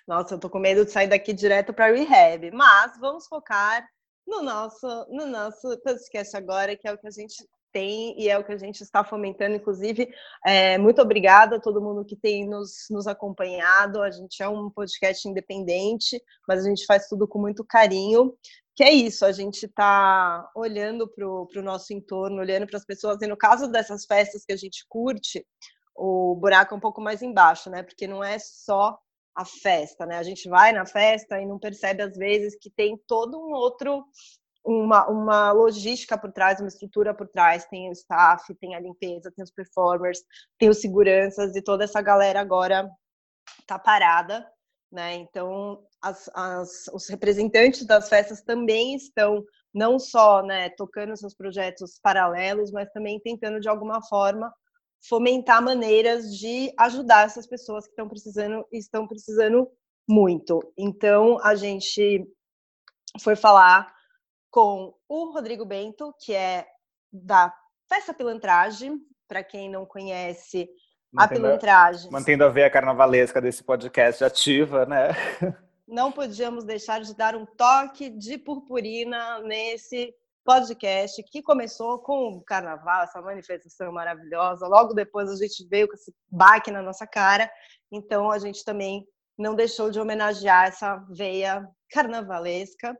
Nossa, 0.08 0.36
eu 0.36 0.40
tô 0.40 0.50
com 0.50 0.58
medo 0.58 0.86
de 0.86 0.92
sair 0.92 1.10
daqui 1.10 1.34
direto 1.34 1.74
para 1.74 1.94
rehab. 1.94 2.50
Mas 2.52 2.98
vamos 2.98 3.28
focar 3.28 3.86
no 4.26 4.42
nosso, 4.42 4.88
no 5.10 5.26
nosso 5.26 5.78
podcast 5.84 6.38
agora, 6.38 6.78
que 6.78 6.88
é 6.88 6.94
o 6.94 6.98
que 6.98 7.08
a 7.08 7.12
gente 7.12 7.46
tem 7.78 8.20
e 8.20 8.28
é 8.28 8.38
o 8.38 8.44
que 8.44 8.52
a 8.52 8.58
gente 8.58 8.82
está 8.82 9.04
fomentando. 9.04 9.56
Inclusive, 9.56 10.10
é, 10.46 10.78
muito 10.78 11.02
obrigada 11.02 11.58
a 11.58 11.60
todo 11.60 11.82
mundo 11.82 12.04
que 12.04 12.16
tem 12.16 12.48
nos, 12.48 12.88
nos 12.90 13.06
acompanhado. 13.06 14.02
A 14.02 14.10
gente 14.10 14.42
é 14.42 14.50
um 14.50 14.70
podcast 14.70 15.28
independente, 15.28 16.22
mas 16.48 16.66
a 16.66 16.70
gente 16.70 16.86
faz 16.86 17.08
tudo 17.08 17.28
com 17.28 17.40
muito 17.40 17.64
carinho 17.64 18.34
que 18.76 18.84
é 18.84 18.94
isso, 18.94 19.26
a 19.26 19.32
gente 19.32 19.66
está 19.66 20.52
olhando 20.56 21.08
para 21.08 21.26
o 21.28 21.64
nosso 21.64 21.92
entorno, 21.92 22.38
olhando 22.40 22.68
para 22.68 22.78
as 22.78 22.86
pessoas, 22.86 23.20
e 23.24 23.26
no 23.26 23.36
caso 23.36 23.68
dessas 23.68 24.06
festas 24.06 24.46
que 24.46 24.54
a 24.54 24.56
gente 24.56 24.86
curte, 24.88 25.44
o 25.96 26.36
buraco 26.36 26.76
é 26.76 26.78
um 26.78 26.80
pouco 26.80 27.02
mais 27.02 27.24
embaixo, 27.24 27.72
né? 27.72 27.82
Porque 27.82 28.06
não 28.06 28.24
é 28.24 28.38
só 28.38 28.96
a 29.36 29.44
festa, 29.44 30.06
né? 30.06 30.20
A 30.20 30.24
gente 30.24 30.48
vai 30.48 30.72
na 30.74 30.86
festa 30.86 31.42
e 31.42 31.46
não 31.48 31.58
percebe 31.58 32.04
às 32.04 32.16
vezes 32.16 32.56
que 32.56 32.70
tem 32.70 32.96
todo 33.08 33.40
um 33.40 33.52
outro 33.52 34.06
uma, 34.68 35.08
uma 35.08 35.52
logística 35.52 36.18
por 36.18 36.32
trás, 36.32 36.60
uma 36.60 36.68
estrutura 36.68 37.14
por 37.14 37.28
trás, 37.28 37.66
tem 37.66 37.90
o 37.90 37.94
staff, 37.94 38.54
tem 38.56 38.76
a 38.76 38.80
limpeza, 38.80 39.32
tem 39.36 39.44
os 39.44 39.52
performers, 39.52 40.20
tem 40.60 40.70
os 40.70 40.82
seguranças 40.82 41.56
e 41.56 41.62
toda 41.62 41.86
essa 41.86 42.02
galera 42.02 42.42
agora 42.42 42.90
tá 43.66 43.80
parada 43.80 44.46
né? 44.92 45.16
Então, 45.16 45.84
as, 46.02 46.30
as, 46.34 46.88
os 46.94 47.08
representantes 47.10 47.86
das 47.86 48.08
festas 48.10 48.42
também 48.42 48.96
estão 48.96 49.44
não 49.74 50.00
só 50.00 50.42
né, 50.42 50.70
tocando 50.70 51.16
seus 51.18 51.36
projetos 51.36 52.00
paralelos, 52.02 52.72
mas 52.72 52.90
também 52.92 53.20
tentando 53.20 53.60
de 53.60 53.70
alguma 53.70 54.02
forma 54.08 54.52
fomentar 55.08 55.62
maneiras 55.62 56.36
de 56.36 56.74
ajudar 56.80 57.26
essas 57.26 57.46
pessoas 57.46 57.86
que 57.86 57.92
estão 57.92 58.08
precisando 58.08 58.66
estão 58.72 59.08
precisando 59.08 59.70
muito. 60.10 60.60
Então 60.78 61.38
a 61.44 61.54
gente 61.54 62.26
foi 63.22 63.36
falar 63.36 63.94
com 64.58 64.92
o 65.08 65.32
Rodrigo 65.32 65.64
Bento, 65.64 66.12
que 66.20 66.34
é 66.34 66.66
da 67.14 67.54
Festa 67.88 68.12
Pilantragem, 68.12 69.00
para 69.28 69.44
quem 69.44 69.70
não 69.70 69.86
conhece 69.86 70.68
mantendo, 71.14 71.22
a 71.24 71.28
pilantragem. 71.28 72.12
Mantendo 72.12 72.44
a 72.44 72.50
veia 72.50 72.68
carnavalesca 72.68 73.40
desse 73.40 73.64
podcast 73.64 74.24
ativa, 74.24 74.84
né? 74.88 75.10
Não 75.88 76.12
podíamos 76.12 76.64
deixar 76.64 77.02
de 77.02 77.16
dar 77.16 77.36
um 77.36 77.46
toque 77.46 78.10
de 78.10 78.40
purpurina 78.40 79.40
nesse 79.42 80.12
podcast 80.44 81.22
que 81.32 81.44
começou 81.44 82.00
com 82.00 82.30
o 82.30 82.42
carnaval, 82.42 83.04
essa 83.04 83.22
manifestação 83.22 83.92
maravilhosa. 83.92 84.68
Logo 84.68 84.96
depois 84.96 85.30
a 85.30 85.36
gente 85.36 85.68
veio 85.70 85.88
com 85.88 85.94
esse 85.94 86.12
baque 86.32 86.72
na 86.72 86.82
nossa 86.82 87.06
cara. 87.06 87.48
Então 87.92 88.32
a 88.32 88.40
gente 88.40 88.66
também 88.66 89.06
não 89.38 89.54
deixou 89.54 89.92
de 89.92 90.00
homenagear 90.00 90.66
essa 90.66 90.96
veia 91.12 91.64
carnavalesca. 91.92 92.98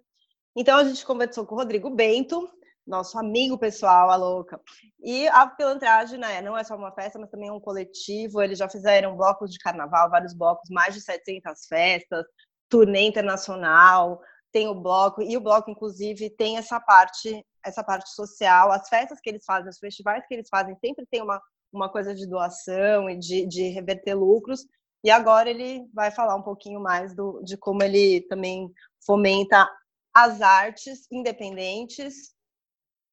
Então 0.60 0.76
a 0.80 0.84
gente 0.84 1.06
conversou 1.06 1.46
com 1.46 1.54
o 1.54 1.58
Rodrigo 1.60 1.88
Bento, 1.92 2.50
nosso 2.86 3.20
amigo 3.20 3.60
pessoal, 3.60 4.10
a 4.10 4.16
louca. 4.16 4.60
E 5.00 5.28
a 5.28 5.46
pilantragem, 5.46 6.18
né, 6.18 6.42
não 6.42 6.58
é 6.58 6.64
só 6.64 6.76
uma 6.76 6.92
festa, 6.92 7.20
mas 7.20 7.30
também 7.30 7.50
é 7.50 7.52
um 7.52 7.60
coletivo. 7.60 8.42
Eles 8.42 8.58
já 8.58 8.68
fizeram 8.68 9.16
blocos 9.16 9.52
de 9.52 9.60
carnaval, 9.60 10.10
vários 10.10 10.34
blocos, 10.34 10.68
mais 10.72 10.96
de 10.96 11.02
700 11.02 11.68
festas, 11.68 12.26
turnê 12.68 13.02
internacional, 13.02 14.20
tem 14.52 14.68
o 14.68 14.74
bloco 14.74 15.22
e 15.22 15.38
o 15.38 15.42
bloco 15.42 15.70
inclusive 15.70 16.32
tem 16.32 16.58
essa 16.58 16.80
parte 16.80 17.46
essa 17.64 17.84
parte 17.84 18.10
social 18.12 18.72
as 18.72 18.88
festas 18.88 19.20
que 19.22 19.30
eles 19.30 19.44
fazem 19.46 19.70
os 19.70 19.78
festivais 19.78 20.26
que 20.26 20.34
eles 20.34 20.48
fazem 20.50 20.76
sempre 20.80 21.06
tem 21.12 21.22
uma 21.22 21.42
uma 21.72 21.90
coisa 21.92 22.16
de 22.16 22.26
doação 22.26 23.10
e 23.10 23.20
de, 23.20 23.46
de 23.46 23.68
reverter 23.70 24.16
lucros 24.16 24.66
e 25.04 25.12
agora 25.12 25.50
ele 25.50 25.86
vai 25.94 26.12
falar 26.12 26.36
um 26.36 26.42
pouquinho 26.42 26.80
mais 26.80 27.14
do, 27.14 27.42
de 27.44 27.58
como 27.58 27.84
ele 27.84 28.22
também 28.30 28.72
fomenta 29.06 29.70
as 30.18 30.42
artes 30.42 31.06
independentes 31.12 32.34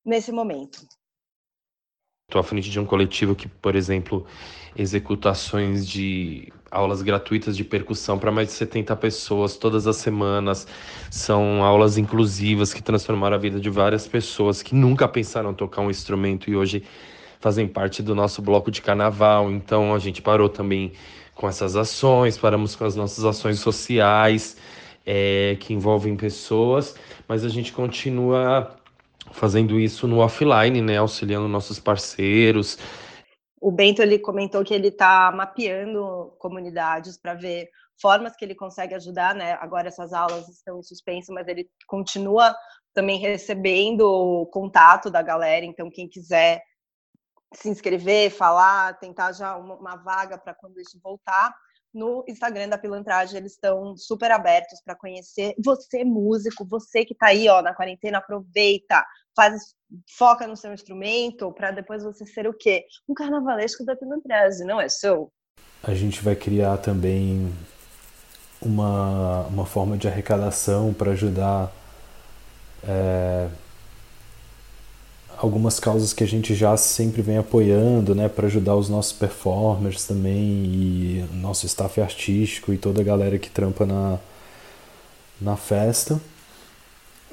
nesse 0.02 0.32
momento 0.32 0.86
Estou 2.26 2.40
à 2.40 2.42
frente 2.42 2.70
de 2.70 2.80
um 2.80 2.86
coletivo 2.86 3.34
que, 3.34 3.46
por 3.46 3.76
exemplo, 3.76 4.26
executa 4.74 5.28
ações 5.28 5.86
de 5.86 6.50
aulas 6.70 7.02
gratuitas 7.02 7.54
de 7.54 7.62
percussão 7.62 8.18
para 8.18 8.32
mais 8.32 8.48
de 8.48 8.54
70 8.54 8.96
pessoas 8.96 9.58
todas 9.58 9.86
as 9.86 9.96
semanas. 9.96 10.66
São 11.10 11.62
aulas 11.62 11.98
inclusivas 11.98 12.72
que 12.72 12.82
transformaram 12.82 13.36
a 13.36 13.38
vida 13.38 13.60
de 13.60 13.68
várias 13.68 14.08
pessoas 14.08 14.62
que 14.62 14.74
nunca 14.74 15.06
pensaram 15.06 15.52
tocar 15.52 15.82
um 15.82 15.90
instrumento 15.90 16.50
e 16.50 16.56
hoje 16.56 16.82
fazem 17.38 17.68
parte 17.68 18.02
do 18.02 18.14
nosso 18.14 18.40
bloco 18.40 18.70
de 18.70 18.80
carnaval. 18.80 19.52
Então 19.52 19.94
a 19.94 19.98
gente 19.98 20.22
parou 20.22 20.48
também 20.48 20.94
com 21.34 21.46
essas 21.46 21.76
ações, 21.76 22.38
paramos 22.38 22.74
com 22.74 22.86
as 22.86 22.96
nossas 22.96 23.26
ações 23.26 23.60
sociais 23.60 24.56
é, 25.06 25.56
que 25.60 25.74
envolvem 25.74 26.16
pessoas, 26.16 26.94
mas 27.28 27.44
a 27.44 27.48
gente 27.48 27.72
continua 27.72 28.76
fazendo 29.32 29.78
isso 29.78 30.06
no 30.06 30.18
offline, 30.18 30.80
né, 30.80 30.98
auxiliando 30.98 31.48
nossos 31.48 31.78
parceiros. 31.78 32.78
O 33.60 33.70
Bento 33.72 34.02
ele 34.02 34.18
comentou 34.18 34.64
que 34.64 34.74
ele 34.74 34.88
está 34.88 35.32
mapeando 35.34 36.34
comunidades 36.38 37.18
para 37.18 37.34
ver 37.34 37.68
formas 38.00 38.36
que 38.36 38.44
ele 38.44 38.54
consegue 38.54 38.94
ajudar, 38.94 39.34
né? 39.34 39.52
Agora 39.60 39.88
essas 39.88 40.12
aulas 40.12 40.48
estão 40.48 40.78
em 40.78 40.82
suspenso, 40.82 41.32
mas 41.32 41.48
ele 41.48 41.68
continua 41.86 42.54
também 42.92 43.18
recebendo 43.18 44.02
o 44.02 44.46
contato 44.46 45.10
da 45.10 45.22
galera, 45.22 45.64
então 45.64 45.90
quem 45.90 46.08
quiser 46.08 46.62
se 47.58 47.68
inscrever, 47.68 48.30
falar, 48.30 48.98
tentar 48.98 49.32
já 49.32 49.56
uma, 49.56 49.74
uma 49.74 49.96
vaga 49.96 50.38
para 50.38 50.54
quando 50.54 50.80
isso 50.80 50.98
voltar, 51.02 51.54
no 51.94 52.24
Instagram 52.28 52.68
da 52.68 52.76
Pilantragem, 52.76 53.38
eles 53.38 53.52
estão 53.52 53.96
super 53.96 54.30
abertos 54.32 54.80
para 54.84 54.96
conhecer. 54.96 55.54
Você, 55.64 56.04
músico, 56.04 56.66
você 56.66 57.04
que 57.04 57.12
está 57.12 57.28
aí 57.28 57.48
ó, 57.48 57.62
na 57.62 57.72
quarentena, 57.72 58.18
aproveita, 58.18 59.04
faz, 59.36 59.74
foca 60.18 60.46
no 60.46 60.56
seu 60.56 60.74
instrumento 60.74 61.52
para 61.52 61.70
depois 61.70 62.02
você 62.02 62.26
ser 62.26 62.48
o 62.48 62.52
quê? 62.52 62.84
Um 63.08 63.14
carnavalesco 63.14 63.84
da 63.84 63.94
Pilantragem, 63.94 64.66
não 64.66 64.80
é 64.80 64.88
seu? 64.88 65.32
A 65.82 65.94
gente 65.94 66.20
vai 66.20 66.34
criar 66.34 66.78
também 66.78 67.54
uma, 68.60 69.42
uma 69.46 69.66
forma 69.66 69.96
de 69.96 70.08
arrecadação 70.08 70.92
para 70.92 71.12
ajudar 71.12 71.70
é, 72.82 73.48
algumas 75.38 75.80
causas 75.80 76.12
que 76.12 76.24
a 76.24 76.26
gente 76.26 76.54
já 76.54 76.76
sempre 76.76 77.22
vem 77.22 77.38
apoiando, 77.38 78.14
né, 78.14 78.28
para 78.28 78.46
ajudar 78.46 78.76
os 78.76 78.88
nossos 78.88 79.12
performers 79.12 80.04
também 80.04 80.64
e 80.64 81.24
nosso 81.32 81.66
staff 81.66 82.00
artístico 82.00 82.72
e 82.72 82.78
toda 82.78 83.00
a 83.00 83.04
galera 83.04 83.38
que 83.38 83.50
trampa 83.50 83.86
na, 83.86 84.18
na 85.40 85.56
festa. 85.56 86.20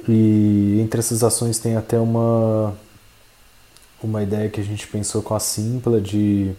E 0.07 0.79
entre 0.81 0.99
essas 0.99 1.23
ações 1.23 1.59
tem 1.59 1.75
até 1.75 1.99
uma 1.99 2.75
uma 4.03 4.23
ideia 4.23 4.49
que 4.49 4.59
a 4.59 4.63
gente 4.63 4.87
pensou 4.87 5.21
com 5.21 5.35
a 5.35 5.39
Simpla 5.39 6.01
de 6.01 6.55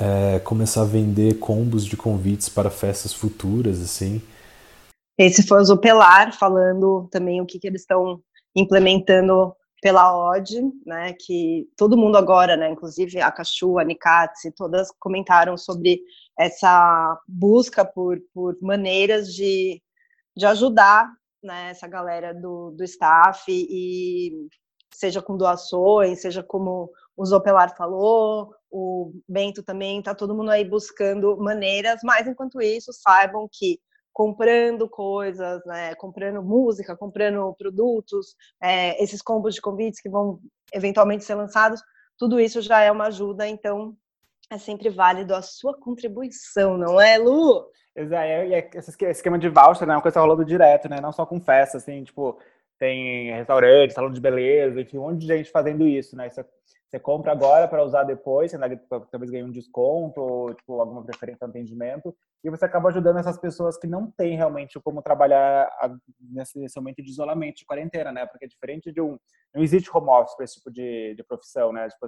é, 0.00 0.38
começar 0.40 0.82
a 0.82 0.86
vender 0.86 1.38
combos 1.38 1.84
de 1.84 1.96
convites 1.96 2.48
para 2.48 2.70
festas 2.70 3.12
futuras, 3.12 3.80
assim. 3.80 4.22
Esse 5.18 5.42
foi 5.42 5.60
o 5.60 5.64
Zopelar 5.64 6.32
falando 6.36 7.08
também 7.10 7.40
o 7.40 7.46
que, 7.46 7.58
que 7.58 7.66
eles 7.66 7.82
estão 7.82 8.20
implementando 8.54 9.54
pela 9.80 10.32
OD, 10.32 10.60
né, 10.84 11.12
que 11.12 11.68
todo 11.76 11.96
mundo 11.96 12.16
agora, 12.16 12.56
né, 12.56 12.70
inclusive 12.70 13.20
a 13.20 13.30
Cachu, 13.30 13.78
a 13.78 13.84
Nikatsi, 13.84 14.52
todas 14.52 14.90
comentaram 14.98 15.56
sobre 15.56 16.00
essa 16.38 17.18
busca 17.26 17.84
por, 17.84 18.18
por 18.34 18.56
maneiras 18.60 19.32
de, 19.32 19.80
de 20.36 20.46
ajudar 20.46 21.08
né, 21.42 21.70
essa 21.70 21.86
galera 21.86 22.34
do, 22.34 22.72
do 22.72 22.82
staff, 22.84 23.44
e 23.48 24.32
seja 24.92 25.22
com 25.22 25.36
doações, 25.36 26.20
seja 26.22 26.42
como 26.42 26.90
o 27.16 27.24
Zopelar 27.24 27.76
falou, 27.76 28.54
o 28.70 29.12
Bento 29.28 29.62
também, 29.62 29.98
está 29.98 30.14
todo 30.14 30.34
mundo 30.34 30.50
aí 30.50 30.64
buscando 30.64 31.36
maneiras, 31.38 32.00
mas 32.02 32.26
enquanto 32.26 32.60
isso, 32.60 32.92
saibam 32.92 33.48
que 33.50 33.80
comprando 34.12 34.88
coisas, 34.88 35.64
né, 35.64 35.94
comprando 35.94 36.42
música, 36.42 36.96
comprando 36.96 37.54
produtos, 37.56 38.34
é, 38.60 39.02
esses 39.02 39.22
combos 39.22 39.54
de 39.54 39.60
convites 39.60 40.00
que 40.00 40.08
vão 40.08 40.40
eventualmente 40.72 41.24
ser 41.24 41.34
lançados, 41.34 41.80
tudo 42.16 42.40
isso 42.40 42.60
já 42.60 42.80
é 42.80 42.90
uma 42.90 43.06
ajuda, 43.06 43.46
então 43.46 43.96
é 44.50 44.58
sempre 44.58 44.88
válido 44.88 45.34
a 45.34 45.42
sua 45.42 45.78
contribuição, 45.78 46.76
não 46.76 47.00
é, 47.00 47.16
Lu? 47.16 47.70
Exato, 47.94 48.26
e 48.26 48.54
é, 48.54 48.70
esse 48.74 49.02
esquema 49.06 49.38
de 49.38 49.48
voucher 49.48 49.86
né, 49.86 49.94
é 49.94 49.96
uma 49.96 50.02
coisa 50.02 50.20
rolando 50.20 50.44
direto, 50.44 50.88
né, 50.88 51.00
não 51.00 51.12
só 51.12 51.24
com 51.24 51.40
festa, 51.40 51.76
assim, 51.76 52.02
tipo, 52.02 52.38
tem 52.78 53.32
restaurante, 53.32 53.92
salão 53.92 54.10
de 54.10 54.20
beleza, 54.20 54.80
enfim, 54.80 54.98
um 54.98 55.02
monte 55.02 55.20
de 55.20 55.26
gente 55.26 55.50
fazendo 55.50 55.86
isso, 55.86 56.16
né, 56.16 56.26
isso 56.26 56.40
é 56.40 56.46
você 56.88 56.98
compra 56.98 57.32
agora 57.32 57.68
para 57.68 57.84
usar 57.84 58.04
depois, 58.04 58.50
você 58.50 58.58
talvez 59.10 59.30
ganhe 59.30 59.44
um 59.44 59.50
desconto, 59.50 60.20
ou 60.20 60.54
tipo, 60.54 60.80
alguma 60.80 61.04
preferência 61.04 61.46
no 61.46 61.50
atendimento, 61.50 62.16
e 62.42 62.48
você 62.48 62.64
acaba 62.64 62.88
ajudando 62.88 63.18
essas 63.18 63.38
pessoas 63.38 63.76
que 63.76 63.86
não 63.86 64.10
têm 64.10 64.36
realmente 64.36 64.80
como 64.80 65.02
trabalhar 65.02 65.70
nesse, 66.18 66.58
momento 66.76 67.02
de 67.02 67.10
isolamento, 67.10 67.58
de 67.58 67.66
quarentena, 67.66 68.10
né? 68.10 68.24
Porque 68.26 68.46
é 68.46 68.48
diferente 68.48 68.90
de 68.90 69.02
um. 69.02 69.18
Não 69.54 69.62
existe 69.62 69.90
home 69.94 70.08
office 70.08 70.34
para 70.34 70.44
esse 70.44 70.54
tipo 70.54 70.70
de, 70.70 71.14
de 71.14 71.22
profissão, 71.24 71.72
né? 71.72 71.88
Tipo, 71.88 72.06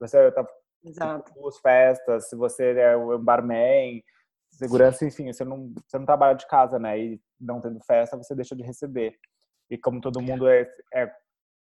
você 0.00 0.32
tá 0.32 0.44
Exato. 0.84 1.32
duas 1.34 1.58
festas, 1.58 2.28
se 2.28 2.34
você 2.34 2.72
é 2.78 2.96
um 2.96 3.22
barman, 3.22 4.02
segurança, 4.50 5.04
enfim, 5.04 5.32
você 5.32 5.44
não, 5.44 5.72
você 5.86 5.98
não 5.98 6.06
trabalha 6.06 6.34
de 6.34 6.46
casa, 6.48 6.80
né? 6.80 6.98
E 6.98 7.20
não 7.40 7.60
tendo 7.60 7.78
festa, 7.84 8.16
você 8.16 8.34
deixa 8.34 8.56
de 8.56 8.64
receber. 8.64 9.16
E 9.70 9.78
como 9.78 10.00
todo 10.00 10.20
mundo 10.20 10.48
é, 10.48 10.68
é 10.92 11.12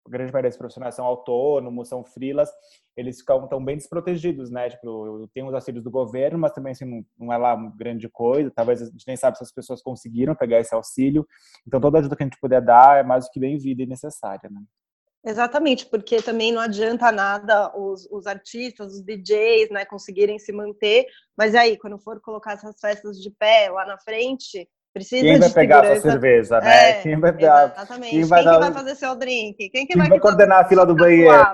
a 0.10 0.12
grande 0.12 0.34
maioria 0.34 0.50
dos 0.50 0.58
profissionais 0.58 0.96
são 0.96 1.06
autônomos, 1.06 1.88
são 1.88 2.04
frilas, 2.04 2.50
eles 2.98 3.20
ficam 3.20 3.48
tão 3.48 3.64
bem 3.64 3.78
desprotegidos, 3.78 4.50
né? 4.50 4.70
Tipo, 4.70 5.30
tem 5.34 5.44
os 5.48 5.54
auxílios 5.54 5.84
do 5.84 5.92
governo, 5.92 6.40
mas 6.40 6.52
também 6.52 6.72
assim, 6.72 7.06
não 7.18 7.32
é 7.32 7.38
lá 7.38 7.56
grande 7.76 8.10
coisa. 8.10 8.52
Talvez 8.54 8.82
a 8.82 8.86
gente 8.86 9.08
nem 9.08 9.16
sabe 9.16 9.38
se 9.38 9.44
as 9.44 9.52
pessoas 9.52 9.82
conseguiram 9.82 10.36
pegar 10.36 10.60
esse 10.60 10.74
auxílio. 10.74 11.26
Então, 11.66 11.80
toda 11.80 12.00
ajuda 12.00 12.16
que 12.16 12.24
a 12.24 12.26
gente 12.26 12.40
puder 12.40 12.62
dar 12.62 13.00
é 13.00 13.04
mais 13.04 13.26
do 13.26 13.32
que 13.32 13.40
bem-vinda 13.40 13.84
e 13.84 13.86
necessária, 13.86 14.50
né? 14.50 14.62
Exatamente, 15.24 15.86
porque 15.86 16.22
também 16.22 16.52
não 16.54 16.62
adianta 16.62 17.12
nada 17.12 17.78
os, 17.78 18.08
os, 18.10 18.26
artistas, 18.26 18.94
os 18.94 19.02
DJs, 19.02 19.70
né, 19.70 19.84
conseguirem 19.84 20.40
se 20.40 20.54
manter, 20.54 21.06
mas 21.38 21.56
aí, 21.56 21.78
quando 21.78 22.00
for 22.00 22.22
colocar 22.22 22.54
essas 22.54 22.80
festas 22.80 23.22
de 23.22 23.30
pé 23.30 23.70
lá 23.70 23.86
na 23.86 24.00
frente, 24.00 24.66
Precisa 24.94 25.24
quem 25.24 25.40
vai 25.40 25.50
pegar 25.50 25.76
segurança. 25.84 26.02
sua 26.02 26.12
cerveja, 26.12 26.62
né? 26.62 26.90
É, 26.90 27.02
quem 27.04 27.20
vai 27.20 27.32
dar, 27.32 27.72
exatamente. 27.74 28.10
quem 28.10 28.20
Quem, 28.20 28.26
vai 28.26 28.40
que 28.40 28.46
dar- 28.46 28.60
vai 28.60 28.74
fazer 28.74 28.96
seu 28.96 29.16
drink? 29.16 29.70
Quem 29.70 29.70
que 29.70 29.88
quem 29.88 29.98
vai, 29.98 30.10
vai 30.10 30.20
coordenar 30.20 30.60
a 30.60 30.66
fila 30.68 30.86
do 30.86 30.96
banheiro? 30.96 31.48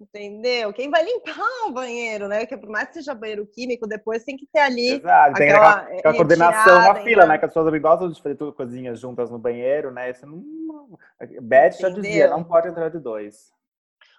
Entendeu? 0.00 0.72
Quem 0.72 0.90
vai 0.90 1.04
limpar 1.04 1.66
o 1.68 1.72
banheiro, 1.72 2.26
né? 2.26 2.40
Porque 2.40 2.56
por 2.56 2.68
mais 2.68 2.88
que 2.88 2.94
seja 2.94 3.14
banheiro 3.14 3.46
químico, 3.46 3.86
depois 3.86 4.24
tem 4.24 4.36
que 4.36 4.46
ter 4.52 4.58
ali 4.58 4.96
Exato, 4.96 5.30
aquela, 5.40 5.70
aquela, 5.70 5.98
aquela 5.98 6.14
coordenação 6.16 6.78
na 6.82 6.94
fila, 6.96 7.22
né? 7.22 7.28
né? 7.34 7.38
Que 7.38 7.44
as 7.44 7.50
pessoas 7.50 7.66
também 7.66 7.80
gostam 7.80 8.10
de 8.10 8.20
fazer 8.20 8.34
tudo 8.34 8.52
coisinhas 8.52 8.98
juntas 8.98 9.30
no 9.30 9.38
banheiro, 9.38 9.92
né? 9.92 10.10
Isso 10.10 10.26
não. 10.26 10.98
Beth 11.40 11.72
já 11.78 11.88
dizia, 11.88 12.28
não 12.28 12.42
pode 12.42 12.68
entrar 12.68 12.88
de 12.88 12.98
dois. 12.98 13.52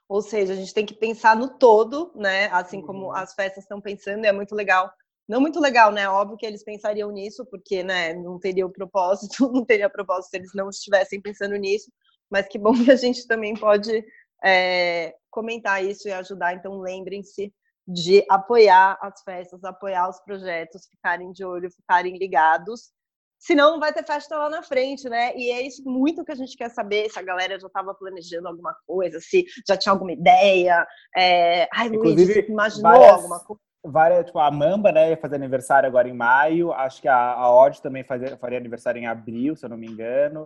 Ou 0.07 0.21
seja, 0.21 0.53
a 0.53 0.55
gente 0.55 0.73
tem 0.73 0.86
que 0.86 0.93
pensar 0.93 1.36
no 1.36 1.49
todo, 1.49 2.12
né? 2.15 2.47
Assim 2.51 2.81
como 2.81 3.07
Uhum. 3.07 3.15
as 3.15 3.33
festas 3.33 3.63
estão 3.65 3.81
pensando, 3.81 4.23
e 4.23 4.27
é 4.27 4.31
muito 4.31 4.55
legal. 4.55 4.89
Não 5.27 5.39
muito 5.39 5.59
legal, 5.59 5.91
né? 5.91 6.07
Óbvio 6.09 6.38
que 6.38 6.45
eles 6.45 6.63
pensariam 6.63 7.09
nisso, 7.12 7.45
porque, 7.45 7.83
né, 7.83 8.13
não 8.13 8.38
teria 8.39 8.65
o 8.65 8.71
propósito, 8.71 9.36
não 9.51 9.65
teria 9.65 9.89
propósito 9.89 10.31
se 10.31 10.38
eles 10.38 10.51
não 10.53 10.69
estivessem 10.69 11.21
pensando 11.21 11.55
nisso. 11.55 11.91
Mas 12.29 12.47
que 12.47 12.57
bom 12.59 12.73
que 12.83 12.91
a 12.91 12.95
gente 12.95 13.25
também 13.27 13.55
pode 13.55 14.03
é, 14.43 15.15
comentar 15.29 15.83
isso 15.83 16.07
e 16.07 16.12
ajudar. 16.12 16.53
Então, 16.53 16.79
lembrem-se 16.79 17.53
de 17.88 18.25
apoiar 18.29 18.97
as 19.01 19.21
festas, 19.23 19.63
apoiar 19.63 20.09
os 20.09 20.19
projetos, 20.21 20.88
ficarem 20.88 21.31
de 21.31 21.43
olho, 21.43 21.71
ficarem 21.71 22.17
ligados. 22.17 22.91
Senão 23.39 23.71
não 23.71 23.79
vai 23.79 23.91
ter 23.91 24.05
festa 24.05 24.38
lá 24.38 24.49
na 24.49 24.63
frente, 24.63 25.09
né? 25.09 25.36
E 25.36 25.51
é 25.51 25.62
isso 25.62 25.83
muito 25.83 26.23
que 26.23 26.31
a 26.31 26.36
gente 26.36 26.55
quer 26.55 26.69
saber, 26.69 27.09
se 27.12 27.19
a 27.19 27.21
galera 27.21 27.59
já 27.59 27.67
estava 27.67 27.93
planejando 27.93 28.47
alguma 28.47 28.73
coisa, 28.88 29.19
se 29.19 29.43
já 29.67 29.75
tinha 29.75 29.91
alguma 29.91 30.13
ideia. 30.13 30.88
É... 31.15 31.67
Ai, 31.73 31.89
Luiz, 31.89 32.21
você 32.21 32.45
imaginou 32.47 32.91
várias- 32.91 33.12
alguma 33.12 33.39
coisa? 33.41 33.62
Várias, 33.83 34.25
tipo, 34.25 34.39
a 34.39 34.49
Mamba, 34.49 34.91
né, 34.91 35.09
ia 35.09 35.17
fazer 35.17 35.35
aniversário 35.35 35.87
agora 35.87 36.07
em 36.07 36.13
maio. 36.13 36.71
Acho 36.71 37.01
que 37.01 37.07
a, 37.07 37.33
a 37.33 37.53
Odd 37.53 37.81
também 37.81 38.03
fazia, 38.03 38.37
faria 38.37 38.57
aniversário 38.57 38.99
em 38.99 39.07
abril, 39.07 39.55
se 39.55 39.65
eu 39.65 39.69
não 39.69 39.77
me 39.77 39.87
engano. 39.87 40.45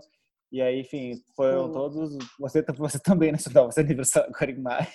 E 0.52 0.62
aí, 0.62 0.80
enfim, 0.80 1.22
foram 1.36 1.72
todos. 1.72 2.18
Você, 2.40 2.64
você 2.78 2.98
também, 3.00 3.32
né, 3.32 3.38
Sudão? 3.38 3.66
Você 3.70 3.82
aniversário 3.82 4.30
agora 4.34 4.52
em 4.52 4.62
maio. 4.62 4.88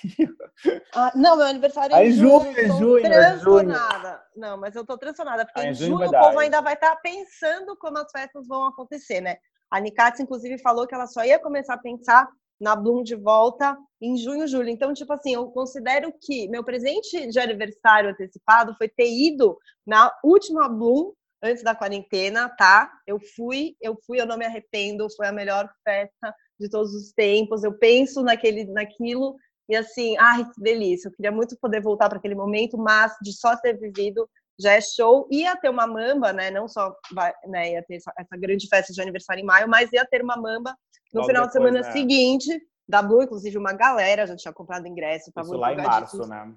Ah, 0.94 1.12
não, 1.14 1.37
meu 1.37 1.46
aniversário 1.46 1.94
é 1.94 2.07
em 2.07 2.12
junho. 2.12 2.40
junho, 2.40 2.59
em 2.59 2.78
junho, 2.78 3.07
é 3.07 3.38
junho. 3.38 3.66
transtornada. 3.66 4.22
Não, 4.35 4.57
mas 4.57 4.74
eu 4.74 4.85
tô 4.85 4.96
transtornada, 4.96 5.44
porque 5.44 5.61
Ah, 5.61 5.70
em 5.70 5.74
junho 5.74 5.94
o 5.96 6.11
povo 6.11 6.40
é. 6.40 6.44
ainda 6.44 6.61
vai 6.62 6.74
estar 6.74 6.96
pensando 6.96 7.76
como 7.76 7.98
as 7.98 8.11
festas 8.11 8.46
vão 8.46 8.66
acontecer, 8.66 9.20
né? 9.20 9.37
A 9.70 9.78
Nicats, 9.81 10.20
inclusive, 10.20 10.59
falou 10.59 10.87
que 10.87 10.94
ela 10.94 11.07
só 11.07 11.24
ia 11.24 11.38
começar 11.38 11.74
a 11.74 11.78
pensar 11.78 12.28
na 12.62 12.77
Bloom 12.77 13.03
de 13.03 13.16
volta 13.16 13.77
em 14.01 14.16
junho, 14.16 14.46
julho. 14.46 14.68
Então, 14.68 14.94
tipo 14.94 15.12
assim, 15.12 15.35
eu 15.35 15.48
considero 15.48 16.14
que 16.22 16.48
meu 16.48 16.62
presente 16.62 17.27
de 17.27 17.40
aniversário 17.40 18.11
antecipado 18.11 18.75
foi 18.79 18.88
ter 18.88 19.11
ido 19.11 19.59
na 19.85 20.12
última 20.22 20.68
Bloom 20.68 21.12
antes 21.42 21.64
da 21.64 21.75
quarentena, 21.75 22.48
tá? 22.48 22.88
Eu 23.05 23.18
fui, 23.35 23.75
eu 23.83 23.98
fui, 24.07 24.20
eu 24.20 24.27
não 24.27 24.38
me 24.38 24.44
arrependo, 24.44 25.11
foi 25.16 25.27
a 25.27 25.33
melhor 25.33 25.68
festa 25.83 26.33
de 26.59 26.70
todos 26.70 26.94
os 26.94 27.12
tempos. 27.12 27.64
Eu 27.64 27.77
penso 27.77 28.22
naquele, 28.22 28.64
naquilo 28.66 29.35
e 29.68 29.75
assim, 29.75 30.16
ai, 30.18 30.44
que 30.44 30.61
delícia. 30.61 31.09
Eu 31.09 31.12
queria 31.12 31.33
muito 31.33 31.57
poder 31.61 31.83
voltar 31.83 32.09
para 32.09 32.18
aquele 32.18 32.37
momento, 32.37 32.79
mas 32.79 33.12
de 33.20 33.33
só 33.33 33.57
ter 33.57 33.77
vivido 33.77 34.29
já 34.59 34.73
é 34.73 34.81
show. 34.81 35.29
Ia 35.31 35.57
ter 35.57 35.69
uma 35.69 35.87
mamba, 35.87 36.33
né? 36.33 36.51
Não 36.51 36.69
só 36.69 36.95
vai, 37.12 37.33
né, 37.47 37.73
ia 37.73 37.83
ter 37.83 37.97
essa, 37.97 38.12
essa 38.19 38.37
grande 38.37 38.69
festa 38.69 38.93
de 38.93 39.01
aniversário 39.01 39.43
em 39.43 39.47
maio, 39.47 39.69
mas 39.69 39.93
ia 39.93 40.05
ter 40.05 40.23
uma 40.23 40.37
mamba 40.37 40.77
no 41.12 41.21
Logo 41.21 41.29
final 41.29 41.47
de 41.47 41.53
depois, 41.53 41.73
semana 41.73 41.87
né? 41.87 41.93
seguinte. 41.93 42.69
Da 42.88 43.01
Blue, 43.01 43.23
inclusive, 43.23 43.57
uma 43.57 43.73
galera 43.73 44.27
já 44.27 44.37
tinha 44.37 44.53
comprado 44.53 44.87
ingresso. 44.87 45.33
tava 45.33 45.47
Isso 45.47 45.57
lá 45.57 45.73
em 45.73 45.77
março, 45.77 46.27
né? 46.27 46.55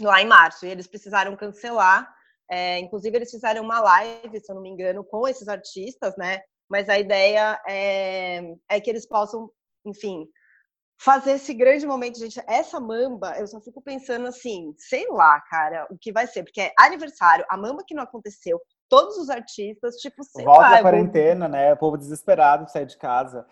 lá 0.00 0.20
em 0.20 0.26
março, 0.26 0.66
e 0.66 0.68
eles 0.68 0.86
precisaram 0.86 1.36
cancelar. 1.36 2.12
É, 2.50 2.78
inclusive, 2.80 3.16
eles 3.16 3.30
fizeram 3.30 3.62
uma 3.62 3.80
live, 3.80 4.40
se 4.40 4.50
eu 4.50 4.56
não 4.56 4.62
me 4.62 4.68
engano, 4.68 5.04
com 5.04 5.26
esses 5.26 5.48
artistas, 5.48 6.14
né? 6.16 6.42
Mas 6.68 6.88
a 6.88 6.98
ideia 6.98 7.60
é, 7.68 8.54
é 8.68 8.80
que 8.80 8.90
eles 8.90 9.06
possam, 9.06 9.50
enfim, 9.84 10.26
fazer 11.04 11.32
esse 11.32 11.52
grande 11.52 11.86
momento, 11.86 12.18
gente. 12.18 12.40
Essa 12.46 12.80
mamba, 12.80 13.38
eu 13.38 13.46
só 13.46 13.60
fico 13.60 13.82
pensando 13.82 14.26
assim, 14.26 14.74
sei 14.78 15.06
lá, 15.10 15.38
cara, 15.42 15.86
o 15.90 15.98
que 15.98 16.10
vai 16.10 16.26
ser, 16.26 16.42
porque 16.44 16.62
é 16.62 16.72
aniversário, 16.78 17.44
a 17.50 17.56
mamba 17.58 17.84
que 17.86 17.94
não 17.94 18.02
aconteceu, 18.02 18.58
todos 18.88 19.18
os 19.18 19.28
artistas, 19.28 19.96
tipo, 19.96 20.24
sei 20.24 20.44
Volta 20.44 20.62
lá, 20.62 20.70
da 20.70 20.78
eu 20.78 20.82
vou- 20.82 20.90
quarentena, 20.90 21.46
né? 21.46 21.74
O 21.74 21.76
povo 21.76 21.98
desesperado 21.98 22.64
de 22.64 22.72
sair 22.72 22.86
de 22.86 22.96
casa. 22.96 23.46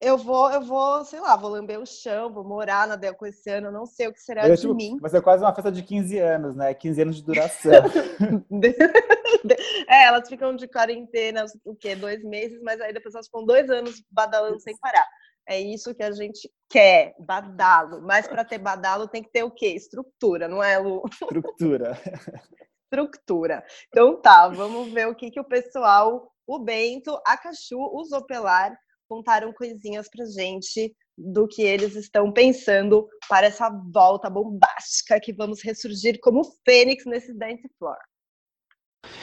eu 0.00 0.18
vou, 0.18 0.50
eu 0.50 0.60
vou, 0.62 1.04
sei 1.04 1.20
lá, 1.20 1.36
vou 1.36 1.50
lamber 1.50 1.78
o 1.78 1.86
chão, 1.86 2.32
vou 2.32 2.42
morar 2.42 2.88
na 2.88 2.96
Delco 2.96 3.24
esse 3.24 3.48
ano, 3.48 3.68
eu 3.68 3.72
não 3.72 3.86
sei 3.86 4.08
o 4.08 4.12
que 4.12 4.20
será 4.20 4.42
ser, 4.42 4.54
de 4.56 4.60
tipo, 4.62 4.74
mim. 4.74 4.98
vai 5.00 5.10
ser 5.10 5.22
quase 5.22 5.44
uma 5.44 5.54
festa 5.54 5.70
de 5.70 5.84
15 5.84 6.18
anos, 6.18 6.56
né? 6.56 6.74
15 6.74 7.02
anos 7.02 7.16
de 7.16 7.22
duração. 7.22 7.70
é, 9.88 10.04
elas 10.06 10.28
ficam 10.28 10.56
de 10.56 10.66
quarentena, 10.66 11.44
o 11.64 11.76
quê? 11.76 11.94
Dois 11.94 12.24
meses, 12.24 12.60
mas 12.62 12.80
aí 12.80 12.92
depois 12.92 13.14
elas 13.14 13.26
ficam 13.26 13.44
dois 13.44 13.70
anos 13.70 14.02
badalando 14.10 14.58
sem 14.58 14.76
parar. 14.78 15.06
É 15.48 15.60
isso 15.60 15.94
que 15.94 16.02
a 16.02 16.12
gente 16.12 16.50
quer, 16.68 17.14
badalo. 17.18 18.00
Mas 18.02 18.26
para 18.28 18.44
ter 18.44 18.58
badalo 18.58 19.08
tem 19.08 19.22
que 19.22 19.30
ter 19.30 19.42
o 19.42 19.50
quê? 19.50 19.68
Estrutura, 19.68 20.48
não 20.48 20.62
é, 20.62 20.78
Lu? 20.78 21.02
Estrutura. 21.10 21.98
Estrutura. 22.92 23.64
Então 23.88 24.20
tá, 24.20 24.48
vamos 24.48 24.92
ver 24.92 25.08
o 25.08 25.14
que, 25.14 25.30
que 25.30 25.40
o 25.40 25.44
pessoal, 25.44 26.30
o 26.46 26.58
Bento, 26.58 27.18
a 27.26 27.36
Cachu, 27.36 27.78
o 27.78 28.04
Zopelar, 28.04 28.76
contaram 29.08 29.52
coisinhas 29.52 30.08
pra 30.08 30.24
gente 30.26 30.94
do 31.16 31.46
que 31.46 31.62
eles 31.62 31.94
estão 31.96 32.32
pensando 32.32 33.06
para 33.28 33.46
essa 33.46 33.68
volta 33.92 34.30
bombástica 34.30 35.20
que 35.20 35.32
vamos 35.32 35.62
ressurgir 35.62 36.18
como 36.20 36.42
fênix 36.64 37.04
nesse 37.04 37.34
dance 37.34 37.68
floor. 37.78 37.96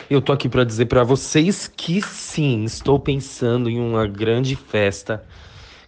Eu 0.10 0.22
tô 0.22 0.34
aqui 0.34 0.50
para 0.50 0.64
dizer 0.64 0.88
para 0.88 1.04
vocês 1.04 1.68
que 1.68 2.02
sim, 2.02 2.64
estou 2.64 3.00
pensando 3.00 3.70
em 3.70 3.80
uma 3.80 4.08
grande 4.08 4.56
festa 4.56 5.26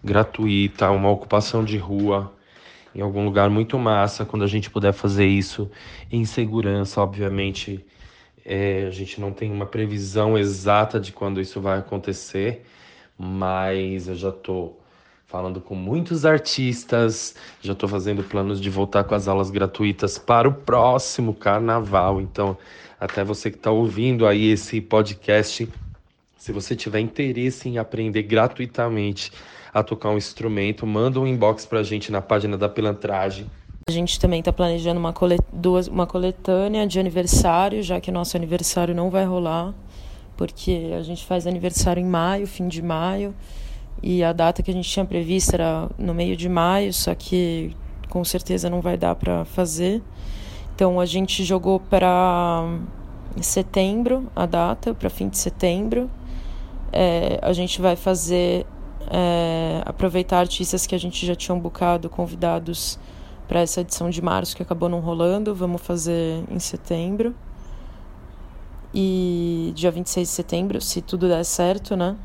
gratuita, 0.03 0.89
uma 0.91 1.09
ocupação 1.09 1.63
de 1.63 1.77
rua 1.77 2.31
em 2.93 3.01
algum 3.01 3.23
lugar 3.23 3.49
muito 3.49 3.79
massa, 3.79 4.25
quando 4.25 4.43
a 4.43 4.47
gente 4.47 4.69
puder 4.69 4.91
fazer 4.91 5.25
isso 5.25 5.69
em 6.11 6.25
segurança, 6.25 7.01
obviamente. 7.01 7.85
É, 8.43 8.85
a 8.87 8.89
gente 8.89 9.21
não 9.21 9.31
tem 9.31 9.51
uma 9.51 9.65
previsão 9.65 10.37
exata 10.37 10.99
de 10.99 11.11
quando 11.11 11.39
isso 11.39 11.61
vai 11.61 11.79
acontecer, 11.79 12.65
mas 13.17 14.07
eu 14.07 14.15
já 14.15 14.31
tô 14.31 14.73
falando 15.27 15.61
com 15.61 15.75
muitos 15.75 16.25
artistas, 16.25 17.35
já 17.61 17.73
tô 17.73 17.87
fazendo 17.87 18.23
planos 18.23 18.59
de 18.59 18.69
voltar 18.69 19.05
com 19.05 19.15
as 19.15 19.27
aulas 19.29 19.49
gratuitas 19.49 20.17
para 20.17 20.49
o 20.49 20.53
próximo 20.53 21.33
carnaval. 21.33 22.19
Então, 22.19 22.57
até 22.99 23.23
você 23.23 23.49
que 23.49 23.57
está 23.57 23.71
ouvindo 23.71 24.27
aí 24.27 24.49
esse 24.49 24.81
podcast, 24.81 25.69
se 26.35 26.51
você 26.51 26.75
tiver 26.75 26.99
interesse 26.99 27.69
em 27.69 27.77
aprender 27.77 28.23
gratuitamente 28.23 29.31
a 29.73 29.84
tocar 29.84 30.10
um 30.10 30.17
instrumento, 30.17 30.86
manda 30.86 31.19
um 31.19 31.27
inbox 31.27 31.65
pra 31.65 31.84
gente 31.84 32.12
na 32.12 32.21
página 32.21 32.57
da 32.57 32.67
Pilantragem. 32.67 33.45
A 33.88 33.91
gente 33.91 34.19
também 34.19 34.39
está 34.39 34.53
planejando 34.53 34.99
uma, 34.99 35.12
colet 35.12 35.41
duas, 35.51 35.88
uma 35.88 36.05
coletânea 36.05 36.86
de 36.86 36.99
aniversário, 36.99 37.81
já 37.81 37.99
que 37.99 38.12
nosso 38.12 38.38
aniversário 38.38 38.93
não 38.93 39.10
vai 39.10 39.25
rolar, 39.25 39.73
porque 40.38 40.91
a 40.97 41.01
gente 41.01 41.25
faz 41.25 41.47
aniversário 41.47 42.01
em 42.01 42.05
maio, 42.05 42.45
fim 42.45 42.67
de 42.67 42.81
maio, 42.81 43.34
e 44.01 44.23
a 44.23 44.34
data 44.34 44.62
que 44.62 44.71
a 44.71 44.73
gente 44.73 44.89
tinha 44.89 45.05
prevista 45.05 45.55
era 45.55 45.89
no 45.97 46.13
meio 46.13 46.38
de 46.38 46.47
maio, 46.47 46.93
só 46.93 47.13
que 47.15 47.75
com 48.10 48.23
certeza 48.23 48.69
não 48.69 48.81
vai 48.81 48.97
dar 48.97 49.15
para 49.15 49.45
fazer. 49.45 50.01
Então 50.75 50.99
a 50.99 51.05
gente 51.05 51.43
jogou 51.43 51.79
para 51.79 52.63
setembro 53.41 54.27
a 54.36 54.45
data, 54.45 54.93
para 54.93 55.10
fim 55.10 55.29
de 55.29 55.38
setembro. 55.38 56.10
É, 56.91 57.39
a 57.41 57.53
gente 57.53 57.81
vai 57.81 57.95
fazer 57.95 58.65
é, 59.13 59.82
aproveitar 59.86 60.39
artistas 60.39 60.88
que 60.88 60.95
a 60.95 60.97
gente 60.97 61.26
já 61.26 61.36
tinha 61.36 61.56
bucado, 61.58 62.10
convidados 62.10 62.97
para 63.45 63.60
essa 63.60 63.82
edição 63.82 64.10
de 64.10 64.21
março 64.21 64.56
que 64.56 64.63
acabou 64.63 64.88
não 64.88 65.02
rolando. 65.02 65.54
Vamos 65.54 65.82
fazer 65.82 66.43
em 66.50 66.60
setembro. 66.60 67.36
E 68.93 69.74
dia 69.76 69.91
26 69.91 70.28
de 70.28 70.34
setembro, 70.34 70.82
se 70.82 71.02
tudo 71.02 71.28
der 71.28 71.43
certo, 71.43 71.95
né? 71.95 72.15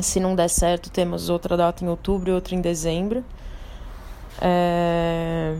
Se 0.00 0.18
não 0.18 0.34
der 0.34 0.48
certo, 0.48 0.90
temos 0.90 1.28
outra 1.28 1.56
data 1.56 1.84
em 1.84 1.88
outubro 1.88 2.30
e 2.30 2.34
outra 2.34 2.54
em 2.54 2.60
dezembro. 2.60 3.24
É... 4.40 5.56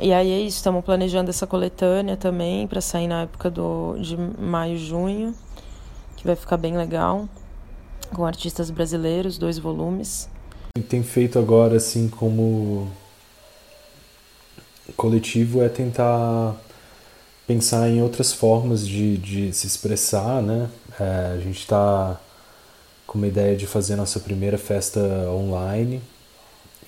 E 0.00 0.12
aí 0.12 0.30
é 0.32 0.40
isso, 0.40 0.56
estamos 0.56 0.84
planejando 0.84 1.30
essa 1.30 1.46
coletânea 1.46 2.16
também 2.16 2.66
para 2.66 2.80
sair 2.80 3.06
na 3.06 3.22
época 3.22 3.50
do, 3.50 3.96
de 3.98 4.16
maio, 4.16 4.76
junho, 4.76 5.34
que 6.16 6.26
vai 6.26 6.34
ficar 6.34 6.56
bem 6.56 6.76
legal, 6.76 7.28
com 8.14 8.24
artistas 8.24 8.70
brasileiros, 8.70 9.36
dois 9.36 9.58
volumes. 9.58 10.28
Tem 10.88 11.02
feito 11.02 11.38
agora, 11.38 11.76
assim, 11.76 12.08
como 12.08 12.90
coletivo, 14.96 15.62
é 15.62 15.68
tentar 15.68 16.56
pensar 17.46 17.88
em 17.88 18.02
outras 18.02 18.32
formas 18.32 18.86
de, 18.86 19.18
de 19.18 19.52
se 19.52 19.66
expressar, 19.66 20.42
né? 20.42 20.70
É, 20.98 21.34
a 21.34 21.40
gente 21.40 21.60
está 21.60 22.18
com 23.06 23.18
uma 23.18 23.26
ideia 23.26 23.56
de 23.56 23.66
fazer 23.66 23.96
nossa 23.96 24.18
primeira 24.18 24.56
festa 24.56 25.00
online 25.28 26.00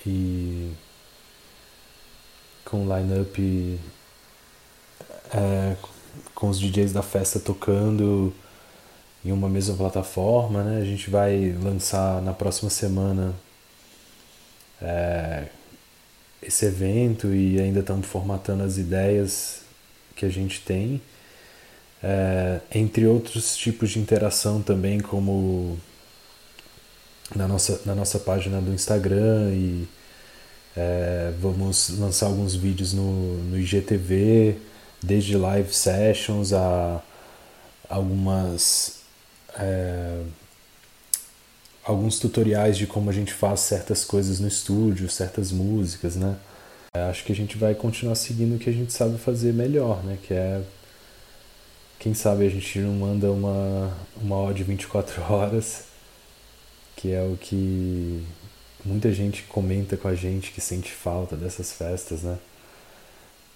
e 0.05 0.71
com 2.65 2.83
line-up 2.83 3.79
é, 5.33 5.75
com 6.33 6.49
os 6.49 6.59
DJs 6.59 6.91
da 6.91 7.01
festa 7.01 7.39
tocando 7.39 8.33
em 9.27 9.31
uma 9.33 9.49
mesma 9.49 9.75
plataforma, 9.75 10.63
né? 10.63 10.81
A 10.81 10.85
gente 10.85 11.09
vai 11.09 11.53
lançar 11.61 12.21
na 12.21 12.33
próxima 12.33 12.69
semana 12.69 13.35
é, 14.81 15.47
esse 16.41 16.65
evento 16.65 17.33
e 17.33 17.59
ainda 17.59 17.81
estamos 17.81 18.07
formatando 18.07 18.63
as 18.63 18.77
ideias 18.77 19.63
que 20.15 20.25
a 20.25 20.29
gente 20.29 20.61
tem. 20.61 21.01
É, 22.01 22.61
entre 22.73 23.05
outros 23.05 23.57
tipos 23.57 23.89
de 23.89 23.99
interação 23.99 24.61
também, 24.61 24.99
como 24.99 25.77
na 27.35 27.47
nossa, 27.49 27.81
na 27.85 27.93
nossa 27.93 28.19
página 28.19 28.61
do 28.61 28.71
Instagram 28.71 29.51
e 29.51 29.87
é, 30.75 31.33
vamos 31.41 31.89
lançar 31.99 32.27
alguns 32.27 32.55
vídeos 32.55 32.93
no, 32.93 33.37
no 33.43 33.59
IGTV, 33.59 34.57
desde 35.03 35.35
live 35.35 35.73
sessions 35.73 36.53
a 36.53 37.01
algumas 37.89 38.96
é, 39.57 40.23
alguns 41.83 42.19
tutoriais 42.19 42.77
de 42.77 42.85
como 42.85 43.09
a 43.09 43.13
gente 43.13 43.33
faz 43.33 43.61
certas 43.61 44.03
coisas 44.03 44.39
no 44.39 44.47
estúdio, 44.47 45.09
certas 45.09 45.51
músicas, 45.51 46.15
né? 46.15 46.37
É, 46.93 47.01
acho 47.03 47.23
que 47.23 47.31
a 47.31 47.35
gente 47.35 47.57
vai 47.57 47.75
continuar 47.75 48.15
seguindo 48.15 48.55
o 48.55 48.59
que 48.59 48.69
a 48.69 48.73
gente 48.73 48.91
sabe 48.93 49.17
fazer 49.17 49.53
melhor, 49.53 50.03
né? 50.03 50.17
Que 50.21 50.33
é 50.33 50.61
quem 51.99 52.13
sabe 52.13 52.45
a 52.45 52.49
gente 52.49 52.79
não 52.79 52.93
manda 52.93 53.31
uma 53.31 53.97
uma 54.21 54.53
de 54.53 54.63
24 54.63 55.21
horas, 55.31 55.85
que 56.95 57.11
é 57.11 57.21
o 57.23 57.37
que 57.37 58.23
muita 58.85 59.11
gente 59.11 59.43
comenta 59.43 59.97
com 59.97 60.07
a 60.07 60.15
gente 60.15 60.51
que 60.51 60.61
sente 60.61 60.91
falta 60.91 61.35
dessas 61.35 61.71
festas, 61.71 62.23
né? 62.23 62.37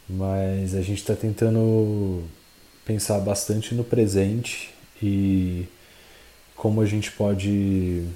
Mas 0.09 0.75
a 0.75 0.81
gente 0.81 0.99
está 0.99 1.15
tentando 1.15 2.23
pensar 2.85 3.19
bastante 3.19 3.73
no 3.75 3.83
presente 3.83 4.73
e 5.01 5.67
como 6.55 6.81
a 6.81 6.85
gente 6.85 7.11
pode 7.11 8.07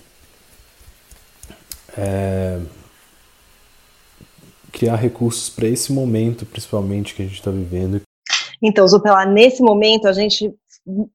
é, 1.97 2.59
criar 4.71 4.95
recursos 4.95 5.49
para 5.49 5.67
esse 5.67 5.91
momento, 5.93 6.45
principalmente 6.45 7.15
que 7.15 7.21
a 7.21 7.25
gente 7.25 7.35
está 7.35 7.51
vivendo. 7.51 8.01
Então, 8.61 8.87
Zupela, 8.87 9.25
nesse 9.25 9.61
momento, 9.61 10.07
a 10.07 10.13
gente, 10.13 10.53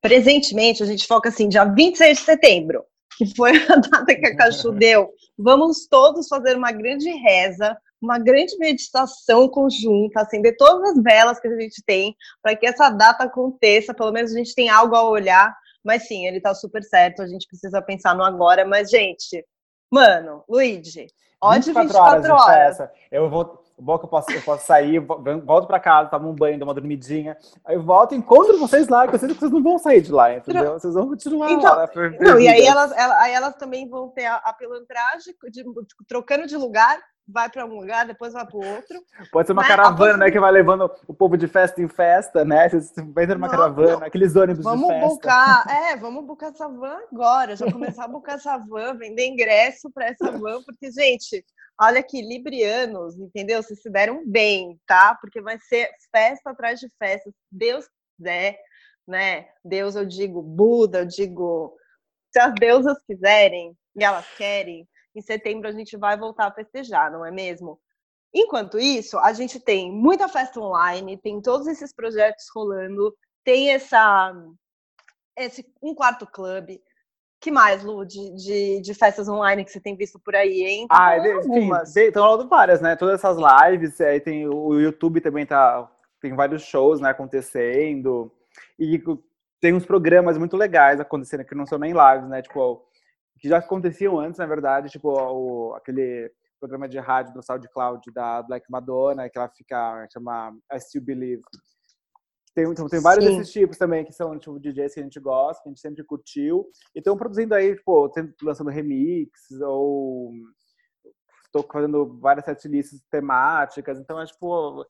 presentemente, 0.01 0.83
a 0.83 0.87
gente 0.87 1.07
foca 1.07 1.29
assim, 1.29 1.49
dia 1.49 1.65
26 1.65 2.19
de 2.19 2.25
setembro, 2.25 2.85
que 3.17 3.35
foi 3.35 3.53
a 3.57 3.77
data 3.77 4.15
que 4.15 4.27
a 4.27 4.37
Cachu 4.37 4.73
deu. 4.79 5.11
Vamos 5.39 5.87
todos 5.87 6.29
fazer 6.29 6.57
uma 6.57 6.73
grande 6.73 7.11
reza, 7.11 7.77
uma 8.01 8.19
grande 8.19 8.57
meditação 8.59 9.49
conjunta, 9.49 10.21
acender 10.21 10.57
todas 10.57 10.91
as 10.91 11.03
velas 11.03 11.39
que 11.39 11.49
a 11.49 11.61
gente 11.61 11.83
tem, 11.85 12.15
para 12.43 12.57
que 12.57 12.67
essa 12.67 12.89
data 12.89 13.25
aconteça, 13.25 13.93
pelo 13.93 14.13
menos 14.13 14.33
a 14.33 14.39
gente 14.39 14.55
tem 14.55 14.71
algo 14.71 14.95
a 14.95 15.09
olhar. 15.09 15.55
Mas 15.85 16.07
sim, 16.07 16.27
ele 16.27 16.39
está 16.39 16.55
super 16.55 16.83
certo, 16.83 17.23
a 17.23 17.27
gente 17.27 17.47
precisa 17.47 17.81
pensar 17.81 18.15
no 18.15 18.25
agora. 18.25 18.65
Mas, 18.65 18.91
gente, 18.91 19.45
Mano, 19.91 20.45
Luigi, 20.49 21.09
ó 21.43 21.53
24 21.53 21.83
de 21.83 21.89
24 21.89 22.33
horas. 22.33 22.81
horas. 22.81 22.91
Eu 23.11 23.29
vou, 23.29 23.65
bom 23.77 23.99
que 23.99 24.05
eu 24.05 24.09
posso, 24.09 24.31
eu 24.31 24.43
posso 24.43 24.65
sair, 24.65 25.01
volto 25.01 25.67
para 25.67 25.81
casa, 25.81 26.11
tomo 26.11 26.31
um 26.31 26.35
banho, 26.35 26.59
dou 26.59 26.69
uma 26.69 26.75
dormidinha, 26.75 27.37
aí 27.65 27.75
eu 27.75 27.83
volto 27.83 28.15
e 28.15 28.19
encontro 28.19 28.57
vocês 28.59 28.87
lá, 28.87 29.09
que 29.09 29.17
eu 29.17 29.19
sei 29.19 29.29
que 29.31 29.35
vocês 29.35 29.51
não 29.51 29.63
vão 29.63 29.79
sair 29.79 30.01
de 30.01 30.13
lá, 30.13 30.33
entendeu? 30.33 30.75
Vocês 30.75 30.95
vão 30.95 31.09
continuar 31.09 31.51
então, 31.51 31.75
lá. 31.75 31.91
Não, 32.21 32.39
e 32.39 32.47
aí 32.47 32.65
elas, 32.65 32.93
aí 32.93 33.33
elas 33.33 33.57
também 33.57 33.89
vão 33.89 34.09
ter 34.11 34.27
a, 34.27 34.37
a 34.37 34.53
pilantragem, 34.53 35.35
de, 35.51 35.65
trocando 36.07 36.47
de 36.47 36.57
lugar, 36.57 37.01
vai 37.33 37.49
para 37.49 37.65
um 37.65 37.81
lugar, 37.81 38.07
depois 38.07 38.33
vai 38.33 38.47
para 38.47 38.57
o 38.57 38.65
outro. 38.65 39.03
Pode 39.31 39.47
ser 39.47 39.53
uma 39.53 39.63
né? 39.63 39.69
caravana, 39.69 40.17
né, 40.19 40.31
que 40.31 40.41
vai 40.41 40.51
levando 40.51 40.91
o 41.07 41.15
povo 41.15 41.37
de 41.37 41.47
festa 41.47 41.81
em 41.81 41.89
festa, 41.89 42.45
né? 42.45 42.69
Você 42.69 43.03
vai 43.03 43.27
ter 43.27 43.37
uma 43.37 43.47
não, 43.47 43.55
caravana, 43.55 43.97
não. 43.99 44.07
aqueles 44.07 44.35
ônibus 44.37 44.65
vamos 44.65 44.89
de 44.89 44.95
festa. 44.95 45.09
Bucar, 45.09 45.65
é, 45.69 45.97
vamos 45.97 46.25
buscar 46.25 46.49
essa 46.49 46.69
van 46.69 46.99
agora, 47.13 47.57
já 47.57 47.71
começar 47.71 48.05
a 48.05 48.09
buscar 48.09 48.35
essa 48.35 48.59
van, 48.59 48.97
vender 48.97 49.27
ingresso 49.27 49.91
para 49.91 50.07
essa 50.07 50.31
van, 50.33 50.63
porque, 50.65 50.91
gente, 50.91 51.45
olha 51.81 52.01
aqui, 52.01 52.21
librianos, 52.21 53.19
entendeu? 53.19 53.63
Vocês 53.63 53.81
se 53.81 53.91
deram 53.91 54.23
bem, 54.27 54.79
tá? 54.87 55.17
Porque 55.21 55.41
vai 55.41 55.59
ser 55.59 55.91
festa 56.11 56.51
atrás 56.51 56.81
de 56.81 56.89
festa, 56.99 57.31
Deus 57.51 57.87
quiser, 58.17 58.59
né? 59.07 59.47
Deus, 59.65 59.97
eu 59.97 60.05
digo 60.05 60.43
Buda, 60.43 61.01
eu 61.01 61.07
digo 61.07 61.77
se 62.33 62.39
as 62.39 62.55
deusas 62.55 62.99
quiserem 63.07 63.77
e 63.97 64.05
elas 64.05 64.27
querem, 64.37 64.87
em 65.15 65.21
setembro 65.21 65.69
a 65.69 65.73
gente 65.73 65.97
vai 65.97 66.17
voltar 66.17 66.47
a 66.47 66.53
festejar, 66.53 67.11
não 67.11 67.25
é 67.25 67.31
mesmo? 67.31 67.79
Enquanto 68.33 68.79
isso, 68.79 69.19
a 69.19 69.33
gente 69.33 69.59
tem 69.59 69.91
muita 69.91 70.29
festa 70.29 70.61
online, 70.61 71.17
tem 71.17 71.41
todos 71.41 71.67
esses 71.67 71.93
projetos 71.93 72.47
rolando, 72.55 73.15
tem 73.45 73.73
essa 73.73 74.33
esse 75.37 75.67
um 75.83 75.95
quarto 75.95 76.27
clube. 76.27 76.81
Que 77.41 77.51
mais, 77.51 77.83
Lu, 77.83 78.05
de, 78.05 78.35
de, 78.35 78.81
de 78.83 78.95
festas 78.95 79.27
online 79.27 79.65
que 79.65 79.73
você 79.73 79.81
tem 79.81 79.97
visto 79.97 80.21
por 80.21 80.37
aí, 80.37 80.63
hein? 80.63 80.87
Tá 80.87 80.95
ah, 80.95 81.17
algumas. 81.17 81.97
estão 81.97 82.23
rolando 82.23 82.49
várias, 82.49 82.83
né? 82.83 82.95
Todas 82.97 83.15
essas 83.15 83.39
lives, 83.39 83.99
aí 84.01 84.21
tem 84.21 84.47
o 84.47 84.79
YouTube 84.79 85.23
também 85.23 85.47
tá 85.47 85.91
tem 86.21 86.35
vários 86.35 86.63
shows, 86.63 87.01
né, 87.01 87.11
acontecendo. 87.11 88.31
E 88.79 89.03
tem 89.61 89.75
uns 89.75 89.87
programas 89.87 90.37
muito 90.39 90.57
legais 90.57 91.01
acontecendo 91.01 91.45
que 91.45 91.55
não 91.55 91.67
são 91.67 91.79
nem 91.79 91.93
lives, 91.93 92.29
né? 92.29 92.43
Tipo, 92.43 92.87
que 93.41 93.49
já 93.49 93.59
aconteciam 93.59 94.19
antes, 94.19 94.39
na 94.39 94.47
verdade, 94.47 94.91
tipo 94.91 95.09
o, 95.11 95.75
aquele 95.75 96.31
programa 96.61 96.89
de 96.89 96.99
rádio 96.99 97.33
do 97.33 97.43
SoundCloud 97.43 98.03
da 98.13 98.43
Black 98.43 98.71
Madonna, 98.71 99.29
que 99.31 99.39
ela 99.39 99.49
fica, 99.49 100.07
chama 100.13 100.55
I 100.73 100.79
Still 100.79 101.03
Believe. 101.03 101.43
Tem, 102.55 102.65
então, 102.65 102.87
tem 102.87 103.01
vários 103.01 103.25
Sim. 103.25 103.39
desses 103.39 103.53
tipos 103.53 103.79
também, 103.79 104.05
que 104.05 104.13
são 104.13 104.39
tipo 104.39 104.59
DJs 104.59 104.93
que 104.93 105.01
a 105.01 105.03
gente 105.03 105.21
gosta, 105.21 105.63
que 105.63 105.69
a 105.69 105.71
gente 105.71 105.81
sempre 105.81 106.05
curtiu, 106.05 106.67
e 106.95 106.99
estão 106.99 107.17
produzindo 107.17 107.55
aí, 107.55 107.77
tipo, 107.77 108.13
lançando 108.43 108.71
remix, 108.71 109.31
ou 109.63 110.33
estou 111.47 111.67
fazendo 111.73 112.19
várias 112.19 112.45
setlists 112.45 113.03
temáticas, 113.11 113.99
então 113.99 114.21
é 114.21 114.25
tipo 114.25 114.85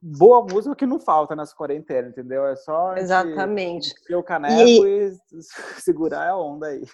boa 0.00 0.42
música 0.42 0.76
que 0.76 0.86
não 0.86 1.00
falta 1.00 1.34
nas 1.34 1.52
quarentenas, 1.52 2.12
entendeu? 2.12 2.46
É 2.46 2.54
só 2.56 2.96
Exatamente. 2.96 3.94
o 4.14 4.22
caneco 4.22 4.86
e... 4.86 5.08
e... 5.08 5.18
segurar 5.80 6.28
a 6.28 6.38
onda 6.38 6.68
aí. 6.68 6.84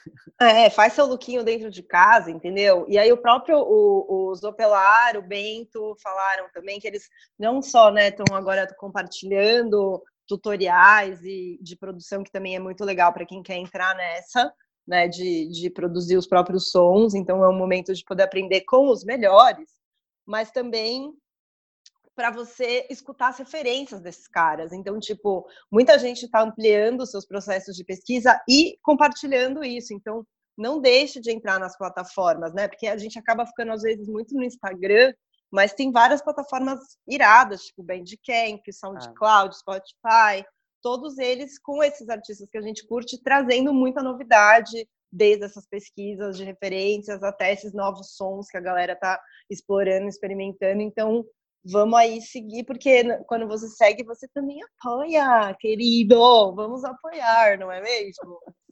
É, 0.41 0.71
faz 0.71 0.95
seu 0.95 1.07
lookinho 1.07 1.45
dentro 1.45 1.71
de 1.71 1.83
casa, 1.83 2.31
entendeu? 2.31 2.87
E 2.89 2.99
aí 2.99 3.13
o 3.13 3.17
próprio 3.19 3.59
o, 3.59 4.31
o 4.31 4.35
Zopelar, 4.35 5.17
o 5.17 5.23
Bento 5.23 5.95
falaram 6.03 6.49
também 6.53 6.81
que 6.81 6.87
eles 6.87 7.09
não 7.39 7.61
só, 7.61 7.91
né, 7.91 8.09
estão 8.09 8.35
agora 8.35 8.67
compartilhando 8.79 10.03
tutoriais 10.27 11.23
e 11.23 11.59
de 11.61 11.77
produção 11.77 12.25
que 12.25 12.33
também 12.33 12.57
é 12.57 12.59
muito 12.59 12.85
legal 12.85 13.13
para 13.13 13.27
quem 13.27 13.43
quer 13.43 13.57
entrar 13.57 13.95
nessa, 13.95 14.53
né, 14.87 15.07
de, 15.07 15.49
de 15.49 15.69
produzir 15.69 16.17
os 16.17 16.27
próprios 16.27 16.71
sons, 16.71 17.15
então 17.15 17.45
é 17.45 17.49
um 17.49 17.57
momento 17.57 17.93
de 17.93 18.03
poder 18.05 18.23
aprender 18.23 18.63
com 18.63 18.89
os 18.89 19.05
melhores, 19.05 19.69
mas 20.27 20.51
também 20.51 21.13
para 22.15 22.31
você 22.31 22.87
escutar 22.91 23.29
as 23.29 23.39
referências 23.39 24.01
desses 24.01 24.29
caras. 24.29 24.73
Então, 24.73 24.99
tipo, 24.99 25.47
muita 25.71 25.99
gente 25.99 26.25
está 26.25 26.43
ampliando 26.43 27.07
seus 27.07 27.27
processos 27.27 27.77
de 27.77 27.85
pesquisa 27.85 28.41
e 28.49 28.79
compartilhando 28.83 29.65
isso. 29.65 29.93
Então, 29.93 30.27
não 30.57 30.81
deixe 30.81 31.21
de 31.21 31.33
entrar 31.33 31.59
nas 31.59 31.77
plataformas, 31.77 32.55
né? 32.55 32.69
Porque 32.69 32.87
a 32.87 32.97
gente 32.97 33.19
acaba 33.19 33.47
ficando, 33.47 33.73
às 33.73 33.83
vezes, 33.83 34.09
muito 34.09 34.35
no 34.35 34.45
Instagram, 34.45 35.13
mas 35.51 35.75
tem 35.75 35.91
várias 35.91 36.23
plataformas 36.23 36.81
iradas, 37.09 37.63
tipo 37.63 37.83
Bandcamp, 37.83 38.63
SoundCloud, 38.71 39.57
Spotify, 39.57 40.45
todos 40.83 41.19
eles 41.19 41.59
com 41.59 41.83
esses 41.83 42.09
artistas 42.09 42.49
que 42.51 42.59
a 42.59 42.63
gente 42.63 42.87
curte, 42.87 43.23
trazendo 43.23 43.73
muita 43.73 44.03
novidade, 44.03 44.87
desde 45.11 45.45
essas 45.45 45.67
pesquisas 45.67 46.37
de 46.37 46.45
referências 46.45 47.23
até 47.23 47.53
esses 47.53 47.73
novos 47.73 48.17
sons 48.17 48.49
que 48.49 48.57
a 48.57 48.61
galera 48.61 48.97
tá 48.97 49.21
explorando, 49.49 50.09
experimentando. 50.09 50.83
Então, 50.83 51.25
vamos 51.65 51.99
aí 51.99 52.21
seguir, 52.21 52.65
porque 52.65 53.05
quando 53.27 53.47
você 53.47 53.69
segue, 53.69 54.05
você 54.05 54.29
também 54.29 54.61
apoia, 54.63 55.55
querido. 55.59 56.55
Vamos 56.55 56.85
apoiar, 56.85 57.59
não 57.59 57.73
é 57.73 57.81
mesmo? 57.81 58.41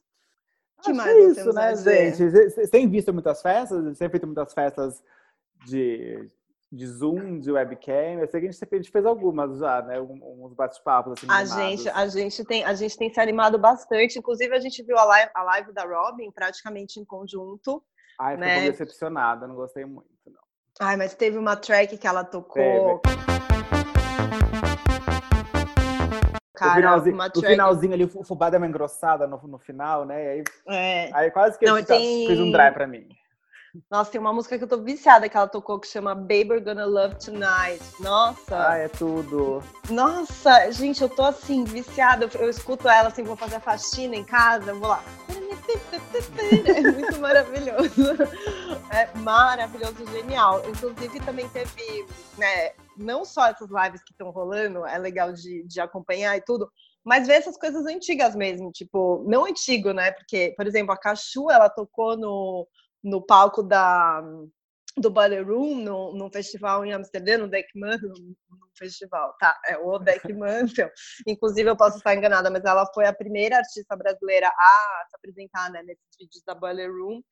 que 0.82 0.90
Acho 0.90 0.94
mais 0.94 1.08
é 1.08 1.20
isso, 1.20 1.52
né, 1.52 1.76
gente? 1.76 2.30
Vocês 2.30 2.70
têm 2.70 2.88
visto 2.88 3.12
muitas 3.12 3.40
festas? 3.40 3.82
Vocês 3.82 3.98
têm 3.98 4.10
feito 4.10 4.26
muitas 4.26 4.52
festas 4.52 5.02
de, 5.64 6.30
de 6.70 6.86
Zoom, 6.86 7.38
de 7.38 7.50
webcam? 7.50 8.20
Eu 8.20 8.28
sei 8.28 8.40
que 8.40 8.48
a 8.48 8.50
gente, 8.50 8.68
a 8.70 8.76
gente 8.76 8.90
fez 8.90 9.06
algumas 9.06 9.58
já, 9.58 9.80
né? 9.82 10.00
Uns 10.00 10.52
bate-papos 10.52 11.12
assim. 11.12 11.26
A 11.30 11.44
gente, 11.44 11.88
a, 11.88 12.06
gente 12.08 12.44
tem, 12.44 12.64
a 12.64 12.74
gente 12.74 12.96
tem 12.98 13.12
se 13.12 13.20
animado 13.20 13.58
bastante. 13.58 14.18
Inclusive, 14.18 14.54
a 14.54 14.60
gente 14.60 14.82
viu 14.82 14.98
a 14.98 15.04
live, 15.04 15.30
a 15.34 15.42
live 15.44 15.72
da 15.72 15.84
Robin 15.84 16.30
praticamente 16.30 17.00
em 17.00 17.04
conjunto. 17.04 17.82
Ai, 18.20 18.36
né? 18.36 18.56
ficou 18.56 18.70
decepcionada, 18.72 19.46
não 19.46 19.54
gostei 19.54 19.84
muito, 19.84 20.08
não. 20.26 20.41
Ai, 20.80 20.96
mas 20.96 21.14
teve 21.14 21.38
uma 21.38 21.56
track 21.56 21.98
que 21.98 22.06
ela 22.06 22.24
tocou. 22.24 23.00
Cara, 26.54 26.74
finalzinho, 26.76 27.16
track... 27.16 27.36
no 27.36 27.42
finalzinho 27.42 27.94
ali, 27.94 28.04
o 28.04 28.24
fubá 28.24 28.48
deu 28.50 28.58
uma 28.58 28.66
engrossada 28.66 29.26
no, 29.26 29.36
no 29.46 29.58
final, 29.58 30.04
né? 30.04 30.30
Aí, 30.30 30.44
é. 30.68 31.10
aí 31.12 31.30
quase 31.30 31.58
que 31.58 31.66
Não, 31.66 31.82
tem... 31.82 32.26
fiz 32.26 32.38
um 32.38 32.50
dry 32.50 32.70
pra 32.72 32.86
mim. 32.86 33.08
Nossa, 33.90 34.10
tem 34.10 34.20
uma 34.20 34.32
música 34.34 34.58
que 34.58 34.64
eu 34.64 34.68
tô 34.68 34.82
viciada 34.82 35.28
que 35.28 35.36
ela 35.36 35.48
tocou 35.48 35.80
que 35.80 35.88
chama 35.88 36.14
Baby 36.14 36.60
Gonna 36.60 36.84
Love 36.84 37.14
Tonight. 37.14 37.82
Nossa. 38.00 38.68
Ah, 38.68 38.76
é 38.76 38.88
tudo. 38.88 39.62
Nossa, 39.88 40.70
gente, 40.70 41.00
eu 41.00 41.08
tô 41.08 41.22
assim, 41.22 41.64
viciada. 41.64 42.26
Eu, 42.26 42.40
eu 42.42 42.50
escuto 42.50 42.86
ela 42.86 43.08
assim, 43.08 43.22
vou 43.22 43.36
fazer 43.36 43.56
a 43.56 43.60
faxina 43.60 44.14
em 44.14 44.24
casa, 44.24 44.74
vou 44.74 44.88
lá. 44.88 45.02
É 46.66 46.80
muito 46.82 47.18
maravilhoso. 47.18 48.12
É 48.90 49.18
maravilhoso, 49.18 50.06
genial. 50.12 50.62
Inclusive, 50.68 51.20
também 51.20 51.48
teve, 51.48 52.06
né, 52.36 52.72
não 52.96 53.24
só 53.24 53.46
essas 53.46 53.68
lives 53.70 54.02
que 54.02 54.12
estão 54.12 54.30
rolando, 54.30 54.86
é 54.86 54.98
legal 54.98 55.32
de, 55.32 55.64
de 55.64 55.80
acompanhar 55.80 56.36
e 56.36 56.42
tudo, 56.42 56.70
mas 57.04 57.26
ver 57.26 57.34
essas 57.34 57.56
coisas 57.56 57.86
antigas 57.86 58.36
mesmo, 58.36 58.70
tipo, 58.70 59.24
não 59.26 59.46
antigo, 59.46 59.92
né? 59.92 60.12
Porque, 60.12 60.52
por 60.56 60.66
exemplo, 60.66 60.92
a 60.92 60.96
Cachu, 60.96 61.50
ela 61.50 61.68
tocou 61.68 62.16
no, 62.16 62.66
no 63.02 63.20
palco 63.20 63.62
da, 63.62 64.22
do 64.96 65.10
Ballroom, 65.10 65.76
no, 65.76 66.12
no 66.12 66.30
festival 66.30 66.84
em 66.84 66.92
Amsterdã, 66.92 67.38
no 67.38 67.48
Deckman, 67.48 67.98
no, 67.98 68.36
festival, 68.76 69.34
tá? 69.38 69.58
É 69.66 69.76
o 69.78 69.98
Deckman, 69.98 70.64
então. 70.70 70.88
Inclusive, 71.26 71.70
eu 71.70 71.76
posso 71.76 71.98
estar 71.98 72.14
enganada, 72.14 72.50
mas 72.50 72.64
ela 72.64 72.86
foi 72.92 73.06
a 73.06 73.12
primeira 73.12 73.56
artista 73.56 73.96
brasileira 73.96 74.48
a 74.48 75.04
se 75.08 75.16
apresentar 75.16 75.70
né, 75.70 75.82
nesses 75.82 76.16
vídeos 76.18 76.42
da 76.44 76.54
Ballroom. 76.54 77.22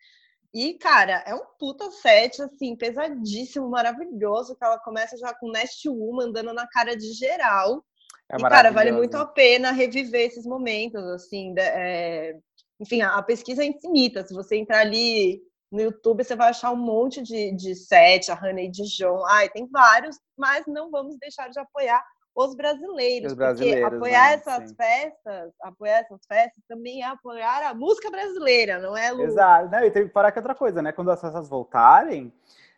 E, 0.53 0.75
cara, 0.75 1.23
é 1.27 1.35
um 1.35 1.45
puta 1.59 1.91
set, 1.91 2.43
assim, 2.43 2.77
pesadíssimo, 2.77 3.69
maravilhoso, 3.69 4.57
que 4.57 4.65
ela 4.65 4.79
começa 4.81 5.17
já 5.17 5.33
com 5.35 5.51
Nest 5.51 5.89
Woman 5.89 6.29
andando 6.29 6.53
na 6.53 6.67
cara 6.67 6.97
de 6.97 7.13
geral. 7.13 7.85
É 8.29 8.37
e, 8.37 8.41
cara, 8.41 8.71
vale 8.73 8.91
muito 8.91 9.17
a 9.17 9.27
pena 9.27 9.71
reviver 9.71 10.27
esses 10.27 10.45
momentos, 10.45 11.03
assim, 11.05 11.55
é... 11.57 12.37
enfim, 12.81 13.01
a, 13.01 13.17
a 13.17 13.23
pesquisa 13.23 13.63
é 13.63 13.67
infinita, 13.67 14.27
se 14.27 14.35
você 14.35 14.57
entrar 14.57 14.81
ali 14.81 15.41
no 15.71 15.81
YouTube 15.81 16.25
você 16.25 16.35
vai 16.35 16.51
achar 16.51 16.73
um 16.73 16.77
monte 16.77 17.23
de, 17.23 17.55
de 17.55 17.75
set, 17.75 18.31
a 18.31 18.35
Honey 18.35 18.71
Dijon, 18.71 19.25
ai, 19.27 19.49
tem 19.49 19.69
vários, 19.69 20.19
mas 20.37 20.67
não 20.67 20.91
vamos 20.91 21.17
deixar 21.19 21.49
de 21.49 21.59
apoiar 21.59 22.03
os 22.35 22.55
brasileiros, 22.55 23.33
os 23.33 23.37
brasileiros 23.37 23.81
porque 23.81 23.97
apoiar 23.97 24.31
né? 24.31 24.35
essas 24.35 24.69
Sim. 24.69 24.75
festas, 24.75 25.53
apoiar 25.63 25.99
essas 26.01 26.21
festas 26.27 26.65
também 26.69 27.03
é 27.03 27.07
apoiar 27.07 27.69
a 27.69 27.75
música 27.75 28.11
brasileira, 28.11 28.79
não 28.79 28.97
é, 28.97 29.11
Lu? 29.11 29.23
Exato, 29.23 29.71
não, 29.71 29.85
e 29.85 29.91
tem 29.91 30.07
que 30.07 30.13
parar 30.13 30.33
que 30.33 30.39
outra 30.39 30.55
coisa, 30.55 30.81
né? 30.81 30.93
Quando 30.93 31.11
as 31.11 31.21
festas 31.21 31.49
voltarem, 31.49 32.33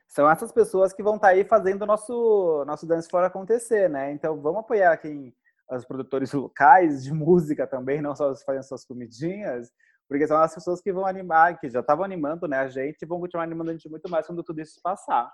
são 0.07 0.29
essas 0.29 0.53
pessoas 0.53 0.93
que 0.93 1.03
vão 1.03 1.17
estar 1.17 1.29
tá 1.29 1.35
aí 1.35 1.45
fazendo 1.45 1.83
o 1.83 1.87
nosso, 1.87 2.65
nosso 2.67 2.87
dance 2.87 3.09
for 3.09 3.25
acontecer, 3.25 3.89
né? 3.89 4.13
Então 4.13 4.41
vamos 4.41 4.61
apoiar 4.61 4.97
quem 4.97 5.35
os 5.71 5.85
produtores 5.87 6.33
locais 6.33 7.03
de 7.03 7.13
música 7.15 7.67
também, 7.67 8.03
não 8.03 8.15
só 8.15 8.35
fazendo 8.37 8.65
suas 8.65 8.85
comidinhas, 8.85 9.71
porque 10.13 10.27
são 10.27 10.37
as 10.37 10.55
pessoas 10.55 10.81
que 10.81 10.93
vão 10.93 11.07
animar, 11.07 11.59
que 11.59 11.71
já 11.71 11.81
estavam 11.81 12.05
animando 12.05 12.47
né, 12.47 12.59
a 12.59 12.69
gente 12.69 13.01
e 13.01 13.07
vão 13.07 13.19
continuar 13.19 13.45
animando 13.45 13.71
a 13.71 13.73
gente 13.73 13.89
muito 13.89 14.11
mais 14.11 14.27
quando 14.27 14.43
tudo 14.43 14.61
isso 14.61 14.79
passar. 14.83 15.33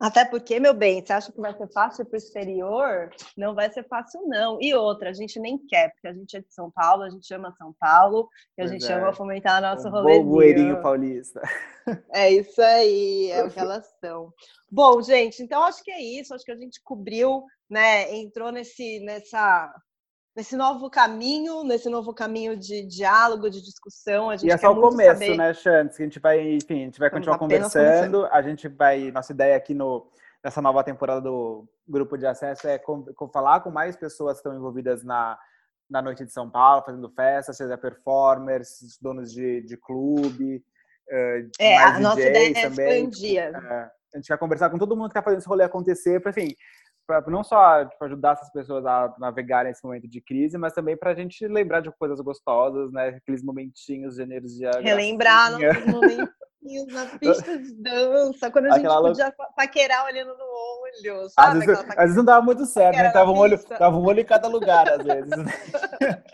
Até 0.00 0.24
porque, 0.24 0.58
meu 0.58 0.74
bem, 0.74 1.04
você 1.04 1.12
acha 1.12 1.32
que 1.32 1.40
vai 1.40 1.56
ser 1.56 1.68
fácil 1.68 2.04
para 2.04 2.14
o 2.14 2.18
exterior? 2.18 3.10
Não 3.36 3.54
vai 3.54 3.72
ser 3.72 3.84
fácil, 3.84 4.22
não. 4.26 4.58
E 4.60 4.74
outra, 4.74 5.10
a 5.10 5.12
gente 5.12 5.38
nem 5.38 5.56
quer, 5.56 5.92
porque 5.92 6.08
a 6.08 6.12
gente 6.12 6.36
é 6.36 6.40
de 6.40 6.52
São 6.52 6.70
Paulo, 6.70 7.02
a 7.04 7.10
gente 7.10 7.32
ama 7.32 7.54
São 7.56 7.74
Paulo 7.78 8.28
e 8.56 8.62
a 8.62 8.66
pois 8.66 8.70
gente 8.70 8.90
é. 8.90 8.94
ama 8.94 9.12
fomentar 9.12 9.62
nosso 9.62 9.88
rolê. 9.88 10.18
Bobueirinho 10.18 10.80
paulista. 10.80 11.40
É 12.14 12.30
isso 12.30 12.62
aí, 12.62 13.30
é 13.30 13.44
o 13.44 13.50
que 13.50 13.60
elas 13.60 13.86
são. 14.00 14.32
Bom, 14.72 15.02
gente, 15.02 15.42
então 15.42 15.62
acho 15.64 15.84
que 15.84 15.90
é 15.90 16.00
isso. 16.00 16.32
Acho 16.32 16.42
que 16.42 16.50
a 16.52 16.56
gente 16.56 16.80
cobriu, 16.82 17.44
né? 17.68 18.10
Entrou 18.14 18.50
nesse, 18.50 19.00
nessa 19.00 19.70
nesse 20.36 20.56
novo 20.56 20.90
caminho, 20.90 21.62
nesse 21.62 21.88
novo 21.88 22.12
caminho 22.12 22.56
de 22.56 22.82
diálogo, 22.82 23.48
de 23.48 23.62
discussão. 23.62 24.30
A 24.30 24.36
gente 24.36 24.48
e 24.48 24.52
é 24.52 24.56
só 24.56 24.72
o 24.72 24.80
começo, 24.80 25.20
saber... 25.20 25.36
né, 25.36 25.54
Chantes? 25.54 25.96
Que 25.96 26.02
a 26.02 26.06
gente 26.06 26.18
vai, 26.18 26.54
enfim, 26.54 26.82
a 26.82 26.84
gente 26.86 26.98
vai 26.98 27.10
continuar 27.10 27.38
conversando. 27.38 28.26
A 28.26 28.42
gente 28.42 28.68
vai, 28.68 29.10
nossa 29.10 29.32
ideia 29.32 29.56
aqui 29.56 29.74
no, 29.74 30.06
nessa 30.42 30.60
nova 30.60 30.82
temporada 30.82 31.20
do 31.20 31.66
grupo 31.86 32.16
de 32.16 32.26
acesso 32.26 32.66
é 32.66 32.78
com, 32.78 33.04
com, 33.14 33.28
falar 33.28 33.60
com 33.60 33.70
mais 33.70 33.96
pessoas 33.96 34.34
que 34.34 34.38
estão 34.40 34.56
envolvidas 34.56 35.04
na, 35.04 35.38
na 35.88 36.02
noite 36.02 36.24
de 36.24 36.32
São 36.32 36.50
Paulo, 36.50 36.84
fazendo 36.84 37.10
festas, 37.10 37.56
seja 37.56 37.78
performers, 37.78 38.98
donos 39.00 39.32
de, 39.32 39.62
de 39.62 39.76
clube. 39.76 40.64
Uh, 41.08 41.50
é, 41.58 41.76
a 41.76 42.00
nossa 42.00 42.20
ideia 42.20 42.50
é 42.50 42.68
também. 42.68 43.04
expandir. 43.04 43.38
É, 43.38 43.90
a 44.14 44.16
gente 44.16 44.28
vai 44.28 44.38
conversar 44.38 44.70
com 44.70 44.78
todo 44.78 44.96
mundo 44.96 45.08
que 45.08 45.12
está 45.12 45.22
fazendo 45.22 45.40
esse 45.40 45.48
rolê 45.48 45.64
acontecer, 45.64 46.20
para 46.20 46.30
enfim, 46.30 46.54
pra, 47.06 47.20
não 47.28 47.44
só 47.44 47.84
tipo, 47.84 48.04
ajudar 48.04 48.32
essas 48.32 48.50
pessoas 48.50 48.84
a 48.86 49.14
navegar 49.18 49.64
nesse 49.64 49.84
momento 49.84 50.08
de 50.08 50.20
crise, 50.20 50.58
mas 50.58 50.72
também 50.72 50.96
para 50.96 51.10
a 51.10 51.14
gente 51.14 51.46
lembrar 51.46 51.80
de 51.80 51.90
coisas 51.92 52.20
gostosas, 52.20 52.92
né? 52.92 53.08
Aqueles 53.08 53.42
momentinhos 53.42 54.16
de 54.16 54.22
energia. 54.22 54.70
Relembrar 54.80 55.52
nossos 55.52 55.86
momentinhos 55.86 56.92
na 56.92 57.06
pista 57.18 57.58
de 57.58 57.74
dança, 57.74 58.50
quando 58.50 58.66
a 58.66 58.76
Aquela 58.76 59.08
gente 59.08 59.18
podia 59.18 59.34
paquerar 59.56 60.04
olhando 60.06 60.36
no 60.36 60.44
olho, 60.44 61.28
sabe? 61.30 61.58
Às 61.58 61.66
vezes, 61.66 61.84
às 61.90 61.96
vezes 61.96 62.16
não 62.16 62.24
dava 62.24 62.44
muito 62.44 62.66
certo, 62.66 62.96
né? 62.96 63.10
Tava 63.10 63.30
um, 63.30 63.38
olho, 63.38 63.62
tava 63.64 63.96
um 63.96 64.04
olho 64.04 64.20
em 64.20 64.24
cada 64.24 64.48
lugar, 64.48 64.88
às 64.88 65.04
vezes. 65.04 65.30
Né? 65.30 65.44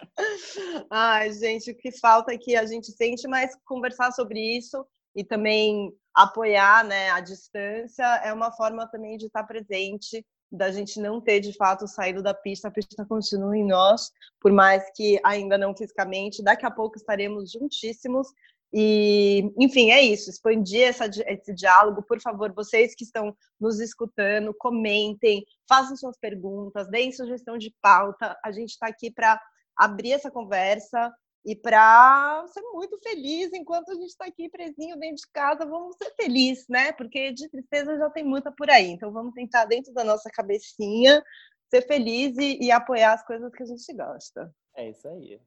Ai, 0.91 1.33
gente, 1.33 1.71
o 1.71 1.77
que 1.77 1.91
falta 1.99 2.33
é 2.33 2.39
que 2.39 2.57
a 2.57 2.65
gente 2.65 2.93
sente 2.93 3.27
mais 3.27 3.57
conversar 3.65 4.13
sobre 4.13 4.39
isso 4.39 4.87
e 5.15 5.25
também 5.25 5.93
apoiar 6.15 6.85
né, 6.85 7.11
a 7.11 7.21
distância 7.21 8.05
é 8.25 8.33
uma 8.33 8.53
forma 8.53 8.87
também 8.89 9.17
de 9.17 9.27
estar 9.27 9.45
presente 9.45 10.25
da 10.51 10.71
gente 10.71 11.01
não 11.01 11.21
ter 11.21 11.41
de 11.41 11.53
fato 11.53 11.87
saído 11.87 12.23
da 12.23 12.35
pista, 12.35 12.69
a 12.69 12.71
pista 12.71 13.05
continua 13.07 13.57
em 13.57 13.65
nós, 13.65 14.11
por 14.41 14.53
mais 14.53 14.91
que 14.95 15.21
ainda 15.25 15.57
não 15.57 15.77
fisicamente, 15.77 16.43
daqui 16.43 16.67
a 16.67 16.71
pouco 16.71 16.97
estaremos 16.97 17.53
juntíssimos. 17.53 18.29
E, 18.73 19.53
enfim, 19.59 19.91
é 19.91 20.01
isso, 20.01 20.31
expandir 20.31 20.83
essa, 20.83 21.07
esse 21.07 21.53
diálogo. 21.53 22.03
Por 22.03 22.21
favor, 22.21 22.53
vocês 22.53 22.95
que 22.95 23.05
estão 23.05 23.37
nos 23.61 23.81
escutando, 23.81 24.55
comentem, 24.55 25.45
façam 25.69 25.97
suas 25.97 26.17
perguntas, 26.17 26.89
deem 26.89 27.13
sugestão 27.13 27.59
de 27.59 27.75
pauta. 27.83 28.37
A 28.45 28.53
gente 28.53 28.71
está 28.71 28.87
aqui 28.87 29.11
para 29.11 29.41
abrir 29.77 30.13
essa 30.13 30.31
conversa, 30.31 31.13
e 31.45 31.57
para 31.57 32.45
ser 32.49 32.61
muito 32.73 32.99
feliz 33.03 33.53
enquanto 33.53 33.91
a 33.91 33.95
gente 33.95 34.11
está 34.11 34.27
aqui 34.27 34.49
presinho 34.49 34.99
dentro 34.99 35.17
de 35.17 35.33
casa, 35.33 35.65
vamos 35.65 35.97
ser 35.97 36.13
felizes, 36.15 36.67
né? 36.69 36.93
Porque 36.93 37.33
de 37.33 37.49
tristeza 37.49 37.97
já 37.97 38.11
tem 38.11 38.25
muita 38.25 38.53
por 38.53 38.69
aí. 38.69 38.91
Então 38.91 39.11
vamos 39.11 39.33
tentar 39.33 39.65
dentro 39.65 39.93
da 39.95 40.05
nossa 40.05 40.29
cabecinha 40.31 41.23
ser 41.71 41.83
feliz 41.83 42.37
e, 42.37 42.59
e 42.61 42.71
apoiar 42.71 43.15
as 43.15 43.25
coisas 43.25 43.51
que 43.53 43.63
a 43.63 43.67
gente 43.67 43.93
gosta. 43.95 44.53
É 44.77 44.91
isso 44.91 45.09
aí. 45.09 45.41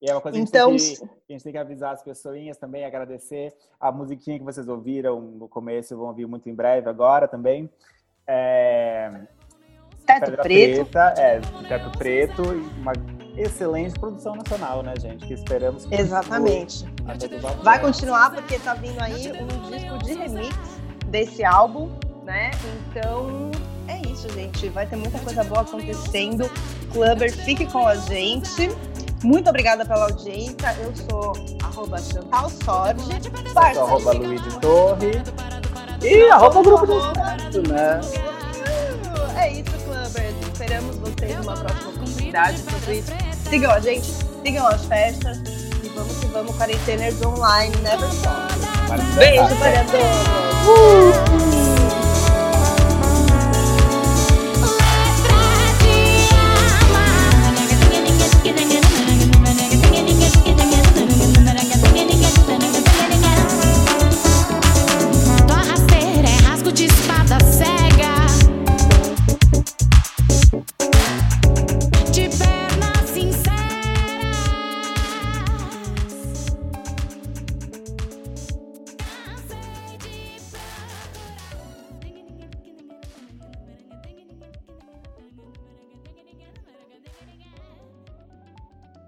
E 0.00 0.10
é 0.10 0.14
uma 0.14 0.20
coisa 0.20 0.36
então, 0.36 0.70
que, 0.70 0.74
a 0.74 0.78
gente, 0.78 0.98
que, 0.98 1.04
a 1.04 1.32
gente 1.32 1.44
tem 1.44 1.52
que 1.52 1.58
avisar 1.58 1.94
as 1.94 2.02
pessoas 2.02 2.56
também, 2.56 2.84
agradecer 2.84 3.54
a 3.78 3.92
musiquinha 3.92 4.38
que 4.38 4.44
vocês 4.44 4.66
ouviram 4.66 5.20
no 5.20 5.48
começo, 5.48 5.96
vão 5.96 6.08
ouvir 6.08 6.26
muito 6.26 6.48
em 6.48 6.54
breve 6.54 6.88
agora 6.88 7.28
também. 7.28 7.70
É... 8.26 9.28
Teto 10.04 10.32
Preto. 10.32 10.90
Preta, 10.90 11.14
é, 11.16 11.40
Teto 11.68 11.96
Preto, 11.96 12.42
uma 12.80 12.92
excelente 13.36 13.98
produção 13.98 14.36
nacional, 14.36 14.82
né, 14.82 14.94
gente? 15.00 15.26
Que 15.26 15.34
esperamos 15.34 15.84
que 15.84 15.94
Exatamente. 15.94 16.84
Vai 17.62 17.80
continuar 17.80 18.30
porque 18.30 18.58
tá 18.58 18.74
vindo 18.74 19.00
aí 19.00 19.32
um 19.42 19.70
disco 19.70 19.98
de 20.04 20.14
remix 20.14 20.56
desse 21.06 21.44
álbum, 21.44 21.90
né? 22.24 22.50
Então 22.88 23.50
é 23.88 24.00
isso, 24.08 24.28
gente. 24.30 24.68
Vai 24.68 24.86
ter 24.86 24.96
muita 24.96 25.18
coisa 25.18 25.44
boa 25.44 25.62
acontecendo. 25.62 26.50
Clubber, 26.92 27.32
fique 27.32 27.66
com 27.66 27.86
a 27.86 27.96
gente. 27.96 28.70
Muito 29.24 29.48
obrigada 29.48 29.84
pela 29.84 30.04
audiência. 30.04 30.76
Eu 30.80 30.92
sou 30.96 31.32
arroba 31.62 31.98
Chantal 31.98 32.50
Sorge. 32.50 33.20
Eu 33.44 33.72
sou 33.74 33.84
arroba 33.84 34.12
Luiz 34.12 34.56
Torre. 34.56 35.22
E 36.02 36.30
arroba 36.30 36.58
o 36.58 36.62
grupo 36.62 36.86
do 36.86 37.68
né? 37.68 38.00
É 39.38 39.52
isso, 39.52 39.70
Clubbers. 39.84 40.34
Esperamos 40.52 40.96
vocês 40.96 41.36
numa 41.38 41.56
próxima 41.56 41.91
oportunidade. 42.32 42.60
Enquanto 42.62 42.90
isso, 42.90 43.12
sigam 43.48 43.70
a 43.70 43.80
gente, 43.80 44.12
sigam 44.44 44.66
as 44.66 44.84
festas 44.86 45.38
e 45.84 45.88
vamos 45.94 46.16
que 46.18 46.26
vamos, 46.26 46.56
quarenteners 46.56 47.22
online, 47.22 47.76
never 47.82 48.08
stop. 48.10 48.52
Beijo 49.16 49.42
todos! 49.90 50.42
Uh! 50.66 51.11